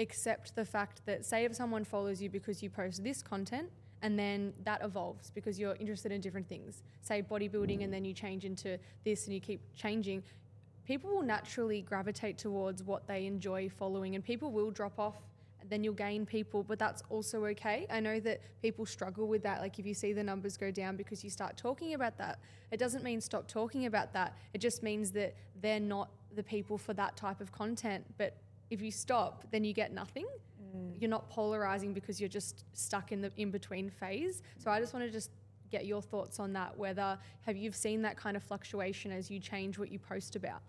accept 0.00 0.56
the 0.56 0.64
fact 0.64 1.02
that, 1.06 1.24
say, 1.24 1.44
if 1.44 1.54
someone 1.54 1.84
follows 1.84 2.20
you 2.20 2.28
because 2.28 2.60
you 2.60 2.70
post 2.70 3.04
this 3.04 3.22
content, 3.22 3.70
and 4.02 4.18
then 4.18 4.52
that 4.64 4.82
evolves 4.82 5.30
because 5.30 5.58
you're 5.58 5.76
interested 5.76 6.12
in 6.12 6.20
different 6.20 6.48
things, 6.48 6.82
say 7.00 7.22
bodybuilding, 7.22 7.82
and 7.82 7.92
then 7.92 8.04
you 8.04 8.12
change 8.12 8.44
into 8.44 8.78
this 9.04 9.26
and 9.26 9.34
you 9.34 9.40
keep 9.40 9.60
changing 9.74 10.22
people 10.86 11.10
will 11.10 11.22
naturally 11.22 11.82
gravitate 11.82 12.38
towards 12.38 12.84
what 12.84 13.08
they 13.08 13.26
enjoy 13.26 13.68
following 13.68 14.14
and 14.14 14.22
people 14.22 14.52
will 14.52 14.70
drop 14.70 15.00
off 15.00 15.16
then 15.68 15.82
you'll 15.82 15.94
gain 15.94 16.24
people, 16.26 16.62
but 16.62 16.78
that's 16.78 17.02
also 17.10 17.44
okay. 17.46 17.86
I 17.90 18.00
know 18.00 18.20
that 18.20 18.40
people 18.62 18.86
struggle 18.86 19.26
with 19.26 19.42
that. 19.42 19.60
Like 19.60 19.78
if 19.78 19.86
you 19.86 19.94
see 19.94 20.12
the 20.12 20.22
numbers 20.22 20.56
go 20.56 20.70
down 20.70 20.96
because 20.96 21.24
you 21.24 21.30
start 21.30 21.56
talking 21.56 21.94
about 21.94 22.16
that, 22.18 22.38
it 22.70 22.78
doesn't 22.78 23.02
mean 23.02 23.20
stop 23.20 23.48
talking 23.48 23.86
about 23.86 24.12
that. 24.12 24.36
It 24.54 24.60
just 24.60 24.82
means 24.82 25.10
that 25.12 25.34
they're 25.60 25.80
not 25.80 26.10
the 26.34 26.42
people 26.42 26.78
for 26.78 26.94
that 26.94 27.16
type 27.16 27.40
of 27.40 27.52
content. 27.52 28.04
But 28.18 28.36
if 28.70 28.80
you 28.82 28.90
stop, 28.90 29.44
then 29.50 29.64
you 29.64 29.72
get 29.72 29.92
nothing. 29.92 30.26
Mm. 30.76 31.00
You're 31.00 31.10
not 31.10 31.28
polarizing 31.30 31.94
because 31.94 32.20
you're 32.20 32.28
just 32.28 32.64
stuck 32.72 33.12
in 33.12 33.20
the 33.20 33.30
in 33.36 33.50
between 33.50 33.90
phase. 33.90 34.42
So 34.58 34.70
I 34.70 34.80
just 34.80 34.92
want 34.92 35.06
to 35.06 35.10
just 35.10 35.30
get 35.70 35.86
your 35.86 36.02
thoughts 36.02 36.38
on 36.38 36.52
that. 36.52 36.76
Whether 36.76 37.18
have 37.42 37.56
you 37.56 37.72
seen 37.72 38.02
that 38.02 38.16
kind 38.16 38.36
of 38.36 38.42
fluctuation 38.42 39.12
as 39.12 39.30
you 39.30 39.40
change 39.40 39.78
what 39.78 39.90
you 39.90 39.98
post 39.98 40.36
about? 40.36 40.60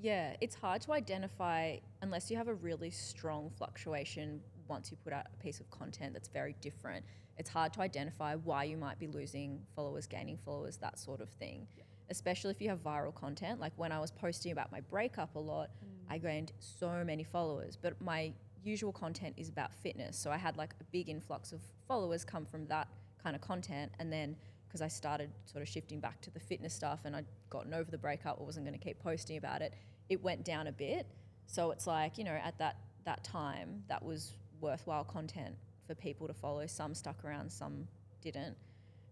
Yeah, 0.00 0.36
it's 0.40 0.54
hard 0.54 0.82
to 0.82 0.92
identify 0.92 1.76
unless 2.02 2.30
you 2.30 2.36
have 2.36 2.48
a 2.48 2.54
really 2.54 2.90
strong 2.90 3.50
fluctuation 3.56 4.40
once 4.68 4.90
you 4.90 4.96
put 5.02 5.12
out 5.12 5.26
a 5.32 5.42
piece 5.42 5.60
of 5.60 5.70
content 5.70 6.12
that's 6.12 6.28
very 6.28 6.54
different. 6.60 7.04
It's 7.38 7.50
hard 7.50 7.72
to 7.74 7.80
identify 7.80 8.34
why 8.34 8.64
you 8.64 8.76
might 8.76 8.98
be 8.98 9.06
losing 9.06 9.60
followers, 9.74 10.06
gaining 10.06 10.38
followers, 10.38 10.76
that 10.78 10.98
sort 10.98 11.20
of 11.20 11.28
thing. 11.30 11.66
Especially 12.08 12.50
if 12.50 12.60
you 12.60 12.68
have 12.68 12.82
viral 12.82 13.14
content. 13.14 13.60
Like 13.60 13.72
when 13.76 13.90
I 13.90 13.98
was 13.98 14.10
posting 14.10 14.52
about 14.52 14.70
my 14.70 14.80
breakup 14.80 15.34
a 15.34 15.38
lot, 15.38 15.70
mm. 15.84 16.12
I 16.12 16.18
gained 16.18 16.52
so 16.58 17.02
many 17.04 17.24
followers, 17.24 17.76
but 17.80 18.00
my 18.00 18.32
usual 18.66 18.92
content 18.92 19.34
is 19.36 19.48
about 19.48 19.72
fitness. 19.72 20.16
So 20.16 20.30
I 20.30 20.36
had 20.36 20.56
like 20.56 20.74
a 20.80 20.84
big 20.84 21.08
influx 21.08 21.52
of 21.52 21.60
followers 21.86 22.24
come 22.24 22.44
from 22.44 22.66
that 22.66 22.88
kind 23.22 23.36
of 23.36 23.42
content. 23.42 23.92
And 23.98 24.12
then 24.12 24.36
because 24.66 24.82
I 24.82 24.88
started 24.88 25.30
sort 25.44 25.62
of 25.62 25.68
shifting 25.68 26.00
back 26.00 26.20
to 26.22 26.30
the 26.30 26.40
fitness 26.40 26.74
stuff 26.74 27.00
and 27.04 27.14
I'd 27.14 27.26
gotten 27.50 27.72
over 27.72 27.90
the 27.90 27.98
breakup, 27.98 28.38
I 28.40 28.42
wasn't 28.42 28.66
going 28.66 28.78
to 28.78 28.84
keep 28.84 28.98
posting 28.98 29.36
about 29.36 29.62
it, 29.62 29.74
it 30.08 30.22
went 30.22 30.44
down 30.44 30.66
a 30.66 30.72
bit. 30.72 31.06
So 31.46 31.70
it's 31.70 31.86
like, 31.86 32.18
you 32.18 32.24
know, 32.24 32.38
at 32.42 32.58
that, 32.58 32.76
that 33.04 33.22
time, 33.22 33.84
that 33.88 34.02
was 34.02 34.32
worthwhile 34.60 35.04
content 35.04 35.54
for 35.86 35.94
people 35.94 36.26
to 36.26 36.34
follow. 36.34 36.66
Some 36.66 36.94
stuck 36.94 37.24
around, 37.24 37.50
some 37.50 37.86
didn't. 38.20 38.56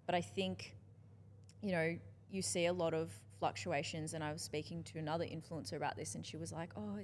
But 0.06 0.14
I 0.14 0.20
think, 0.20 0.74
you 1.62 1.72
know, 1.72 1.96
you 2.30 2.42
see 2.42 2.66
a 2.66 2.72
lot 2.72 2.92
of 2.94 3.10
fluctuations. 3.38 4.14
And 4.14 4.24
I 4.24 4.32
was 4.32 4.42
speaking 4.42 4.82
to 4.84 4.98
another 4.98 5.24
influencer 5.24 5.74
about 5.74 5.96
this, 5.96 6.14
and 6.14 6.24
she 6.24 6.36
was 6.36 6.52
like, 6.52 6.70
"Oh, 6.76 6.98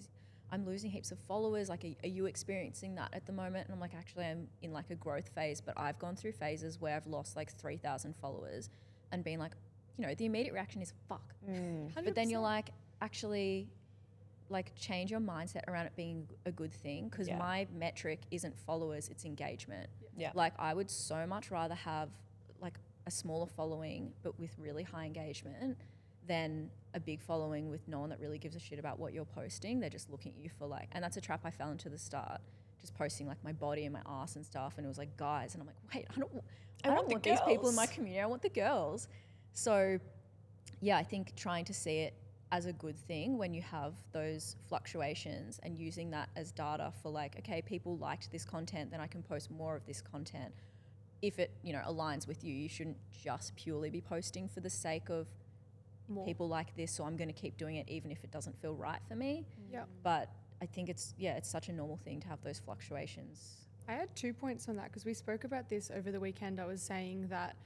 I'm 0.53 0.67
losing 0.67 0.91
heaps 0.91 1.13
of 1.13 1.19
followers. 1.21 1.69
Like, 1.69 1.85
are, 1.85 2.07
are 2.07 2.09
you 2.09 2.27
experiencing 2.27 2.95
that 2.97 3.11
at 3.13 3.27
the 3.27 3.33
moment?" 3.33 3.67
And 3.67 3.75
I'm 3.75 3.81
like, 3.81 3.95
"Actually, 3.95 4.27
I'm 4.27 4.49
in 4.63 4.73
like 4.73 4.91
a 4.91 4.95
growth 4.95 5.29
phase, 5.35 5.61
but 5.61 5.75
I've 5.77 5.99
gone 5.99 6.17
through 6.17 6.33
phases 6.33 6.81
where 6.81 6.97
I've 6.97 7.07
lost 7.07 7.37
like 7.37 7.51
three 7.53 7.77
thousand 7.77 8.17
followers, 8.17 8.71
and 9.13 9.23
been 9.25 9.39
like, 9.39 9.53
you 9.97 10.07
know, 10.07 10.15
the 10.15 10.25
immediate 10.27 10.53
reaction 10.53 10.83
is 10.83 10.93
fuck. 11.09 11.35
Mm. 11.49 11.93
But 12.05 12.15
then 12.15 12.31
you're 12.31 12.41
like, 12.41 12.71
actually, 13.01 13.69
like 14.49 14.75
change 14.75 15.11
your 15.11 15.21
mindset 15.21 15.67
around 15.69 15.87
it 15.87 15.95
being 15.97 16.29
a 16.47 16.51
good 16.53 16.73
thing 16.73 17.09
because 17.09 17.29
Yeah. 17.29 17.39
my 17.39 17.67
metric 17.73 18.21
isn't 18.31 18.59
followers, 18.59 19.09
it's 19.09 19.25
engagement. 19.25 19.89
Yeah. 20.17 20.33
Like 20.35 20.55
I 20.59 20.75
would 20.75 20.91
so 20.91 21.27
much 21.27 21.51
rather 21.51 21.75
have 21.77 22.09
like 22.61 22.75
a 23.07 23.11
smaller 23.11 23.47
following 23.47 24.13
but 24.23 24.39
with 24.39 24.51
really 24.59 24.83
high 24.83 25.07
engagement 25.07 25.79
than 26.27 26.71
a 26.95 27.01
big 27.01 27.21
following 27.21 27.71
with 27.71 27.87
no 27.87 28.01
one 28.01 28.11
that 28.11 28.21
really 28.21 28.39
gives 28.39 28.57
a 28.57 28.61
shit 28.61 28.79
about 28.79 28.99
what 28.99 29.13
you're 29.13 29.25
posting. 29.25 29.81
They're 29.81 29.91
just 29.91 30.11
looking 30.11 30.33
at 30.37 30.43
you 30.43 30.51
for 30.59 30.67
like 30.67 30.89
and 30.93 31.03
that's 31.03 31.17
a 31.17 31.21
trap 31.21 31.41
I 31.45 31.51
fell 31.51 31.71
into 31.71 31.89
the 31.89 31.99
start. 31.99 32.41
Just 32.81 32.95
posting 32.95 33.27
like 33.27 33.43
my 33.45 33.53
body 33.53 33.85
and 33.85 33.93
my 33.93 34.01
ass 34.07 34.37
and 34.37 34.45
stuff 34.45 34.75
and 34.77 34.85
it 34.85 34.89
was 34.89 34.99
like 34.99 35.17
guys 35.17 35.55
and 35.55 35.63
I'm 35.63 35.67
like, 35.67 35.77
wait, 35.95 36.07
I 36.15 36.19
don't 36.19 36.31
I, 36.85 36.89
I 36.89 36.95
don't 36.95 37.09
want 37.09 37.23
the 37.23 37.31
want 37.31 37.41
these 37.47 37.55
people 37.55 37.69
in 37.69 37.75
my 37.75 37.87
community. 37.87 38.21
I 38.21 38.27
want 38.27 38.43
the 38.43 38.49
girls. 38.49 39.09
So 39.53 39.99
yeah, 40.81 40.97
I 40.97 41.03
think 41.03 41.37
trying 41.37 41.65
to 41.67 41.75
see 41.75 41.99
it 41.99 42.15
as 42.53 42.67
a 42.67 42.73
good 42.73 42.99
thing 43.07 43.39
when 43.39 43.55
you 43.55 43.63
have 43.63 43.95
those 44.13 44.57
fluctuations 44.69 45.61
and 45.63 45.79
using 45.79 46.11
that 46.11 46.29
as 46.37 46.51
data 46.51 46.93
for 47.03 47.11
like, 47.11 47.37
okay, 47.39 47.63
people 47.63 47.97
liked 47.99 48.31
this 48.33 48.45
content, 48.45 48.91
then 48.91 49.01
I 49.01 49.07
can 49.07 49.23
post 49.23 49.51
more 49.51 49.77
of 49.77 49.87
this 49.87 50.01
content. 50.01 50.53
If 51.23 51.39
it, 51.39 51.53
you 51.63 51.73
know, 51.73 51.83
aligns 51.87 52.27
with 52.27 52.43
you, 52.43 52.53
you 52.53 52.69
shouldn't 52.69 52.97
just 53.23 53.55
purely 53.55 53.91
be 53.91 54.01
posting 54.01 54.49
for 54.49 54.61
the 54.61 54.71
sake 54.71 55.11
of 55.11 55.29
More. 56.11 56.25
people 56.25 56.49
like 56.49 56.75
this, 56.77 56.91
so 56.93 57.05
I'm 57.05 57.17
going 57.17 57.29
to 57.29 57.41
keep 57.41 57.57
doing 57.57 57.77
it 57.77 57.89
even 57.89 58.11
if 58.11 58.23
it 58.25 58.31
doesn't 58.31 58.61
feel 58.61 58.75
right 58.75 59.01
for 59.09 59.15
me. 59.15 59.47
Mm. 59.69 59.73
Yep. 59.73 59.89
But 60.03 60.31
I 60.61 60.67
think 60.67 60.89
it's 60.89 61.15
yeah, 61.19 61.37
it's 61.37 61.49
such 61.49 61.69
a 61.69 61.73
normal 61.73 61.97
thing 61.97 62.21
to 62.21 62.29
have 62.29 62.43
those 62.43 62.59
fluctuations. 62.59 63.57
I 63.89 63.93
had 63.93 64.15
two 64.15 64.33
points 64.33 64.69
on 64.69 64.77
that 64.77 64.85
because 64.85 65.05
we 65.05 65.15
spoke 65.15 65.45
about 65.45 65.69
this 65.69 65.91
over 65.95 66.13
the 66.13 66.21
weekend. 66.21 66.61
I 66.61 66.67
was 66.67 66.83
saying 66.83 67.29
that 67.29 67.57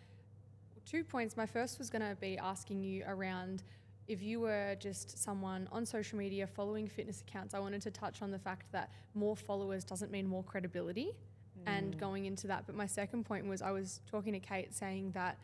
two 0.87 1.05
points. 1.05 1.37
My 1.37 1.47
first 1.47 1.79
was 1.79 1.91
going 1.91 2.03
to 2.03 2.17
be 2.21 2.39
asking 2.39 2.83
you 2.83 3.05
around 3.07 3.63
if 4.07 4.23
you 4.23 4.41
were 4.41 4.77
just 4.79 5.23
someone 5.23 5.69
on 5.73 5.87
social 5.87 6.19
media 6.19 6.47
following 6.47 6.87
fitness 6.87 7.23
accounts. 7.23 7.55
I 7.55 7.59
wanted 7.59 7.83
to 7.83 7.91
touch 7.91 8.23
on 8.23 8.31
the 8.31 8.39
fact 8.39 8.71
that 8.73 8.91
more 9.15 9.37
followers 9.37 9.85
doesn't 9.85 10.11
mean 10.11 10.27
more 10.27 10.43
credibility 10.43 11.15
and 11.67 11.95
mm. 11.95 12.01
going 12.01 12.27
into 12.27 12.47
that. 12.49 12.65
But 12.67 12.75
my 12.75 12.87
second 12.87 13.25
point 13.25 13.47
was 13.47 13.63
I 13.63 13.71
was 13.71 14.01
talking 14.11 14.33
to 14.33 14.41
Kate 14.41 14.75
saying 14.75 15.13
that 15.13 15.39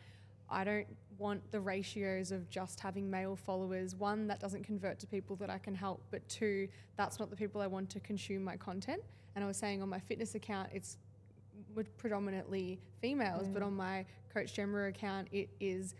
I 0.49 0.63
don't 0.63 0.87
want 1.21 1.51
the 1.51 1.59
ratios 1.59 2.31
of 2.31 2.49
just 2.49 2.79
having 2.79 3.09
male 3.09 3.35
followers. 3.35 3.95
One, 3.95 4.27
that 4.27 4.39
doesn't 4.39 4.63
convert 4.63 4.97
to 4.99 5.07
people 5.07 5.35
that 5.37 5.49
I 5.49 5.59
can 5.59 5.75
help, 5.75 6.01
but 6.09 6.27
two, 6.27 6.67
that's 6.97 7.19
not 7.19 7.29
the 7.29 7.35
people 7.35 7.61
I 7.61 7.67
want 7.67 7.89
to 7.91 7.99
consume 7.99 8.43
my 8.43 8.57
content. 8.57 9.01
And 9.35 9.43
I 9.43 9.47
was 9.47 9.55
saying 9.55 9.81
on 9.81 9.87
my 9.87 9.99
fitness 9.99 10.33
account, 10.35 10.69
it's 10.73 10.97
predominantly 11.97 12.79
females, 12.99 13.47
but 13.47 13.61
mm. 13.61 13.67
on 13.67 13.75
my 13.75 14.05
Coach 14.33 14.53
Gemma 14.55 14.87
account, 14.87 15.27
it 15.31 15.49
is 15.59 15.93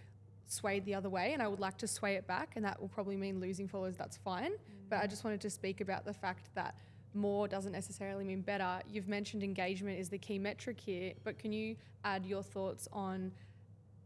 swayed 0.48 0.84
the 0.86 0.96
other 0.96 1.10
way, 1.10 1.34
and 1.34 1.42
I 1.42 1.48
would 1.48 1.60
like 1.60 1.78
to 1.78 1.88
sway 1.88 2.16
it 2.16 2.28
back, 2.28 2.54
and 2.56 2.66
that 2.66 2.82
will 2.82 2.90
probably 2.90 3.16
mean 3.16 3.40
losing 3.40 3.68
followers. 3.68 3.96
That's 3.96 4.18
fine, 4.18 4.52
mm. 4.52 4.90
but 4.90 5.02
I 5.04 5.08
just 5.08 5.24
wanted 5.24 5.40
to 5.42 5.50
speak 5.50 5.82
about 5.82 6.04
the 6.04 6.14
fact 6.14 6.50
that 6.56 6.76
more 7.14 7.48
doesn't 7.48 7.74
necessarily 7.74 8.24
mean 8.24 8.42
better. 8.42 8.82
You've 8.90 9.08
mentioned 9.08 9.44
engagement 9.44 10.00
is 10.00 10.10
the 10.10 10.18
key 10.18 10.40
metric 10.40 10.80
here, 10.80 11.14
but 11.24 11.38
can 11.38 11.54
you 11.54 11.76
add 12.04 12.26
your 12.26 12.42
thoughts 12.42 12.88
on 12.92 13.32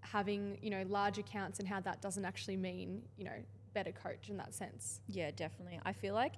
having 0.05 0.57
you 0.61 0.69
know 0.69 0.83
large 0.87 1.17
accounts 1.17 1.59
and 1.59 1.67
how 1.67 1.79
that 1.81 2.01
doesn't 2.01 2.25
actually 2.25 2.57
mean 2.57 3.01
you 3.17 3.25
know 3.25 3.43
better 3.73 3.91
coach 3.91 4.29
in 4.29 4.37
that 4.37 4.53
sense? 4.53 5.01
Yeah, 5.07 5.31
definitely. 5.35 5.79
I 5.85 5.93
feel 5.93 6.13
like 6.13 6.33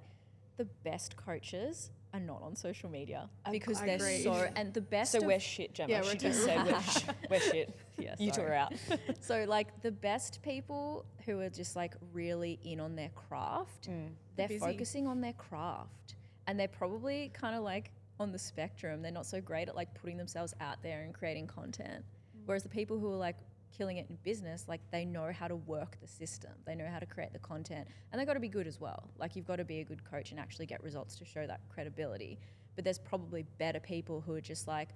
the 0.56 0.66
best 0.84 1.16
coaches 1.16 1.90
are 2.14 2.20
not 2.20 2.42
on 2.42 2.56
social 2.56 2.90
media 2.90 3.28
I- 3.44 3.50
because 3.50 3.80
they're 3.80 3.98
so 3.98 4.48
and 4.56 4.72
the 4.74 4.80
best 4.80 5.12
So 5.12 5.20
we're 5.20 5.40
shit, 5.40 5.74
Gemma. 5.74 5.90
Yeah, 5.90 6.02
we're 6.02 6.12
she 6.12 6.18
just 6.18 6.44
said 6.44 6.66
we're, 6.66 6.80
sh- 6.80 7.04
we're 7.30 7.40
shit. 7.40 7.76
Yeah, 7.98 8.14
you 8.16 8.30
two 8.30 8.42
are 8.42 8.54
out. 8.54 8.74
so 9.20 9.44
like 9.48 9.82
the 9.82 9.90
best 9.90 10.40
people 10.42 11.04
who 11.26 11.40
are 11.40 11.50
just 11.50 11.74
like 11.74 11.94
really 12.12 12.60
in 12.62 12.78
on 12.78 12.94
their 12.94 13.10
craft, 13.10 13.90
mm. 13.90 14.10
they're 14.36 14.46
Busy. 14.46 14.60
focusing 14.60 15.08
on 15.08 15.20
their 15.20 15.32
craft 15.32 16.14
and 16.46 16.58
they're 16.58 16.68
probably 16.68 17.30
kind 17.34 17.56
of 17.56 17.64
like 17.64 17.90
on 18.20 18.30
the 18.30 18.38
spectrum. 18.38 19.02
They're 19.02 19.10
not 19.10 19.26
so 19.26 19.40
great 19.40 19.68
at 19.68 19.74
like 19.74 19.92
putting 19.94 20.16
themselves 20.16 20.54
out 20.60 20.80
there 20.80 21.02
and 21.02 21.12
creating 21.12 21.48
content. 21.48 22.04
Mm. 22.04 22.42
Whereas 22.46 22.62
the 22.62 22.68
people 22.68 23.00
who 23.00 23.12
are 23.12 23.16
like 23.16 23.36
killing 23.76 23.98
it 23.98 24.06
in 24.08 24.18
business, 24.24 24.64
like 24.68 24.80
they 24.90 25.04
know 25.04 25.32
how 25.32 25.48
to 25.48 25.56
work 25.56 25.96
the 26.00 26.06
system. 26.06 26.50
They 26.66 26.74
know 26.74 26.86
how 26.86 26.98
to 26.98 27.06
create 27.06 27.32
the 27.32 27.38
content 27.38 27.88
and 28.10 28.20
they've 28.20 28.26
got 28.26 28.34
to 28.34 28.40
be 28.40 28.48
good 28.48 28.66
as 28.66 28.80
well. 28.80 29.08
Like 29.18 29.36
you've 29.36 29.46
got 29.46 29.56
to 29.56 29.64
be 29.64 29.80
a 29.80 29.84
good 29.84 30.04
coach 30.04 30.30
and 30.30 30.40
actually 30.40 30.66
get 30.66 30.82
results 30.82 31.16
to 31.16 31.24
show 31.24 31.46
that 31.46 31.60
credibility. 31.68 32.38
But 32.74 32.84
there's 32.84 32.98
probably 32.98 33.44
better 33.58 33.80
people 33.80 34.20
who 34.20 34.34
are 34.34 34.40
just 34.40 34.68
like, 34.68 34.90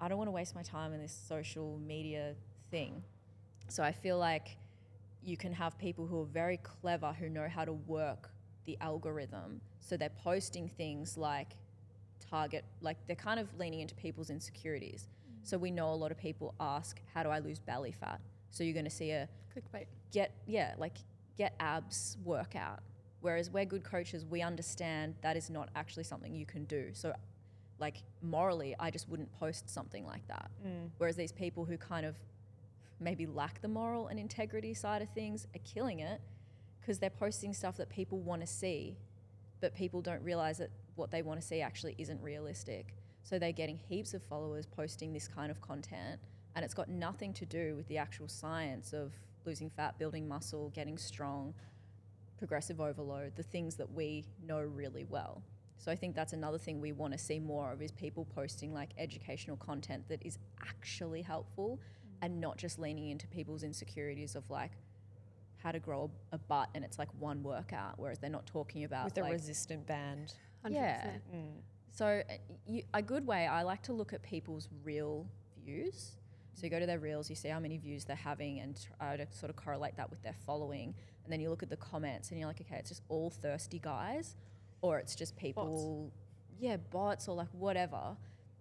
I 0.00 0.08
don't 0.08 0.18
want 0.18 0.28
to 0.28 0.32
waste 0.32 0.54
my 0.54 0.62
time 0.62 0.92
in 0.92 1.00
this 1.00 1.18
social 1.28 1.78
media 1.84 2.34
thing. 2.70 3.02
So 3.68 3.82
I 3.82 3.92
feel 3.92 4.18
like 4.18 4.56
you 5.22 5.36
can 5.36 5.52
have 5.52 5.78
people 5.78 6.06
who 6.06 6.22
are 6.22 6.26
very 6.26 6.58
clever 6.58 7.12
who 7.12 7.28
know 7.28 7.48
how 7.48 7.64
to 7.64 7.72
work 7.72 8.30
the 8.66 8.78
algorithm. 8.80 9.60
So 9.80 9.96
they're 9.96 10.10
posting 10.10 10.68
things 10.68 11.16
like 11.16 11.56
target, 12.30 12.64
like 12.80 12.96
they're 13.06 13.16
kind 13.16 13.40
of 13.40 13.48
leaning 13.58 13.80
into 13.80 13.94
people's 13.94 14.30
insecurities. 14.30 15.08
So 15.48 15.56
we 15.56 15.70
know 15.70 15.88
a 15.94 15.94
lot 15.94 16.10
of 16.10 16.18
people 16.18 16.54
ask, 16.60 17.00
How 17.14 17.22
do 17.22 17.30
I 17.30 17.38
lose 17.38 17.58
belly 17.58 17.92
fat? 17.92 18.20
So 18.50 18.64
you're 18.64 18.74
going 18.74 18.84
to 18.84 18.90
see 18.90 19.12
a 19.12 19.26
Clickbait. 19.54 19.86
get 20.12 20.34
yeah 20.46 20.74
like 20.76 20.98
get 21.38 21.54
abs 21.58 22.18
workout. 22.22 22.80
Whereas 23.22 23.50
we're 23.50 23.64
good 23.64 23.82
coaches 23.82 24.26
we 24.26 24.42
understand 24.42 25.14
that 25.22 25.38
is 25.38 25.48
not 25.48 25.70
actually 25.74 26.04
something 26.04 26.34
you 26.34 26.44
can 26.44 26.64
do. 26.64 26.90
So 26.92 27.14
like 27.80 28.02
morally 28.22 28.74
i 28.80 28.90
just 28.90 29.08
wouldn't 29.08 29.32
post 29.38 29.70
something 29.70 30.04
like 30.04 30.26
that. 30.28 30.50
Mm. 30.66 30.90
Whereas 30.98 31.16
these 31.16 31.32
people 31.32 31.64
who 31.64 31.78
kind 31.78 32.04
of 32.04 32.16
maybe 33.00 33.24
lack 33.24 33.62
the 33.62 33.68
moral 33.68 34.08
and 34.08 34.20
integrity 34.20 34.74
side 34.74 35.00
of 35.00 35.08
things 35.10 35.46
are 35.54 35.60
killing 35.64 36.00
it 36.00 36.20
because 36.80 36.98
they're 36.98 37.08
posting 37.08 37.54
stuff 37.54 37.76
that 37.78 37.88
people 37.88 38.18
want 38.18 38.42
to 38.42 38.46
see 38.46 38.98
but 39.60 39.74
people 39.74 40.00
don't 40.02 40.22
realize 40.22 40.58
that 40.58 40.70
what 40.96 41.10
they 41.10 41.22
want 41.22 41.40
to 41.40 41.46
see 41.46 41.60
actually 41.60 41.94
isn't 41.96 42.20
realistic 42.20 42.96
so 43.28 43.38
they're 43.38 43.52
getting 43.52 43.76
heaps 43.76 44.14
of 44.14 44.22
followers 44.22 44.64
posting 44.64 45.12
this 45.12 45.28
kind 45.28 45.50
of 45.50 45.60
content 45.60 46.18
and 46.56 46.64
it's 46.64 46.74
got 46.74 46.88
nothing 46.88 47.32
to 47.34 47.44
do 47.44 47.76
with 47.76 47.86
the 47.88 47.98
actual 47.98 48.26
science 48.26 48.92
of 48.92 49.12
losing 49.44 49.68
fat, 49.70 49.98
building 49.98 50.26
muscle, 50.26 50.70
getting 50.70 50.96
strong, 50.96 51.54
progressive 52.38 52.80
overload, 52.80 53.36
the 53.36 53.42
things 53.42 53.76
that 53.76 53.92
we 53.92 54.24
know 54.46 54.60
really 54.60 55.04
well. 55.08 55.42
So 55.76 55.92
I 55.92 55.94
think 55.94 56.16
that's 56.16 56.32
another 56.32 56.58
thing 56.58 56.80
we 56.80 56.92
want 56.92 57.12
to 57.12 57.18
see 57.18 57.38
more 57.38 57.72
of 57.72 57.82
is 57.82 57.92
people 57.92 58.26
posting 58.34 58.72
like 58.72 58.90
educational 58.98 59.56
content 59.56 60.08
that 60.08 60.24
is 60.24 60.38
actually 60.66 61.22
helpful 61.22 61.78
mm. 61.78 62.26
and 62.26 62.40
not 62.40 62.56
just 62.56 62.78
leaning 62.78 63.10
into 63.10 63.28
people's 63.28 63.62
insecurities 63.62 64.34
of 64.34 64.48
like 64.50 64.72
how 65.58 65.70
to 65.70 65.78
grow 65.78 66.10
a, 66.32 66.36
a 66.36 66.38
butt 66.38 66.70
and 66.74 66.82
it's 66.84 66.98
like 66.98 67.08
one 67.18 67.42
workout, 67.42 67.94
whereas 67.98 68.18
they're 68.18 68.30
not 68.30 68.46
talking 68.46 68.84
about 68.84 69.04
With 69.04 69.18
a 69.18 69.22
like, 69.22 69.32
resistant 69.32 69.86
band. 69.86 70.32
100%. 70.64 70.72
yeah. 70.72 71.10
Mm. 71.32 71.52
So 71.98 72.22
uh, 72.30 72.32
you, 72.64 72.84
a 72.94 73.02
good 73.02 73.26
way, 73.26 73.48
I 73.48 73.62
like 73.62 73.82
to 73.82 73.92
look 73.92 74.12
at 74.12 74.22
people's 74.22 74.68
real 74.84 75.26
views. 75.64 76.12
So 76.54 76.62
you 76.62 76.70
go 76.70 76.78
to 76.78 76.86
their 76.86 77.00
reels, 77.00 77.28
you 77.28 77.34
see 77.34 77.48
how 77.48 77.58
many 77.58 77.76
views 77.76 78.04
they're 78.04 78.14
having, 78.14 78.60
and 78.60 78.78
try 79.00 79.16
to 79.16 79.26
sort 79.32 79.50
of 79.50 79.56
correlate 79.56 79.96
that 79.96 80.08
with 80.08 80.22
their 80.22 80.36
following. 80.46 80.94
And 81.24 81.32
then 81.32 81.40
you 81.40 81.50
look 81.50 81.64
at 81.64 81.70
the 81.70 81.76
comments, 81.76 82.30
and 82.30 82.38
you're 82.38 82.46
like, 82.46 82.60
okay, 82.60 82.76
it's 82.76 82.90
just 82.90 83.02
all 83.08 83.30
thirsty 83.30 83.80
guys, 83.80 84.36
or 84.80 85.00
it's 85.00 85.16
just 85.16 85.36
people, 85.36 86.12
yeah, 86.60 86.76
bots 86.76 87.26
or 87.26 87.34
like 87.34 87.48
whatever. 87.50 88.16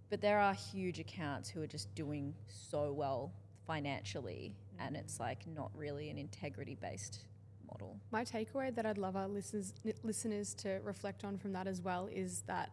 But 0.09 0.19
there 0.19 0.39
are 0.39 0.55
huge 0.55 0.99
accounts 0.99 1.47
who 1.47 1.61
are 1.61 1.67
just 1.67 1.93
doing 1.93 2.33
so 2.47 2.91
well 2.91 3.31
financially, 3.67 4.55
and 4.79 4.95
it's 4.95 5.19
like 5.19 5.45
not 5.55 5.69
really 5.75 6.09
an 6.09 6.17
integrity 6.17 6.75
based 6.81 7.19
model. 7.71 7.99
My 8.09 8.25
takeaway 8.25 8.73
that 8.73 8.87
I'd 8.87 8.97
love 8.97 9.15
our 9.15 9.27
listeners 9.27 9.75
listeners 10.01 10.55
to 10.55 10.79
reflect 10.83 11.23
on 11.23 11.37
from 11.37 11.53
that 11.53 11.67
as 11.67 11.81
well 11.81 12.09
is 12.11 12.41
that 12.47 12.71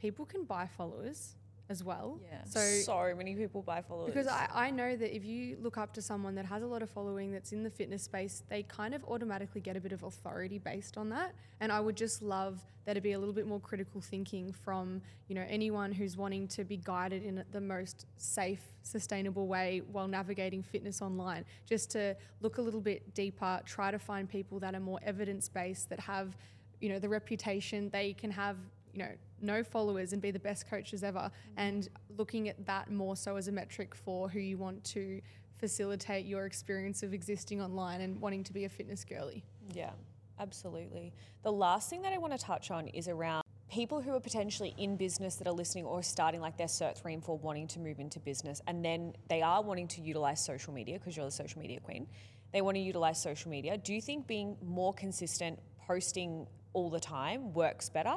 people 0.00 0.24
can 0.24 0.44
buy 0.44 0.66
followers 0.66 1.36
as 1.70 1.84
well. 1.84 2.18
Yeah. 2.20 2.42
So 2.44 2.60
So 2.60 3.14
many 3.16 3.36
people 3.36 3.62
buy 3.62 3.80
followers. 3.80 4.12
because 4.12 4.26
I, 4.26 4.48
I 4.52 4.70
know 4.72 4.96
that 4.96 5.14
if 5.14 5.24
you 5.24 5.56
look 5.62 5.78
up 5.78 5.94
to 5.94 6.02
someone 6.02 6.34
that 6.34 6.44
has 6.46 6.64
a 6.64 6.66
lot 6.66 6.82
of 6.82 6.90
following 6.90 7.30
that's 7.30 7.52
in 7.52 7.62
the 7.62 7.70
fitness 7.70 8.02
space, 8.02 8.42
they 8.48 8.64
kind 8.64 8.92
of 8.92 9.04
automatically 9.04 9.60
get 9.60 9.76
a 9.76 9.80
bit 9.80 9.92
of 9.92 10.02
authority 10.02 10.58
based 10.58 10.98
on 10.98 11.08
that. 11.10 11.32
And 11.60 11.70
I 11.70 11.78
would 11.78 11.96
just 11.96 12.22
love 12.22 12.60
there 12.86 12.94
to 12.94 13.00
be 13.00 13.12
a 13.12 13.18
little 13.20 13.32
bit 13.32 13.46
more 13.46 13.60
critical 13.60 14.00
thinking 14.00 14.52
from, 14.52 15.00
you 15.28 15.36
know, 15.36 15.44
anyone 15.48 15.92
who's 15.92 16.16
wanting 16.16 16.48
to 16.48 16.64
be 16.64 16.76
guided 16.76 17.22
in 17.22 17.44
the 17.52 17.60
most 17.60 18.06
safe, 18.16 18.62
sustainable 18.82 19.46
way 19.46 19.82
while 19.92 20.08
navigating 20.08 20.64
fitness 20.64 21.00
online. 21.00 21.44
Just 21.66 21.88
to 21.92 22.16
look 22.40 22.58
a 22.58 22.62
little 22.62 22.80
bit 22.80 23.14
deeper, 23.14 23.60
try 23.64 23.92
to 23.92 23.98
find 24.00 24.28
people 24.28 24.58
that 24.58 24.74
are 24.74 24.80
more 24.80 24.98
evidence 25.04 25.48
based, 25.48 25.88
that 25.90 26.00
have, 26.00 26.36
you 26.80 26.88
know, 26.88 26.98
the 26.98 27.08
reputation, 27.08 27.90
they 27.90 28.12
can 28.12 28.32
have 28.32 28.56
you 28.92 28.98
know 28.98 29.10
no 29.40 29.62
followers 29.62 30.12
and 30.12 30.22
be 30.22 30.30
the 30.30 30.38
best 30.38 30.68
coaches 30.68 31.02
ever 31.02 31.18
mm. 31.18 31.30
and 31.56 31.88
looking 32.18 32.48
at 32.48 32.64
that 32.66 32.90
more 32.90 33.16
so 33.16 33.36
as 33.36 33.48
a 33.48 33.52
metric 33.52 33.94
for 33.94 34.28
who 34.28 34.38
you 34.38 34.58
want 34.58 34.82
to 34.84 35.20
facilitate 35.58 36.24
your 36.26 36.46
experience 36.46 37.02
of 37.02 37.12
existing 37.12 37.60
online 37.60 38.00
and 38.00 38.20
wanting 38.20 38.42
to 38.42 38.52
be 38.52 38.64
a 38.64 38.68
fitness 38.68 39.04
girly 39.04 39.44
Yeah, 39.74 39.90
absolutely. 40.38 41.12
The 41.42 41.52
last 41.52 41.90
thing 41.90 42.02
that 42.02 42.12
I 42.12 42.18
want 42.18 42.32
to 42.32 42.38
touch 42.38 42.70
on 42.70 42.88
is 42.88 43.08
around 43.08 43.44
people 43.70 44.00
who 44.00 44.12
are 44.14 44.20
potentially 44.20 44.74
in 44.78 44.96
business 44.96 45.36
that 45.36 45.46
are 45.46 45.52
listening 45.52 45.84
or 45.84 46.02
starting 46.02 46.40
like 46.40 46.56
their 46.56 46.66
cert 46.66 46.96
three 46.96 47.14
and 47.14 47.22
four 47.22 47.38
wanting 47.38 47.68
to 47.68 47.78
move 47.78 48.00
into 48.00 48.18
business 48.18 48.60
and 48.66 48.84
then 48.84 49.12
they 49.28 49.42
are 49.42 49.62
wanting 49.62 49.86
to 49.86 50.00
utilize 50.00 50.44
social 50.44 50.72
media 50.72 50.98
because 50.98 51.16
you're 51.16 51.26
the 51.26 51.30
social 51.30 51.60
media 51.60 51.78
queen. 51.78 52.06
They 52.52 52.62
want 52.62 52.76
to 52.76 52.80
utilize 52.80 53.22
social 53.22 53.50
media. 53.50 53.76
Do 53.76 53.94
you 53.94 54.00
think 54.00 54.26
being 54.26 54.56
more 54.60 54.92
consistent, 54.92 55.60
posting 55.86 56.46
all 56.72 56.90
the 56.90 56.98
time 56.98 57.52
works 57.52 57.88
better? 57.88 58.16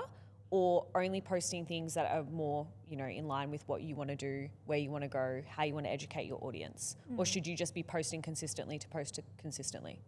Or 0.54 0.86
only 0.93 1.20
posting 1.20 1.66
things 1.66 1.95
that 1.95 2.12
are 2.12 2.24
more, 2.32 2.68
you 2.88 2.95
know, 2.95 3.08
in 3.08 3.28
line 3.28 3.49
with 3.49 3.64
what 3.68 3.82
you 3.82 3.95
want 3.95 4.12
to 4.12 4.16
do, 4.16 4.49
where 4.68 4.78
you 4.78 4.91
want 4.91 5.04
to 5.04 5.08
go, 5.08 5.41
how 5.49 5.64
you 5.64 5.74
want 5.74 5.88
to 5.88 5.91
educate 5.91 6.28
your 6.28 6.38
audience? 6.43 6.95
Or 7.18 7.26
hmm. 7.26 7.32
should 7.32 7.47
you 7.47 7.56
just 7.56 7.74
be 7.74 7.82
posting 7.82 8.22
consistently 8.22 8.78
to 8.78 8.88
post 8.89 9.18
it 9.18 9.26
consistently? 9.39 9.99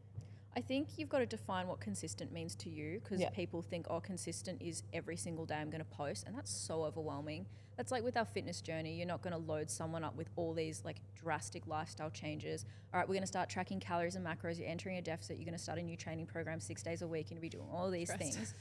I 0.55 0.61
think 0.61 0.87
you've 0.97 1.09
got 1.09 1.19
to 1.19 1.25
define 1.25 1.67
what 1.67 1.79
consistent 1.79 2.31
means 2.31 2.55
to 2.57 2.69
you 2.69 2.99
because 2.99 3.19
Yeah. 3.19 3.31
people 3.31 3.63
think, 3.63 3.87
oh, 3.89 3.99
consistent 3.99 4.61
is 4.61 4.83
every 4.93 5.17
single 5.17 5.47
day 5.47 5.55
I'm 5.55 5.71
going 5.71 5.83
to 5.83 5.97
post. 5.97 6.25
And 6.27 6.37
that's 6.37 6.51
so 6.51 6.85
overwhelming. 6.85 7.47
That's 7.75 7.91
like 7.91 8.03
with 8.03 8.15
our 8.15 8.23
fitness 8.23 8.61
journey. 8.61 8.95
You're 8.95 9.07
not 9.07 9.23
going 9.23 9.33
to 9.33 9.39
load 9.39 9.69
someone 9.71 10.03
up 10.03 10.15
with 10.15 10.29
all 10.35 10.53
these 10.53 10.83
like 10.85 10.97
drastic 11.15 11.65
lifestyle 11.67 12.11
changes. 12.11 12.65
All 12.93 12.99
right, 12.99 13.09
we're 13.09 13.15
going 13.15 13.23
to 13.23 13.27
start 13.27 13.49
tracking 13.49 13.79
calories 13.79 14.15
and 14.15 14.25
macros. 14.25 14.59
You're 14.59 14.69
entering 14.69 14.97
a 14.97 15.01
deficit. 15.01 15.37
You're 15.37 15.45
going 15.45 15.57
to 15.57 15.63
start 15.63 15.79
a 15.79 15.81
new 15.81 15.97
training 15.97 16.27
program 16.27 16.59
six 16.59 16.83
days 16.83 17.01
a 17.01 17.07
week. 17.07 17.31
You're 17.31 17.39
going 17.39 17.49
to 17.49 17.57
be 17.57 17.57
doing 17.57 17.67
all 17.73 17.89
these 17.89 18.09
Stressed. 18.09 18.35
things. 18.35 18.53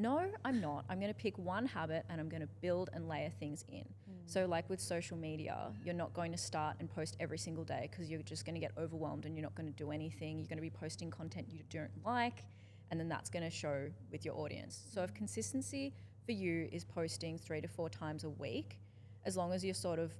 No, 0.00 0.24
I'm 0.44 0.60
not. 0.60 0.84
I'm 0.88 1.00
going 1.00 1.12
to 1.12 1.18
pick 1.18 1.36
one 1.38 1.66
habit 1.66 2.06
and 2.08 2.20
I'm 2.20 2.28
going 2.28 2.40
to 2.40 2.48
build 2.60 2.88
and 2.92 3.08
layer 3.08 3.32
things 3.40 3.64
in. 3.68 3.80
Mm. 3.80 4.14
So, 4.26 4.46
like 4.46 4.70
with 4.70 4.80
social 4.80 5.16
media, 5.16 5.58
mm. 5.60 5.74
you're 5.84 5.92
not 5.92 6.14
going 6.14 6.30
to 6.30 6.38
start 6.38 6.76
and 6.78 6.88
post 6.88 7.16
every 7.18 7.36
single 7.36 7.64
day 7.64 7.88
because 7.90 8.08
you're 8.08 8.22
just 8.22 8.44
going 8.44 8.54
to 8.54 8.60
get 8.60 8.70
overwhelmed 8.78 9.26
and 9.26 9.36
you're 9.36 9.42
not 9.42 9.56
going 9.56 9.66
to 9.66 9.74
do 9.74 9.90
anything. 9.90 10.38
You're 10.38 10.46
going 10.46 10.58
to 10.58 10.62
be 10.62 10.70
posting 10.70 11.10
content 11.10 11.48
you 11.50 11.64
don't 11.68 11.90
like, 12.06 12.44
and 12.92 13.00
then 13.00 13.08
that's 13.08 13.28
going 13.28 13.42
to 13.42 13.50
show 13.50 13.88
with 14.12 14.24
your 14.24 14.36
audience. 14.36 14.80
So, 14.94 15.02
if 15.02 15.12
mm. 15.12 15.16
consistency 15.16 15.92
for 16.24 16.32
you 16.32 16.68
is 16.70 16.84
posting 16.84 17.36
three 17.36 17.60
to 17.60 17.68
four 17.68 17.90
times 17.90 18.22
a 18.22 18.30
week, 18.30 18.78
as 19.24 19.36
long 19.36 19.52
as 19.52 19.64
you're 19.64 19.74
sort 19.74 19.98
of 19.98 20.12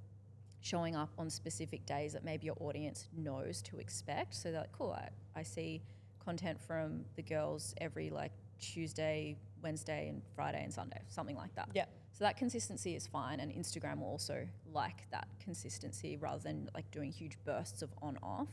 showing 0.59 0.93
up 0.97 1.09
on 1.17 1.29
specific 1.29 1.85
days 1.85 2.11
that 2.11 2.25
maybe 2.25 2.47
your 2.47 2.57
audience 2.59 3.07
knows 3.15 3.61
to 3.61 3.77
expect. 3.77 4.35
So 4.35 4.51
they're 4.51 4.59
like, 4.59 4.73
cool, 4.73 4.91
I, 4.91 5.07
I 5.39 5.43
see 5.43 5.81
content 6.19 6.59
from 6.59 7.05
the 7.15 7.21
girls 7.21 7.73
every 7.79 8.09
like 8.09 8.33
Tuesday, 8.59 9.37
Wednesday, 9.61 10.09
and 10.09 10.21
Friday 10.35 10.63
and 10.63 10.73
Sunday, 10.73 11.01
something 11.09 11.35
like 11.35 11.53
that. 11.55 11.69
Yeah. 11.73 11.85
So 12.13 12.23
that 12.25 12.37
consistency 12.37 12.95
is 12.95 13.07
fine, 13.07 13.39
and 13.39 13.51
Instagram 13.51 13.99
will 13.99 14.07
also 14.07 14.47
like 14.73 15.09
that 15.11 15.27
consistency 15.39 16.17
rather 16.17 16.41
than 16.41 16.69
like 16.73 16.89
doing 16.91 17.11
huge 17.11 17.37
bursts 17.45 17.81
of 17.81 17.89
on 18.01 18.17
off. 18.21 18.49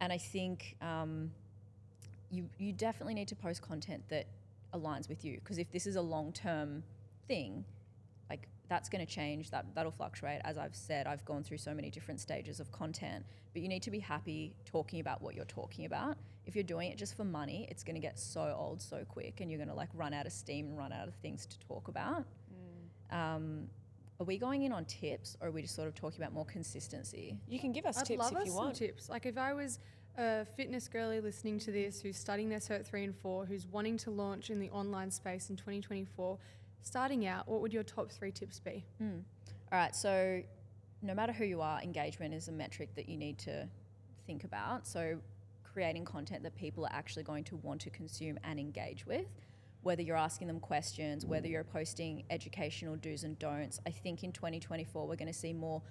And 0.00 0.12
I 0.12 0.18
think 0.18 0.76
um, 0.80 1.30
you 2.30 2.48
you 2.58 2.72
definitely 2.72 3.14
need 3.14 3.28
to 3.28 3.36
post 3.36 3.62
content 3.62 4.02
that 4.08 4.26
aligns 4.72 5.08
with 5.08 5.24
you 5.24 5.34
because 5.40 5.58
if 5.58 5.70
this 5.72 5.86
is 5.86 5.96
a 5.96 6.00
long 6.00 6.32
term 6.32 6.82
thing, 7.26 7.64
like 8.28 8.48
that's 8.68 8.88
going 8.88 9.04
to 9.04 9.12
change. 9.12 9.50
That 9.50 9.66
that'll 9.74 9.92
fluctuate. 9.92 10.40
As 10.44 10.56
I've 10.56 10.74
said, 10.74 11.06
I've 11.06 11.24
gone 11.24 11.42
through 11.42 11.58
so 11.58 11.74
many 11.74 11.90
different 11.90 12.20
stages 12.20 12.60
of 12.60 12.72
content, 12.72 13.24
but 13.52 13.60
you 13.62 13.68
need 13.68 13.82
to 13.82 13.90
be 13.90 13.98
happy 13.98 14.54
talking 14.64 15.00
about 15.00 15.20
what 15.20 15.34
you're 15.34 15.44
talking 15.44 15.84
about. 15.84 16.16
If 16.46 16.54
you're 16.54 16.64
doing 16.64 16.90
it 16.90 16.98
just 16.98 17.16
for 17.16 17.24
money, 17.24 17.66
it's 17.70 17.84
going 17.84 17.94
to 17.94 18.00
get 18.00 18.18
so 18.18 18.54
old 18.58 18.80
so 18.80 19.04
quick, 19.08 19.40
and 19.40 19.50
you're 19.50 19.58
going 19.58 19.68
to 19.68 19.74
like 19.74 19.90
run 19.94 20.12
out 20.12 20.26
of 20.26 20.32
steam 20.32 20.66
and 20.66 20.78
run 20.78 20.92
out 20.92 21.06
of 21.06 21.14
things 21.16 21.46
to 21.46 21.58
talk 21.60 21.88
about. 21.88 22.24
Um, 23.10 23.68
are 24.20 24.24
we 24.24 24.36
going 24.36 24.62
in 24.64 24.72
on 24.72 24.84
tips, 24.84 25.36
or 25.40 25.48
are 25.48 25.50
we 25.50 25.62
just 25.62 25.74
sort 25.74 25.88
of 25.88 25.94
talking 25.94 26.20
about 26.20 26.32
more 26.32 26.44
consistency? 26.44 27.38
You 27.48 27.58
can 27.58 27.72
give 27.72 27.86
us 27.86 27.98
I'd 27.98 28.06
tips 28.06 28.18
love 28.18 28.32
if 28.32 28.38
us 28.38 28.46
you 28.46 28.52
some 28.52 28.64
want. 28.64 28.76
tips. 28.76 29.08
Like 29.08 29.26
if 29.26 29.38
I 29.38 29.54
was 29.54 29.78
a 30.18 30.44
fitness 30.44 30.88
girly 30.88 31.20
listening 31.20 31.58
to 31.60 31.72
this, 31.72 32.00
who's 32.00 32.18
studying 32.18 32.48
their 32.48 32.58
Cert 32.58 32.84
3 32.84 33.04
and 33.04 33.16
4, 33.16 33.46
who's 33.46 33.66
wanting 33.66 33.96
to 33.98 34.10
launch 34.10 34.50
in 34.50 34.60
the 34.60 34.70
online 34.70 35.10
space 35.10 35.50
in 35.50 35.56
2024, 35.56 36.38
starting 36.82 37.26
out, 37.26 37.48
what 37.48 37.60
would 37.60 37.72
your 37.72 37.82
top 37.82 38.10
three 38.10 38.30
tips 38.30 38.60
be? 38.60 38.84
Mm. 39.02 39.22
All 39.72 39.78
right, 39.78 39.94
so 39.94 40.42
no 41.02 41.14
matter 41.14 41.32
who 41.32 41.44
you 41.44 41.60
are, 41.62 41.80
engagement 41.80 42.34
is 42.34 42.48
a 42.48 42.52
metric 42.52 42.94
that 42.96 43.08
you 43.08 43.16
need 43.16 43.38
to 43.38 43.66
think 44.26 44.44
about. 44.44 44.86
So 44.86 45.18
creating 45.72 46.04
content 46.04 46.42
that 46.42 46.54
people 46.54 46.84
are 46.84 46.92
actually 46.92 47.22
going 47.22 47.44
to 47.44 47.56
want 47.56 47.80
to 47.82 47.90
consume 47.90 48.38
and 48.44 48.58
engage 48.58 49.06
with, 49.06 49.26
whether 49.82 50.02
you're 50.02 50.16
asking 50.16 50.48
them 50.48 50.60
questions, 50.60 51.24
whether 51.24 51.46
you're 51.46 51.64
posting 51.64 52.24
educational 52.30 52.96
do's 52.96 53.24
and 53.24 53.38
don'ts. 53.38 53.80
I 53.86 53.90
think 53.90 54.24
in 54.24 54.32
2024 54.32 55.06
we're 55.06 55.16
going 55.16 55.28
to 55.28 55.32
see 55.32 55.52
more 55.52 55.82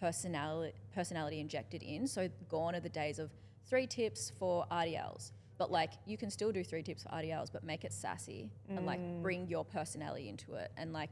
personality 0.00 0.74
personality 0.94 1.40
injected 1.40 1.82
in. 1.82 2.06
So 2.06 2.28
gone 2.48 2.74
are 2.74 2.80
the 2.80 2.88
days 2.88 3.18
of 3.18 3.30
three 3.66 3.86
tips 3.86 4.32
for 4.38 4.66
RDLs. 4.70 5.32
But 5.58 5.70
like 5.70 5.92
you 6.06 6.16
can 6.16 6.30
still 6.30 6.52
do 6.52 6.64
three 6.64 6.82
tips 6.82 7.04
for 7.04 7.10
RDLs, 7.10 7.52
but 7.52 7.62
make 7.64 7.84
it 7.84 7.92
sassy 7.92 8.50
and 8.68 8.84
like 8.84 9.00
mm. 9.00 9.22
bring 9.22 9.46
your 9.46 9.64
personality 9.64 10.28
into 10.28 10.54
it 10.54 10.72
and 10.76 10.92
like 10.92 11.10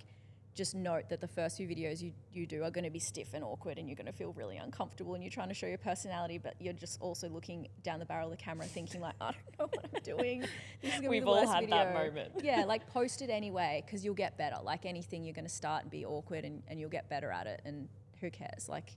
just 0.55 0.75
note 0.75 1.09
that 1.09 1.21
the 1.21 1.29
first 1.29 1.57
few 1.57 1.67
videos 1.69 2.03
you, 2.03 2.13
you 2.33 2.47
do 2.47 2.63
are 2.65 2.71
going 2.71 2.85
to 2.85 2.91
be 2.91 2.99
stiff 2.99 3.35
and 3.35 3.45
awkward 3.45 3.79
and 3.79 3.89
you're 3.89 3.97
going 3.97 4.07
to 4.07 4.13
feel 4.13 4.33
really 4.33 4.57
uncomfortable 4.57 5.15
and 5.15 5.23
you're 5.23 5.31
trying 5.31 5.49
to 5.49 5.55
show 5.55 5.67
your 5.67 5.79
personality 5.79 6.39
but 6.39 6.55
you're 6.59 6.73
just 6.73 7.01
also 7.01 7.29
looking 7.29 7.69
down 7.83 7.99
the 7.99 8.05
barrel 8.05 8.27
of 8.27 8.37
the 8.37 8.43
camera 8.43 8.67
thinking 8.67 9.01
like 9.01 9.15
i 9.21 9.33
don't 9.33 9.59
know 9.59 9.67
what 9.73 9.91
i'm 9.95 10.03
doing 10.03 10.41
this 10.41 10.51
is 10.83 10.91
going 10.91 11.03
to 11.03 11.09
be 11.09 11.09
We've 11.09 11.25
the 11.25 11.29
all 11.29 11.41
worst 11.41 11.53
had 11.53 11.61
video. 11.61 11.77
that 11.77 11.95
moment. 11.95 12.33
yeah 12.43 12.65
like 12.69 12.89
post 12.89 13.23
it 13.23 13.31
anyway 13.31 13.83
because 13.87 14.05
you'll 14.05 14.15
get 14.15 14.37
better 14.37 14.57
like 14.63 14.85
anything 14.85 15.25
you're 15.25 15.35
going 15.35 15.47
to 15.47 15.51
start 15.51 15.83
and 15.83 15.91
be 15.91 16.05
awkward 16.05 16.45
and, 16.45 16.63
and 16.69 16.81
you'll 16.81 16.91
get 16.91 17.09
better 17.09 17.31
at 17.31 17.47
it 17.47 17.63
and 17.65 17.89
who 18.21 18.31
cares 18.31 18.69
like 18.69 18.97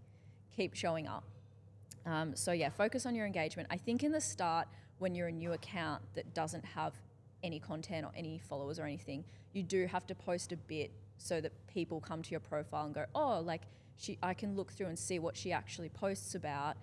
keep 0.55 0.73
showing 0.73 1.07
up 1.07 1.23
um, 2.05 2.35
so 2.35 2.51
yeah, 2.51 2.69
focus 2.69 3.05
on 3.05 3.15
your 3.15 3.25
engagement. 3.25 3.67
I 3.71 3.77
think 3.77 4.03
in 4.03 4.11
the 4.11 4.21
start, 4.21 4.67
when 4.99 5.15
you're 5.15 5.27
a 5.27 5.31
new 5.31 5.53
account 5.53 6.01
that 6.15 6.33
doesn't 6.33 6.65
have 6.65 6.93
any 7.43 7.59
content 7.59 8.05
or 8.05 8.11
any 8.15 8.39
followers 8.39 8.79
or 8.79 8.83
anything, 8.83 9.23
you 9.53 9.63
do 9.63 9.85
have 9.87 10.05
to 10.07 10.15
post 10.15 10.51
a 10.51 10.57
bit 10.57 10.91
so 11.23 11.39
that 11.39 11.51
people 11.67 12.01
come 12.01 12.21
to 12.21 12.31
your 12.31 12.39
profile 12.41 12.85
and 12.85 12.93
go, 12.93 13.05
oh, 13.15 13.41
like 13.43 13.61
she, 13.97 14.17
I 14.21 14.33
can 14.33 14.55
look 14.55 14.71
through 14.73 14.87
and 14.87 14.99
see 14.99 15.19
what 15.19 15.37
she 15.37 15.51
actually 15.51 15.89
posts 15.89 16.35
about. 16.35 16.75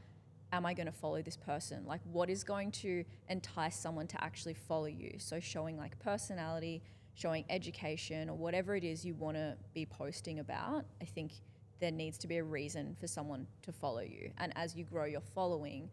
Am 0.52 0.66
I 0.66 0.74
going 0.74 0.86
to 0.86 0.92
follow 0.92 1.22
this 1.22 1.36
person? 1.36 1.84
Like, 1.86 2.00
what 2.04 2.28
is 2.28 2.42
going 2.42 2.72
to 2.72 3.04
entice 3.28 3.76
someone 3.76 4.06
to 4.08 4.24
actually 4.24 4.54
follow 4.54 4.86
you? 4.86 5.12
So, 5.18 5.38
showing 5.38 5.76
like 5.76 5.96
personality, 6.00 6.82
showing 7.14 7.44
education, 7.50 8.28
or 8.28 8.36
whatever 8.36 8.74
it 8.74 8.82
is 8.82 9.04
you 9.04 9.14
want 9.14 9.36
to 9.36 9.56
be 9.74 9.86
posting 9.86 10.40
about. 10.40 10.86
I 11.00 11.04
think 11.04 11.32
there 11.78 11.92
needs 11.92 12.18
to 12.18 12.26
be 12.26 12.38
a 12.38 12.44
reason 12.44 12.96
for 12.98 13.06
someone 13.06 13.46
to 13.62 13.72
follow 13.72 14.00
you. 14.00 14.30
And 14.38 14.52
as 14.56 14.74
you 14.74 14.84
grow 14.84 15.04
your 15.04 15.20
following, 15.20 15.88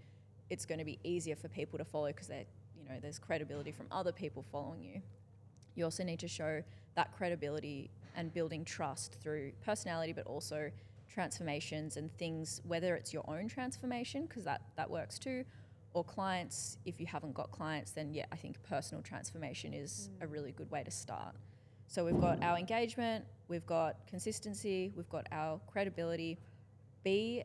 it's 0.49 0.65
going 0.65 0.79
to 0.79 0.85
be 0.85 0.97
easier 1.03 1.35
for 1.35 1.49
people 1.49 1.77
to 1.77 1.85
follow 1.85 2.07
because 2.07 2.27
they 2.27 2.47
you 2.75 2.87
know 2.89 2.99
there's 3.01 3.19
credibility 3.19 3.71
from 3.71 3.85
other 3.91 4.11
people 4.11 4.43
following 4.51 4.83
you. 4.83 5.01
You 5.75 5.83
also 5.83 6.03
need 6.03 6.19
to 6.19 6.27
show 6.27 6.63
that 6.95 7.15
credibility 7.15 7.91
and 8.17 8.33
building 8.33 8.65
trust 8.65 9.17
through 9.21 9.53
personality, 9.63 10.11
but 10.11 10.25
also 10.27 10.69
transformations 11.07 11.95
and 11.95 12.11
things. 12.17 12.61
Whether 12.65 12.95
it's 12.95 13.13
your 13.13 13.23
own 13.29 13.47
transformation, 13.47 14.25
because 14.25 14.43
that 14.43 14.61
that 14.75 14.89
works 14.89 15.17
too, 15.17 15.45
or 15.93 16.03
clients. 16.03 16.77
If 16.85 16.99
you 16.99 17.05
haven't 17.05 17.33
got 17.33 17.51
clients, 17.51 17.91
then 17.91 18.13
yeah, 18.13 18.25
I 18.31 18.35
think 18.35 18.61
personal 18.63 19.01
transformation 19.01 19.73
is 19.73 20.09
a 20.21 20.25
mm. 20.25 20.33
really 20.33 20.51
good 20.51 20.69
way 20.69 20.83
to 20.83 20.91
start. 20.91 21.35
So 21.87 22.03
we've 22.03 22.19
got 22.19 22.43
our 22.43 22.57
engagement, 22.57 23.23
we've 23.47 23.65
got 23.65 24.05
consistency, 24.07 24.91
we've 24.95 25.09
got 25.09 25.25
our 25.31 25.59
credibility. 25.67 26.37
Be 27.03 27.43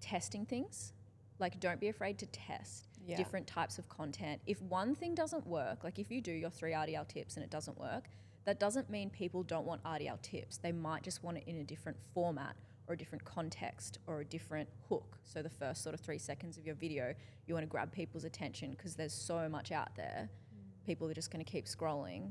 testing 0.00 0.46
things. 0.46 0.92
Like, 1.40 1.58
don't 1.58 1.80
be 1.80 1.88
afraid 1.88 2.18
to 2.18 2.26
test 2.26 2.86
Yeah. 3.04 3.16
different 3.16 3.46
types 3.46 3.78
of 3.78 3.88
content. 3.88 4.40
If 4.46 4.62
one 4.62 4.94
thing 4.94 5.14
doesn't 5.14 5.46
work, 5.46 5.82
like 5.82 5.98
if 5.98 6.10
you 6.10 6.20
do 6.20 6.32
your 6.32 6.50
three 6.50 6.72
RDL 6.72 7.04
tips 7.04 7.36
and 7.36 7.44
it 7.44 7.50
doesn't 7.50 7.78
work, 7.78 8.08
that 8.48 8.58
doesn't 8.58 8.88
mean 8.88 9.10
people 9.10 9.42
don't 9.42 9.66
want 9.66 9.84
RDL 9.84 10.22
tips. 10.22 10.56
They 10.56 10.72
might 10.72 11.02
just 11.02 11.22
want 11.22 11.36
it 11.36 11.44
in 11.46 11.58
a 11.58 11.64
different 11.64 11.98
format 12.14 12.56
or 12.86 12.94
a 12.94 12.96
different 12.96 13.22
context 13.26 13.98
or 14.06 14.20
a 14.20 14.24
different 14.24 14.70
hook. 14.88 15.18
So 15.22 15.42
the 15.42 15.50
first 15.50 15.82
sort 15.82 15.94
of 15.94 16.00
three 16.00 16.16
seconds 16.16 16.56
of 16.56 16.64
your 16.64 16.74
video, 16.74 17.12
you 17.46 17.52
want 17.52 17.64
to 17.64 17.68
grab 17.68 17.92
people's 17.92 18.24
attention 18.24 18.70
because 18.70 18.94
there's 18.94 19.12
so 19.12 19.50
much 19.50 19.70
out 19.70 19.94
there. 19.96 20.30
Mm. 20.30 20.86
People 20.86 21.10
are 21.10 21.12
just 21.12 21.30
going 21.30 21.44
to 21.44 21.52
keep 21.52 21.66
scrolling. 21.66 22.30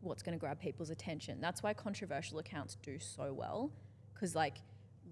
What's 0.00 0.22
going 0.22 0.32
to 0.32 0.40
grab 0.40 0.58
people's 0.58 0.88
attention? 0.88 1.38
That's 1.38 1.62
why 1.62 1.74
controversial 1.74 2.38
accounts 2.38 2.78
do 2.82 2.98
so 2.98 3.34
well 3.34 3.70
because, 4.14 4.34
like, 4.34 4.56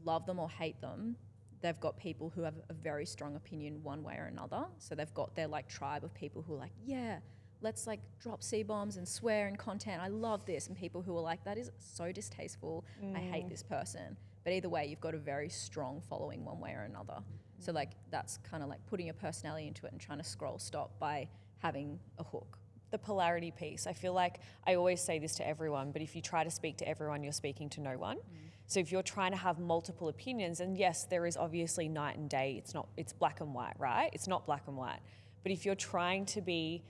love 0.07 0.25
them 0.25 0.39
or 0.39 0.49
hate 0.49 0.81
them, 0.81 1.17
they've 1.61 1.81
got 1.81 1.99
people 1.99 2.33
who 2.35 2.41
have 2.45 2.55
a 2.71 2.73
very 2.73 3.05
strong 3.05 3.37
opinion 3.37 3.83
one 3.83 4.03
way 4.03 4.15
or 4.15 4.25
another. 4.25 4.65
So 4.79 4.95
they've 4.95 5.13
got 5.13 5.35
their 5.35 5.49
like 5.49 5.69
tribe 5.69 6.03
of 6.03 6.15
people 6.15 6.41
who 6.41 6.55
are 6.55 6.59
like, 6.59 6.73
yeah, 6.83 7.19
let's 7.63 7.87
like 7.87 8.01
drop 8.21 8.43
C 8.43 8.63
bombs 8.63 8.97
and 8.97 9.07
swear 9.07 9.49
in 9.49 9.57
content. 9.57 10.03
I 10.03 10.09
love 10.09 10.45
this. 10.47 10.69
And 10.69 10.77
people 10.77 11.03
who 11.03 11.17
are 11.17 11.21
like, 11.21 11.45
that 11.45 11.59
is 11.59 11.71
so 11.79 12.13
distasteful. 12.13 12.85
I 13.15 13.19
hate 13.19 13.49
this 13.49 13.63
mm. 13.63 13.69
person. 13.69 14.17
But 14.45 14.53
either 14.55 14.69
way, 14.69 14.87
you've 14.87 15.01
got 15.01 15.15
a 15.15 15.19
very 15.19 15.49
strong 15.49 16.01
following 16.09 16.45
one 16.45 16.61
way 16.61 16.73
or 16.73 16.83
another. 16.83 17.19
So 17.59 17.73
mm. 17.73 17.75
like 17.75 17.91
that's 18.11 18.39
kind 18.39 18.63
of 18.63 18.69
like 18.69 18.85
putting 18.87 19.07
your 19.07 19.15
personality 19.15 19.67
into 19.67 19.87
it 19.87 19.93
and 19.93 20.01
trying 20.01 20.19
to 20.19 20.25
scroll 20.25 20.59
stop 20.59 20.99
by 20.99 21.29
having 21.59 21.99
a 22.19 22.25
hook. 22.25 22.59
the 22.91 22.99
polarity 22.99 23.51
piece. 23.51 23.87
I 23.87 23.93
feel 23.93 24.13
like 24.13 24.41
I 24.67 24.75
always 24.75 25.01
say 25.01 25.19
this 25.19 25.35
to 25.37 25.47
everyone, 25.47 25.93
but 25.93 26.03
if 26.03 26.15
you 26.17 26.23
try 26.23 26.45
to 26.45 26.51
speak 26.51 26.77
to 26.79 26.89
everyone, 26.89 27.23
you're 27.23 27.33
speaking 27.33 27.69
to 27.71 27.81
no 27.81 27.97
one. 27.97 28.17
Mm. 28.17 28.51
So 28.67 28.81
if 28.81 28.93
you're 28.93 29.03
trying 29.03 29.33
to 29.33 29.37
have 29.37 29.59
multiple 29.59 30.09
opinions, 30.09 30.61
and 30.61 30.77
yes, 30.77 31.05
there 31.05 31.27
is 31.27 31.37
obviously 31.37 31.89
night 31.89 32.17
and 32.17 32.29
day. 32.29 32.55
It's 32.59 32.75
not. 32.75 32.89
It's 32.97 33.13
black 33.13 33.41
and 33.41 33.55
white, 33.55 33.75
right? 33.79 34.11
It's 34.13 34.29
not 34.29 34.47
black 34.47 34.63
and 34.67 34.77
white. 34.77 35.01
But 35.43 35.53
if 35.53 35.65
you're 35.65 35.75
trying 35.75 36.27
to 36.27 36.41
be, 36.41 36.83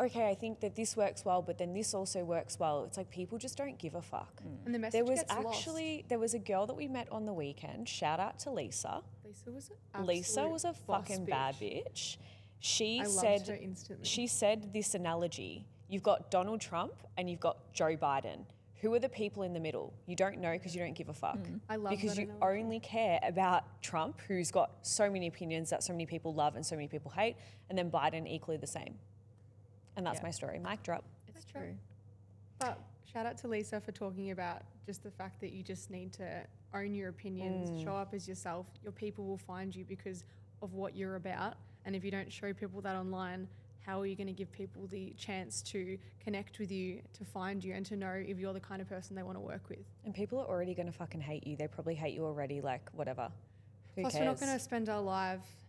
okay, 0.00 0.28
I 0.28 0.34
think 0.34 0.60
that 0.60 0.76
this 0.76 0.96
works 0.96 1.24
well, 1.24 1.42
but 1.42 1.58
then 1.58 1.72
this 1.72 1.94
also 1.94 2.24
works 2.24 2.58
well. 2.58 2.84
It's 2.84 2.96
like 2.96 3.10
people 3.10 3.38
just 3.38 3.56
don't 3.56 3.78
give 3.78 3.94
a 3.94 4.02
fuck. 4.02 4.42
Mm. 4.42 4.66
And 4.66 4.74
the 4.74 4.78
message 4.78 4.92
There 4.92 5.04
was 5.04 5.20
gets 5.20 5.32
actually 5.32 6.04
there 6.08 6.18
was 6.18 6.34
a 6.34 6.38
girl 6.38 6.66
that 6.66 6.74
we 6.74 6.88
met 6.88 7.08
on 7.10 7.26
the 7.26 7.32
weekend. 7.32 7.88
Shout 7.88 8.20
out 8.20 8.38
to 8.40 8.50
Lisa. 8.50 9.02
Lisa 9.24 9.50
was 9.50 9.70
a 9.94 10.02
Lisa 10.02 10.48
was 10.48 10.64
a 10.64 10.72
fucking 10.72 11.26
bitch. 11.26 11.30
bad 11.30 11.54
bitch. 11.56 12.16
She 12.60 13.00
I 13.00 13.06
loved 13.06 13.18
said 13.18 13.48
her 13.48 13.54
instantly. 13.54 14.04
she 14.06 14.26
said 14.26 14.72
this 14.72 14.94
analogy. 14.94 15.66
You've 15.88 16.02
got 16.02 16.30
Donald 16.30 16.60
Trump 16.60 16.94
and 17.16 17.30
you've 17.30 17.40
got 17.40 17.72
Joe 17.72 17.96
Biden. 17.96 18.44
Who 18.80 18.92
are 18.92 18.98
the 18.98 19.08
people 19.08 19.42
in 19.42 19.52
the 19.54 19.60
middle? 19.60 19.94
You 20.06 20.16
don't 20.16 20.38
know 20.38 20.52
because 20.52 20.74
you 20.74 20.82
don't 20.82 20.94
give 20.94 21.08
a 21.08 21.14
fuck. 21.14 21.38
Mm. 21.38 21.60
I 21.68 21.76
love 21.76 21.90
because 21.90 22.16
that 22.16 22.22
you 22.22 22.28
analogy. 22.28 22.60
only 22.60 22.80
care 22.80 23.18
about 23.22 23.64
Trump, 23.82 24.20
who's 24.28 24.50
got 24.50 24.70
so 24.82 25.10
many 25.10 25.28
opinions 25.28 25.70
that 25.70 25.82
so 25.82 25.92
many 25.92 26.04
people 26.06 26.34
love 26.34 26.56
and 26.56 26.66
so 26.66 26.76
many 26.76 26.86
people 26.86 27.10
hate, 27.10 27.36
and 27.70 27.78
then 27.78 27.90
Biden 27.90 28.28
equally 28.28 28.58
the 28.58 28.66
same. 28.66 28.96
And 29.96 30.06
that's 30.06 30.18
Yeah. 30.18 30.24
my 30.24 30.30
story. 30.30 30.58
Mic 30.58 30.82
drop. 30.82 31.04
It's 31.26 31.34
That's 31.44 31.54
right. 31.54 31.62
true. 31.64 31.76
But 32.58 32.78
shout 33.04 33.26
out 33.26 33.38
to 33.38 33.48
Lisa 33.48 33.80
for 33.80 33.92
talking 33.92 34.30
about 34.30 34.62
just 34.84 35.02
the 35.02 35.10
fact 35.10 35.40
that 35.40 35.52
you 35.52 35.62
just 35.62 35.90
need 35.90 36.12
to 36.14 36.46
own 36.74 36.94
your 36.94 37.08
opinions, 37.08 37.70
Mm. 37.70 37.82
show 37.82 37.96
up 37.96 38.12
as 38.14 38.28
yourself. 38.28 38.66
Your 38.82 38.92
people 38.92 39.24
will 39.26 39.38
find 39.38 39.74
you 39.74 39.84
because 39.84 40.24
of 40.62 40.74
what 40.74 40.94
you're 40.94 41.16
about. 41.16 41.56
And 41.84 41.96
if 41.96 42.04
you 42.04 42.10
don't 42.10 42.30
show 42.30 42.52
people 42.52 42.80
that 42.82 42.96
online, 42.96 43.48
how 43.80 44.00
are 44.00 44.06
you 44.06 44.16
going 44.16 44.26
to 44.26 44.32
give 44.32 44.50
people 44.50 44.86
the 44.88 45.12
chance 45.12 45.62
to 45.62 45.96
connect 46.18 46.58
with 46.58 46.70
you, 46.72 47.02
to 47.12 47.24
find 47.24 47.62
you, 47.62 47.72
and 47.74 47.86
to 47.86 47.96
know 47.96 48.12
if 48.12 48.38
you're 48.38 48.52
the 48.52 48.60
kind 48.60 48.82
of 48.82 48.88
person 48.88 49.14
they 49.14 49.22
want 49.22 49.36
to 49.36 49.40
work 49.40 49.68
with? 49.68 49.84
And 50.04 50.12
people 50.14 50.38
are 50.40 50.46
already 50.46 50.74
going 50.74 50.86
to 50.86 50.92
fucking 50.92 51.20
hate 51.20 51.46
you. 51.46 51.56
They 51.56 51.68
probably 51.68 51.94
hate 51.94 52.14
you 52.14 52.24
already. 52.24 52.60
Like 52.60 52.90
whatever. 52.90 53.30
Who 53.94 54.02
Plus, 54.02 54.12
cares? 54.14 54.20
we're 54.20 54.26
not 54.30 54.40
going 54.40 54.52
to 54.52 54.58
spend 54.58 54.88
our 54.88 55.00
life 55.00 55.40
s- 55.40 55.65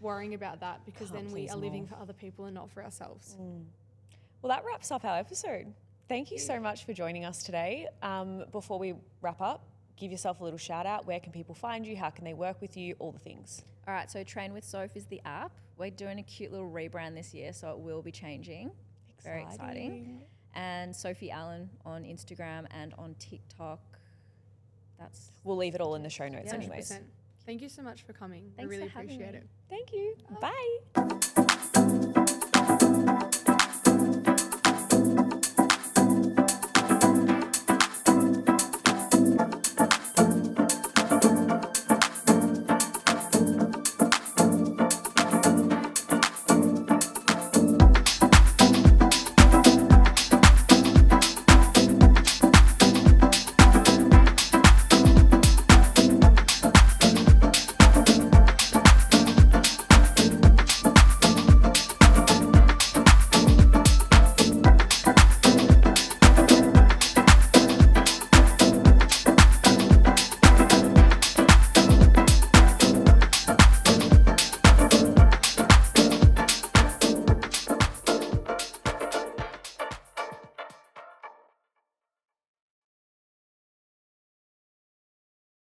worrying 0.00 0.34
about 0.34 0.60
that 0.60 0.80
because 0.86 1.10
Can't 1.10 1.24
then 1.26 1.32
we 1.34 1.48
are 1.50 1.56
living 1.56 1.82
all. 1.90 1.96
for 1.98 2.02
other 2.02 2.12
people 2.12 2.46
and 2.46 2.54
not 2.54 2.70
for 2.70 2.82
ourselves. 2.82 3.36
Well, 4.40 4.48
that 4.50 4.64
wraps 4.64 4.90
up 4.90 5.04
our 5.04 5.18
episode. 5.18 5.72
Thank 6.08 6.30
you 6.30 6.38
so 6.38 6.58
much 6.60 6.84
for 6.84 6.92
joining 6.92 7.24
us 7.24 7.42
today. 7.42 7.88
Um, 8.02 8.44
before 8.52 8.78
we 8.78 8.94
wrap 9.22 9.40
up, 9.40 9.66
give 9.96 10.10
yourself 10.10 10.40
a 10.40 10.44
little 10.44 10.58
shout 10.58 10.86
out. 10.86 11.06
Where 11.06 11.20
can 11.20 11.32
people 11.32 11.54
find 11.54 11.86
you? 11.86 11.96
How 11.96 12.10
can 12.10 12.24
they 12.24 12.34
work 12.34 12.60
with 12.60 12.76
you? 12.76 12.94
All 12.98 13.12
the 13.12 13.18
things. 13.18 13.64
All 13.88 13.94
right, 13.94 14.10
so 14.10 14.22
Train 14.22 14.52
with 14.52 14.64
Soph 14.64 14.96
is 14.96 15.06
the 15.06 15.20
app. 15.24 15.52
We're 15.76 15.90
doing 15.90 16.18
a 16.18 16.22
cute 16.22 16.52
little 16.52 16.70
rebrand 16.70 17.14
this 17.14 17.34
year, 17.34 17.52
so 17.52 17.70
it 17.72 17.78
will 17.78 18.02
be 18.02 18.12
changing. 18.12 18.70
Very 19.22 19.42
exciting. 19.42 20.22
And 20.54 20.94
Sophie 20.94 21.30
Allen 21.30 21.68
on 21.84 22.04
Instagram 22.04 22.66
and 22.70 22.94
on 22.98 23.14
TikTok. 23.18 23.80
That's 24.98 25.32
We'll 25.42 25.56
leave 25.56 25.74
it 25.74 25.80
all 25.80 25.94
in 25.96 26.02
the 26.02 26.10
show 26.10 26.28
notes, 26.28 26.48
Yeah. 26.52 26.54
anyways. 26.54 26.90
100%. 26.92 27.02
Thank 27.46 27.60
you 27.60 27.68
so 27.68 27.82
much 27.82 28.02
for 28.02 28.12
coming. 28.12 28.52
Thanks 28.56 28.72
I 28.72 28.76
really 28.76 28.88
for 28.88 29.00
appreciate 29.00 29.32
me. 29.32 29.38
it. 29.38 29.48
Thank 29.68 29.92
you. 29.92 30.16
Bye. 30.40 31.24